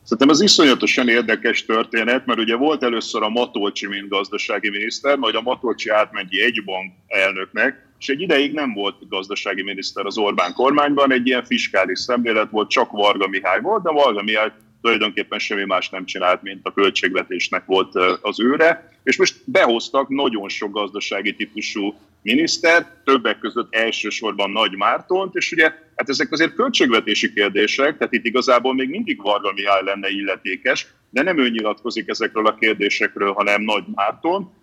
[0.03, 5.35] Szerintem ez iszonyatosan érdekes történet, mert ugye volt először a Matolcsi, mint gazdasági miniszter, majd
[5.35, 10.53] a Matolcsi átment egy bank elnöknek, és egy ideig nem volt gazdasági miniszter az Orbán
[10.53, 15.65] kormányban, egy ilyen fiskális szemlélet volt, csak Varga Mihály volt, de Varga Mihály tulajdonképpen semmi
[15.65, 21.35] más nem csinált, mint a költségvetésnek volt az őre, és most behoztak nagyon sok gazdasági
[21.35, 25.63] típusú miniszter, többek között elsősorban Nagy Mártont, és ugye
[25.95, 31.21] hát ezek azért költségvetési kérdések, tehát itt igazából még mindig Varga Mihály lenne illetékes, de
[31.21, 34.53] nem ő nyilatkozik ezekről a kérdésekről, hanem Nagy Márton,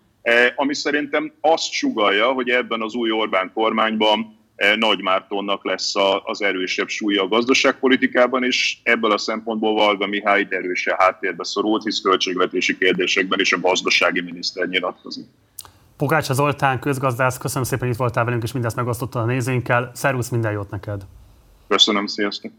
[0.55, 4.36] ami szerintem azt sugalja, hogy ebben az új Orbán kormányban Eh,
[4.75, 5.93] Nagy Mártonnak lesz
[6.23, 12.01] az erősebb súlya a gazdaságpolitikában, és ebből a szempontból Valga Mihály erősen háttérbe szorult, hisz
[12.01, 15.25] költségvetési kérdésekben is a gazdasági miniszter nyilatkozik.
[15.97, 19.91] Pogácsa Zoltán, közgazdász, köszönöm szépen, hogy itt voltál velünk, és mindezt megosztottad a nézőinkkel.
[19.93, 21.01] Szervusz, minden jót neked!
[21.67, 22.51] Köszönöm, sziasztok!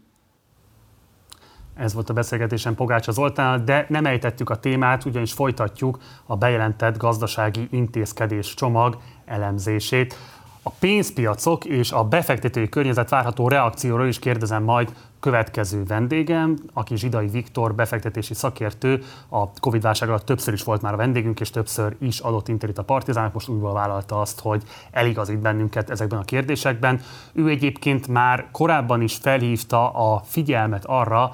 [1.75, 6.97] Ez volt a beszélgetésem Pogácsa Zoltán, de nem ejtettük a témát, ugyanis folytatjuk a bejelentett
[6.97, 10.15] gazdasági intézkedés csomag elemzését.
[10.63, 17.27] A pénzpiacok és a befektetői környezet várható reakcióról is kérdezem majd következő vendégem, aki Zsidai
[17.27, 19.03] Viktor, befektetési szakértő.
[19.29, 22.83] A Covid-válság alatt többször is volt már a vendégünk, és többször is adott interjút a
[22.83, 27.01] Partizánnak, most újból vállalta azt, hogy eligazít bennünket ezekben a kérdésekben.
[27.33, 31.31] Ő egyébként már korábban is felhívta a figyelmet arra,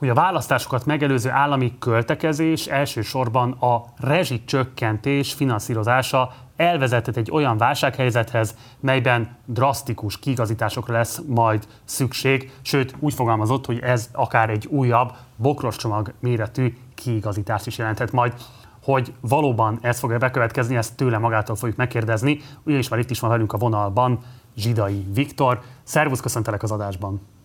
[0.00, 9.36] hogy a választásokat megelőző állami költekezés elsősorban a rezsicsökkentés finanszírozása elvezetett egy olyan válsághelyzethez, melyben
[9.44, 16.76] drasztikus kiigazításokra lesz majd szükség, sőt úgy fogalmazott, hogy ez akár egy újabb bokroscsomag méretű
[16.94, 18.34] kiigazítást is jelenthet majd.
[18.82, 22.40] Hogy valóban ez fog bekövetkezni, ezt tőle magától fogjuk megkérdezni.
[22.62, 24.18] Ugyanis már itt is van velünk a vonalban
[24.56, 25.60] Zsidai Viktor.
[25.82, 27.39] Szervusz, köszöntelek az adásban!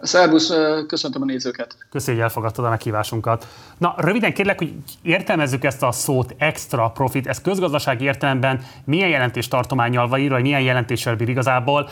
[0.00, 0.52] Szervusz,
[0.86, 1.76] köszöntöm a nézőket.
[1.90, 3.46] Köszönjük, hogy elfogadtad a meghívásunkat.
[3.78, 7.26] Na, röviden kérlek, hogy értelmezzük ezt a szót extra profit.
[7.26, 11.88] Ez közgazdasági értelemben milyen jelentés tartományjal írva, vagy milyen jelentéssel bír igazából,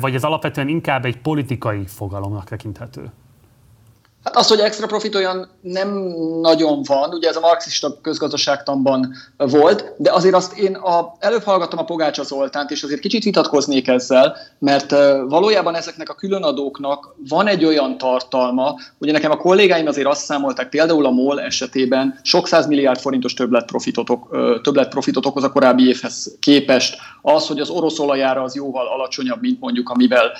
[0.00, 3.10] vagy ez alapvetően inkább egy politikai fogalomnak tekinthető?
[4.26, 5.88] Hát az, hogy extra profit olyan nem
[6.40, 11.78] nagyon van, ugye ez a marxista közgazdaságtanban volt, de azért azt én a, előbb hallgattam
[11.78, 14.90] a Pogácsa Zoltánt, és azért kicsit vitatkoznék ezzel, mert
[15.28, 20.68] valójában ezeknek a különadóknak van egy olyan tartalma, ugye nekem a kollégáim azért azt számolták,
[20.68, 24.10] például a MOL esetében sok milliárd forintos többletprofitot,
[24.62, 26.96] többletprofitot okoz a korábbi évhez képest.
[27.22, 30.32] Az, hogy az orosz olajára az jóval alacsonyabb, mint mondjuk amivel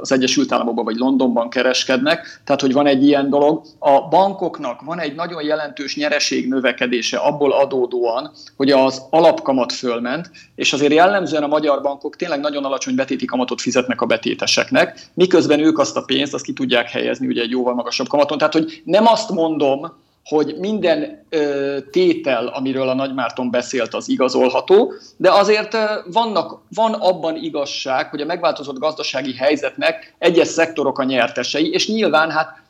[0.00, 3.62] az Egyesült Államokban vagy Londonban kereskednek, tehát hogy van egy ilyen ilyen dolog.
[3.78, 10.72] A bankoknak van egy nagyon jelentős nyereség növekedése abból adódóan, hogy az alapkamat fölment, és
[10.72, 15.78] azért jellemzően a magyar bankok tényleg nagyon alacsony betéti kamatot fizetnek a betéteseknek, miközben ők
[15.78, 18.38] azt a pénzt azt ki tudják helyezni ugye egy jóval magasabb kamaton.
[18.38, 24.92] Tehát, hogy nem azt mondom, hogy minden ö, tétel, amiről a Nagymárton beszélt, az igazolható,
[25.16, 31.04] de azért ö, vannak, van abban igazság, hogy a megváltozott gazdasági helyzetnek egyes szektorok a
[31.04, 32.62] nyertesei, és nyilván hát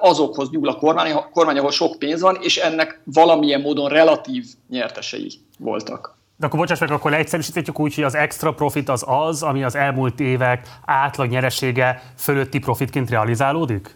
[0.00, 5.32] azokhoz nyúl a kormány, kormány, ahol sok pénz van, és ennek valamilyen módon relatív nyertesei
[5.58, 6.20] voltak.
[6.36, 9.74] De akkor bocsáss meg, akkor leegyszerűsítjük úgy, hogy az extra profit az az, ami az
[9.74, 13.94] elmúlt évek átlag nyeresége fölötti profitként realizálódik?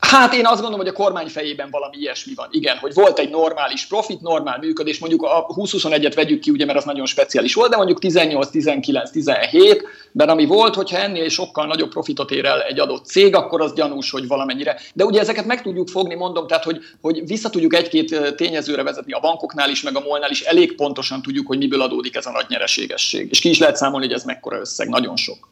[0.00, 2.48] Hát én azt gondolom, hogy a kormány fejében valami ilyesmi van.
[2.50, 6.78] Igen, hogy volt egy normális profit, normál működés, mondjuk a 20-21-et vegyük ki, ugye, mert
[6.78, 11.66] az nagyon speciális volt, de mondjuk 18, 19, 17, ben ami volt, hogyha ennél sokkal
[11.66, 14.80] nagyobb profitot ér el egy adott cég, akkor az gyanús, hogy valamennyire.
[14.94, 19.12] De ugye ezeket meg tudjuk fogni, mondom, tehát hogy, hogy vissza tudjuk egy-két tényezőre vezetni
[19.12, 22.30] a bankoknál is, meg a molnál is, elég pontosan tudjuk, hogy miből adódik ez a
[22.30, 23.28] nagy nyereségesség.
[23.30, 25.48] És ki is lehet számolni, hogy ez mekkora összeg, nagyon sok.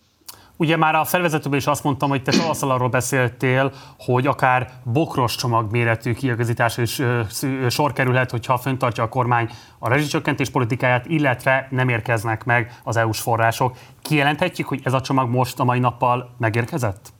[0.61, 5.35] Ugye már a felvezetőben is azt mondtam, hogy te tavasszal arról beszéltél, hogy akár bokros
[5.35, 7.03] csomag méretű kiegazításra is
[7.69, 13.21] sor kerülhet, hogyha föntartja a kormány a rezsicsökkentés politikáját, illetve nem érkeznek meg az EU-s
[13.21, 13.77] források.
[14.03, 17.13] Kijelenthetjük, hogy ez a csomag most a mai nappal megérkezett?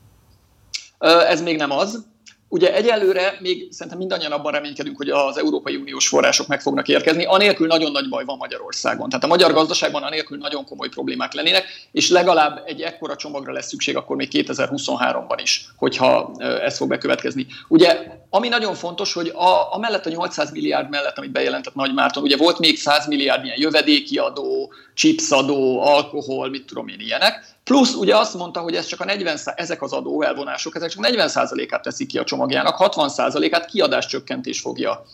[1.29, 2.08] Ez még nem az.
[2.51, 7.25] Ugye egyelőre még szerintem mindannyian abban reménykedünk, hogy az Európai Uniós források meg fognak érkezni,
[7.25, 9.09] anélkül nagyon nagy baj van Magyarországon.
[9.09, 13.67] Tehát a magyar gazdaságban anélkül nagyon komoly problémák lennének, és legalább egy ekkora csomagra lesz
[13.67, 17.47] szükség akkor még 2023-ban is, hogyha ez fog bekövetkezni.
[17.67, 17.97] Ugye,
[18.29, 22.23] ami nagyon fontos, hogy a, a mellett a 800 milliárd mellett, amit bejelentett Nagy Márton,
[22.23, 27.93] ugye volt még 100 milliárd ilyen jövedéki adó, chipsadó, alkohol, mit tudom én ilyenek, Plusz
[27.93, 31.81] ugye azt mondta, hogy ez csak a 40, ezek az adó elvonások, ezek csak 40%-át
[31.81, 35.05] teszik ki a csomagjának, 60%-át kiadáscsökkentés fogja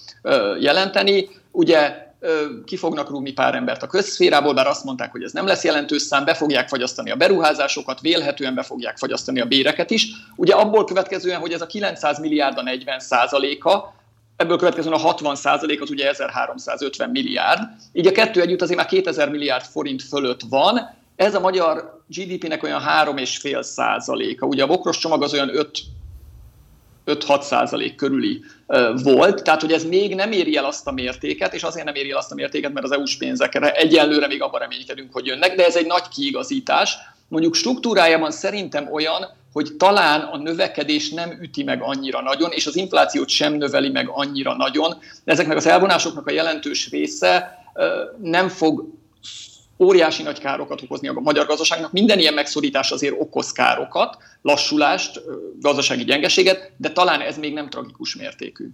[0.60, 1.30] jelenteni.
[1.52, 2.08] Ugye
[2.66, 6.02] ki fognak rúgni pár embert a közszférából, bár azt mondták, hogy ez nem lesz jelentős
[6.02, 10.08] szám, be fogják fagyasztani a beruházásokat, vélhetően be fogják fagyasztani a béreket is.
[10.36, 13.94] Ugye abból következően, hogy ez a 900 milliárd a 40 százaléka,
[14.36, 17.62] ebből következően a 60 százalék az ugye 1350 milliárd,
[17.94, 22.64] így a kettő együtt azért már 2000 milliárd forint fölött van, ez a magyar GDP-nek
[22.64, 24.46] olyan 3,5 százaléka.
[24.46, 25.80] Ugye a bokros csomag az olyan 5
[27.06, 28.42] 5-6 százalék körüli
[29.04, 32.12] volt, tehát hogy ez még nem éri el azt a mértéket, és azért nem éri
[32.12, 35.66] el azt a mértéket, mert az EU-s pénzekre egyelőre még abban reménykedünk, hogy jönnek, de
[35.66, 36.98] ez egy nagy kiigazítás.
[37.28, 42.76] Mondjuk struktúrájában szerintem olyan, hogy talán a növekedés nem üti meg annyira nagyon, és az
[42.76, 44.98] inflációt sem növeli meg annyira nagyon.
[45.24, 47.60] Ezeknek az elvonásoknak a jelentős része
[48.22, 48.90] nem fog
[49.80, 51.92] óriási nagy károkat okozni a magyar gazdaságnak.
[51.92, 55.22] Minden ilyen megszorítás azért okoz károkat, lassulást,
[55.60, 58.70] gazdasági gyengeséget, de talán ez még nem tragikus mértékű.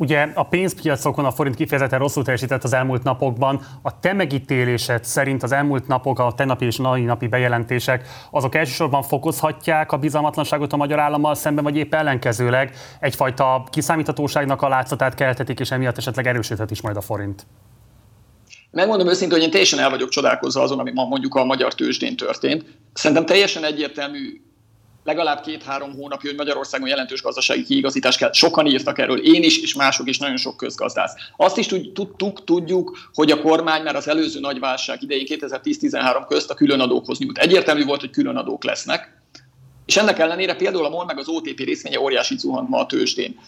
[0.00, 3.60] Ugye a pénzpiacokon a forint kifejezetten rosszul teljesített az elmúlt napokban.
[3.82, 9.02] A te megítélésed szerint az elmúlt napok, a tenapi és mai napi bejelentések, azok elsősorban
[9.02, 15.60] fokozhatják a bizalmatlanságot a magyar állammal szemben, vagy épp ellenkezőleg egyfajta kiszámíthatóságnak a látszatát kelthetik,
[15.60, 17.46] és emiatt esetleg erősödhet is majd a forint?
[18.70, 22.16] Megmondom őszintén, hogy én teljesen el vagyok csodálkozva azon, ami ma mondjuk a magyar tőzsdén
[22.16, 22.64] történt.
[22.92, 24.40] Szerintem teljesen egyértelmű
[25.04, 28.32] legalább két-három hónapja, hogy Magyarországon jelentős gazdasági kiigazítás kell.
[28.32, 31.12] Sokan írtak erről, én is, és mások is, nagyon sok közgazdász.
[31.36, 36.50] Azt is tudtuk, tudjuk, hogy a kormány már az előző nagy válság idején 2010-13 közt
[36.50, 37.38] a különadókhoz nyújt.
[37.38, 39.17] Egyértelmű volt, hogy különadók lesznek.
[39.88, 43.40] És ennek ellenére például a MOL meg az OTP részvénye óriási zuhant ma a tőzsdén.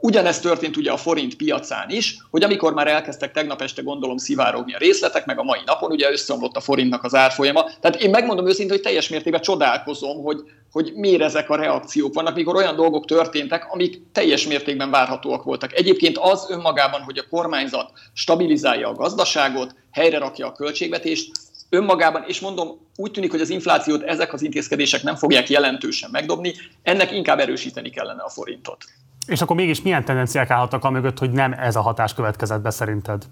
[0.00, 4.74] Ugyanezt történt ugye a forint piacán is, hogy amikor már elkezdtek tegnap este gondolom szivárogni
[4.74, 7.64] a részletek, meg a mai napon ugye összeomlott a forintnak az árfolyama.
[7.80, 10.40] Tehát én megmondom őszintén, hogy teljes mértékben csodálkozom, hogy,
[10.72, 15.74] hogy miért ezek a reakciók vannak, mikor olyan dolgok történtek, amik teljes mértékben várhatóak voltak.
[15.74, 21.30] Egyébként az önmagában, hogy a kormányzat stabilizálja a gazdaságot, helyre rakja a költségvetést,
[21.76, 26.54] önmagában, és mondom, úgy tűnik, hogy az inflációt ezek az intézkedések nem fogják jelentősen megdobni,
[26.82, 28.84] ennek inkább erősíteni kellene a forintot.
[29.26, 32.70] És akkor mégis milyen tendenciák állhatnak a mögött, hogy nem ez a hatás következett be
[32.70, 33.22] szerinted?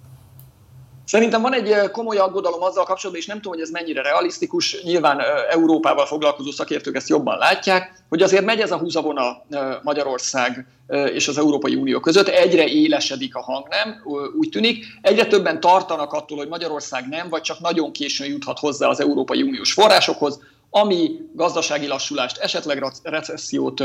[1.06, 5.20] Szerintem van egy komoly aggodalom azzal kapcsolatban, és nem tudom, hogy ez mennyire realisztikus, nyilván
[5.50, 9.42] Európával foglalkozó szakértők ezt jobban látják, hogy azért megy ez a húzavona
[9.82, 10.66] Magyarország
[11.14, 14.02] és az Európai Unió között, egyre élesedik a hang, nem?
[14.38, 14.84] Úgy tűnik.
[15.00, 19.42] Egyre többen tartanak attól, hogy Magyarország nem, vagy csak nagyon későn juthat hozzá az Európai
[19.42, 20.40] Uniós forrásokhoz,
[20.70, 23.82] ami gazdasági lassulást, esetleg recessziót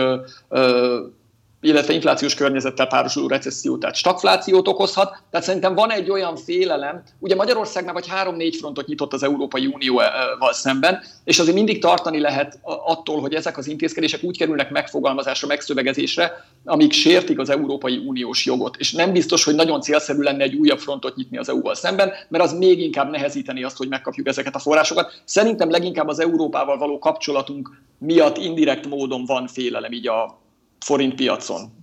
[1.61, 5.23] illetve inflációs környezettel párosuló recesszió, tehát stagflációt okozhat.
[5.31, 9.65] Tehát szerintem van egy olyan félelem, ugye Magyarország már vagy három-négy frontot nyitott az Európai
[9.65, 15.47] Unióval szemben, és azért mindig tartani lehet attól, hogy ezek az intézkedések úgy kerülnek megfogalmazásra,
[15.47, 18.77] megszövegezésre, amik sértik az Európai Uniós jogot.
[18.77, 22.43] És nem biztos, hogy nagyon célszerű lenne egy újabb frontot nyitni az EU-val szemben, mert
[22.43, 25.21] az még inkább nehezíteni azt, hogy megkapjuk ezeket a forrásokat.
[25.25, 30.47] Szerintem leginkább az Európával való kapcsolatunk miatt indirekt módon van félelem így a
[30.85, 31.77] forintpiacon.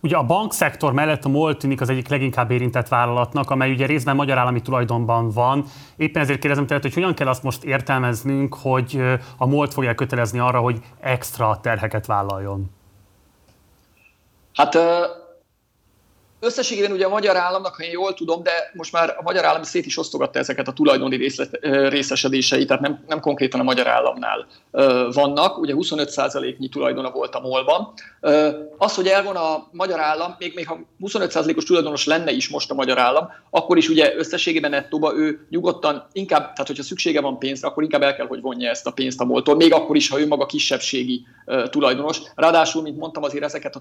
[0.00, 4.16] Ugye a bankszektor mellett a MOL tűnik az egyik leginkább érintett vállalatnak, amely ugye részben
[4.16, 5.64] magyar állami tulajdonban van.
[5.96, 9.02] Éppen ezért kérdezem tehát, hogy hogyan kell azt most értelmeznünk, hogy
[9.38, 12.70] a MOL-t fogja kötelezni arra, hogy extra terheket vállaljon?
[14.54, 14.78] Hát
[16.40, 19.62] Összességében ugye a magyar államnak, ha én jól tudom, de most már a magyar állam
[19.62, 21.58] szét is osztogatta ezeket a tulajdoni részlet,
[21.88, 24.46] részesedéseit, tehát nem, nem konkrétan a magyar államnál
[25.12, 25.58] vannak.
[25.58, 27.92] Ugye 25%-nyi tulajdona volt a MOL-ban.
[28.78, 32.74] Az, hogy elvon a magyar állam, még, még ha 25%-os tulajdonos lenne is most a
[32.74, 37.68] magyar állam, akkor is ugye összességében nettóba ő nyugodtan inkább, tehát hogyha szüksége van pénzre,
[37.68, 40.20] akkor inkább el kell, hogy vonja ezt a pénzt a MOL-tól, még akkor is, ha
[40.20, 41.26] ő maga kisebbségi
[41.70, 42.20] tulajdonos.
[42.34, 43.80] Ráadásul, mint mondtam, azért ezeket a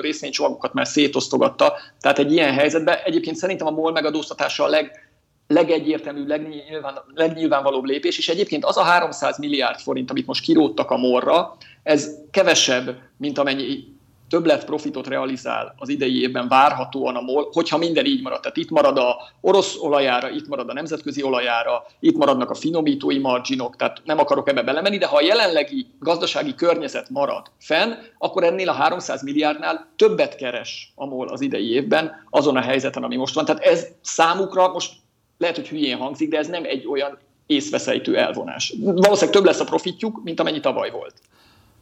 [0.00, 1.72] részvénycsomagokat már szétosztogatta,
[2.06, 5.10] tehát egy ilyen helyzetben egyébként szerintem a MOL megadóztatása a leg,
[5.46, 10.96] legegyértelműbb, legnyilván, legnyilvánvalóbb lépés, és egyébként az a 300 milliárd forint, amit most kiróttak a
[10.96, 13.95] morra, ez kevesebb, mint amennyi
[14.28, 18.40] többlet profitot realizál az idei évben várhatóan a MOL, hogyha minden így marad.
[18.40, 23.18] Tehát itt marad a orosz olajára, itt marad a nemzetközi olajára, itt maradnak a finomítói
[23.18, 28.44] marginok, tehát nem akarok ebbe belemenni, de ha a jelenlegi gazdasági környezet marad fenn, akkor
[28.44, 33.16] ennél a 300 milliárdnál többet keres a MOL az idei évben azon a helyzeten, ami
[33.16, 33.44] most van.
[33.44, 34.92] Tehát ez számukra most
[35.38, 38.74] lehet, hogy hülyén hangzik, de ez nem egy olyan észveszejtő elvonás.
[38.80, 41.14] Valószínűleg több lesz a profitjuk, mint amennyi tavaly volt.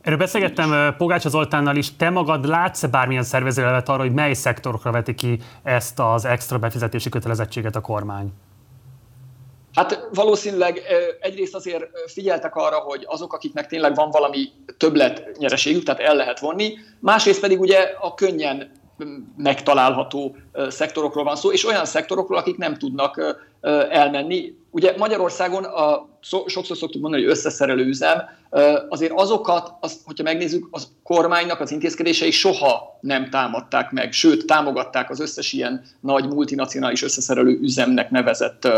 [0.04, 1.96] Erről beszélgettem Pogács Zoltánnal is.
[1.96, 7.08] Te magad látsz-e bármilyen szervezőlevet arra, hogy mely szektorokra veti ki ezt az extra befizetési
[7.08, 8.32] kötelezettséget a kormány?
[9.74, 10.82] Hát valószínűleg
[11.20, 16.40] egyrészt azért figyeltek arra, hogy azok, akiknek tényleg van valami többlet nyereségük, tehát el lehet
[16.40, 18.70] vonni, másrészt pedig ugye a könnyen
[19.36, 20.36] megtalálható
[20.68, 23.20] szektorokról van szó, és olyan szektorokról, akik nem tudnak
[23.90, 24.54] elmenni.
[24.70, 26.08] Ugye Magyarországon a,
[26.46, 28.22] sokszor szoktuk mondani, hogy összeszerelő üzem,
[28.88, 35.10] azért azokat, az, hogyha megnézzük, az kormánynak az intézkedései soha nem támadták meg, sőt támogatták
[35.10, 38.68] az összes ilyen nagy multinacionális összeszerelő üzemnek nevezett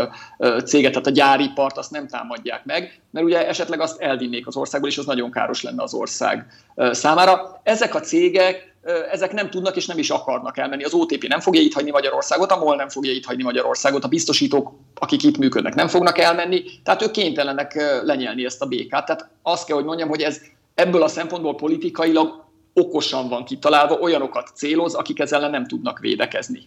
[0.65, 4.89] céget, tehát a gyáripart azt nem támadják meg, mert ugye esetleg azt elvinnék az országból,
[4.89, 6.45] és az nagyon káros lenne az ország
[6.91, 7.59] számára.
[7.63, 8.75] Ezek a cégek
[9.11, 10.83] ezek nem tudnak és nem is akarnak elmenni.
[10.83, 14.07] Az OTP nem fogja itt hagyni Magyarországot, a MOL nem fogja itt hagyni Magyarországot, a
[14.07, 19.05] biztosítók, akik itt működnek, nem fognak elmenni, tehát ők kénytelenek lenyelni ezt a békát.
[19.05, 20.41] Tehát azt kell, hogy mondjam, hogy ez
[20.75, 26.59] ebből a szempontból politikailag okosan van kitalálva, olyanokat céloz, akik ezzel nem tudnak védekezni.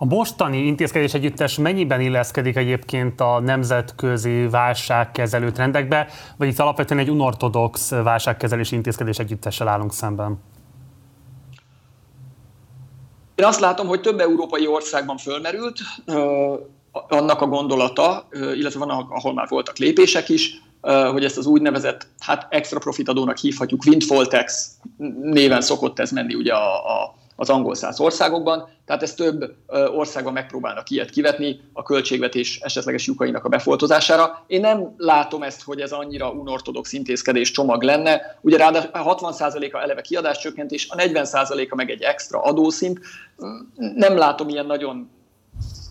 [0.00, 7.10] A mostani intézkedés együttes mennyiben illeszkedik egyébként a nemzetközi válságkezelő trendekbe, vagy itt alapvetően egy
[7.10, 10.38] unortodox válságkezelési intézkedés együttessel állunk szemben?
[13.34, 15.78] Én azt látom, hogy több európai országban fölmerült
[17.08, 22.46] annak a gondolata, illetve van, ahol már voltak lépések is, hogy ezt az úgynevezett, hát
[22.50, 24.70] extra profit adónak hívhatjuk, windfall tax
[25.22, 29.54] néven szokott ez menni ugye a, a, az angol száz országokban, tehát ezt több
[29.94, 34.44] országban megpróbálnak ilyet kivetni a költségvetés esetleges lyukainak a befoltozására.
[34.46, 38.38] Én nem látom ezt, hogy ez annyira unortodox intézkedés csomag lenne.
[38.40, 43.00] Ugye ráadásul a 60%-a eleve kiadáscsökkentés, a 40%-a meg egy extra adószint.
[43.76, 45.10] Nem látom ilyen nagyon,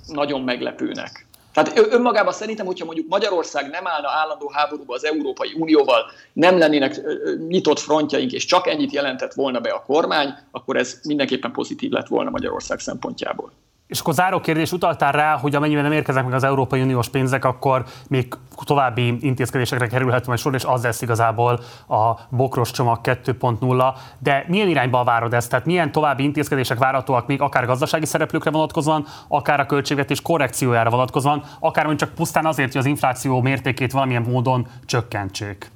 [0.08, 1.26] nagyon meglepőnek.
[1.54, 7.02] Tehát önmagában szerintem, hogyha mondjuk Magyarország nem állna állandó háborúba az Európai Unióval, nem lennének
[7.48, 12.08] nyitott frontjaink, és csak ennyit jelentett volna be a kormány, akkor ez mindenképpen pozitív lett
[12.08, 13.52] volna Magyarország szempontjából.
[13.88, 17.45] És akkor záró kérdés, utaltál rá, hogy amennyiben nem érkeznek meg az Európai Uniós pénzek,
[17.45, 18.34] akkor még
[18.65, 23.93] további intézkedésekre kerülhet majd sor, és az lesz igazából a bokros csomag 2.0.
[24.19, 25.49] De milyen irányba várod ezt?
[25.49, 31.43] Tehát milyen további intézkedések várhatóak még akár gazdasági szereplőkre vonatkozóan, akár a költségvetés korrekciójára vonatkozóan,
[31.59, 35.72] akár mondjuk csak pusztán azért, hogy az infláció mértékét valamilyen módon csökkentsék?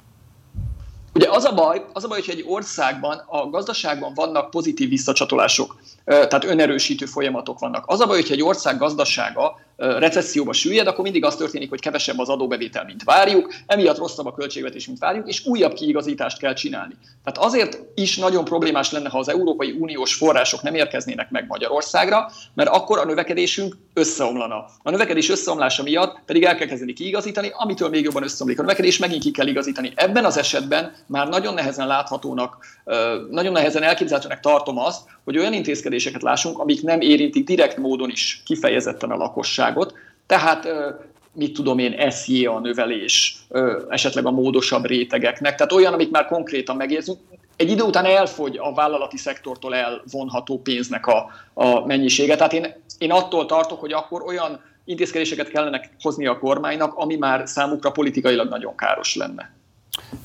[1.14, 5.76] Ugye az a baj, az a baj, hogy egy országban a gazdaságban vannak pozitív visszacsatolások,
[6.12, 7.84] tehát önerősítő folyamatok vannak.
[7.88, 12.20] Az a baj, hogy egy ország gazdasága recesszióba süllyed, akkor mindig az történik, hogy kevesebb
[12.20, 16.94] az adóbevétel, mint várjuk, emiatt rosszabb a költségvetés, mint várjuk, és újabb kiigazítást kell csinálni.
[17.24, 22.32] Tehát azért is nagyon problémás lenne, ha az Európai Uniós források nem érkeznének meg Magyarországra,
[22.54, 24.66] mert akkor a növekedésünk összeomlana.
[24.84, 28.98] A növekedés összeomlása miatt pedig el kell kezdeni kiigazítani, amitől még jobban összeomlik a növekedés,
[28.98, 29.92] megint ki kell igazítani.
[29.96, 32.58] Ebben az esetben már nagyon nehezen láthatónak,
[33.30, 38.42] nagyon nehezen elképzelhetőnek tartom azt, hogy olyan intézkedéseket lássunk, amik nem érintik direkt módon is
[38.46, 39.18] kifejezetten a
[39.74, 39.94] lakosságot.
[40.26, 40.68] Tehát
[41.34, 43.38] mit tudom én, SZJ a növelés,
[43.90, 45.56] esetleg a módosabb rétegeknek.
[45.56, 47.20] Tehát olyan, amik már konkrétan megérzünk.
[47.56, 52.36] Egy idő után elfogy a vállalati szektortól elvonható pénznek a, a mennyisége.
[52.36, 57.48] Tehát én, én attól tartok, hogy akkor olyan intézkedéseket kellene hozni a kormánynak, ami már
[57.48, 59.52] számukra politikailag nagyon káros lenne.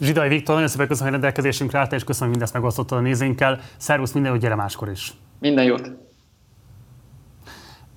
[0.01, 3.60] Zsidai Viktor, nagyon szépen köszönöm, hogy rendelkezésünkre álltál, és köszönöm, hogy mindezt megosztottad a nézőinkkel.
[3.77, 5.12] Szervusz, minden jót, gyere máskor is.
[5.39, 5.90] Minden jót.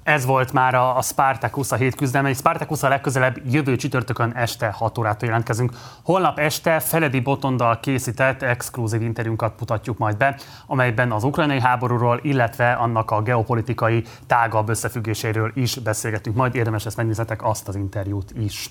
[0.10, 2.34] Ez volt már a, a Spartacus, a hét küzdelme.
[2.34, 5.72] Spartacus a legközelebb jövő csütörtökön este 6 órától jelentkezünk.
[6.04, 10.36] Holnap este Feledi Botondal készített exkluzív interjúnkat mutatjuk majd be,
[10.68, 16.36] amelyben az ukrajnai háborúról, illetve annak a geopolitikai tágabb összefüggéséről is beszélgetünk.
[16.36, 18.70] Majd érdemes ezt megnézetek azt az interjút is.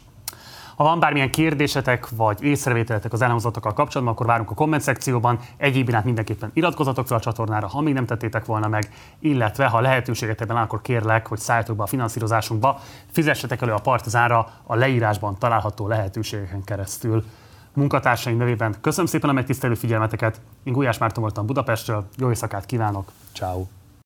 [0.78, 5.38] Ha van bármilyen kérdésetek vagy észrevételetek az elhangzatokkal kapcsolatban, akkor várunk a komment szekcióban.
[5.56, 9.80] Egyéb iránt mindenképpen iratkozatok fel a csatornára, ha még nem tettétek volna meg, illetve ha
[9.80, 12.80] lehetőséget ebben akkor kérlek, hogy szálljatok be a finanszírozásunkba,
[13.12, 17.24] fizessetek elő a Partizánra a leírásban található lehetőségeken keresztül.
[17.72, 20.40] Munkatársaim nevében köszönöm szépen a megtisztelő figyelmeteket.
[20.64, 23.77] Én Gulyás Márton voltam Budapestről, jó éjszakát kívánok, ciao.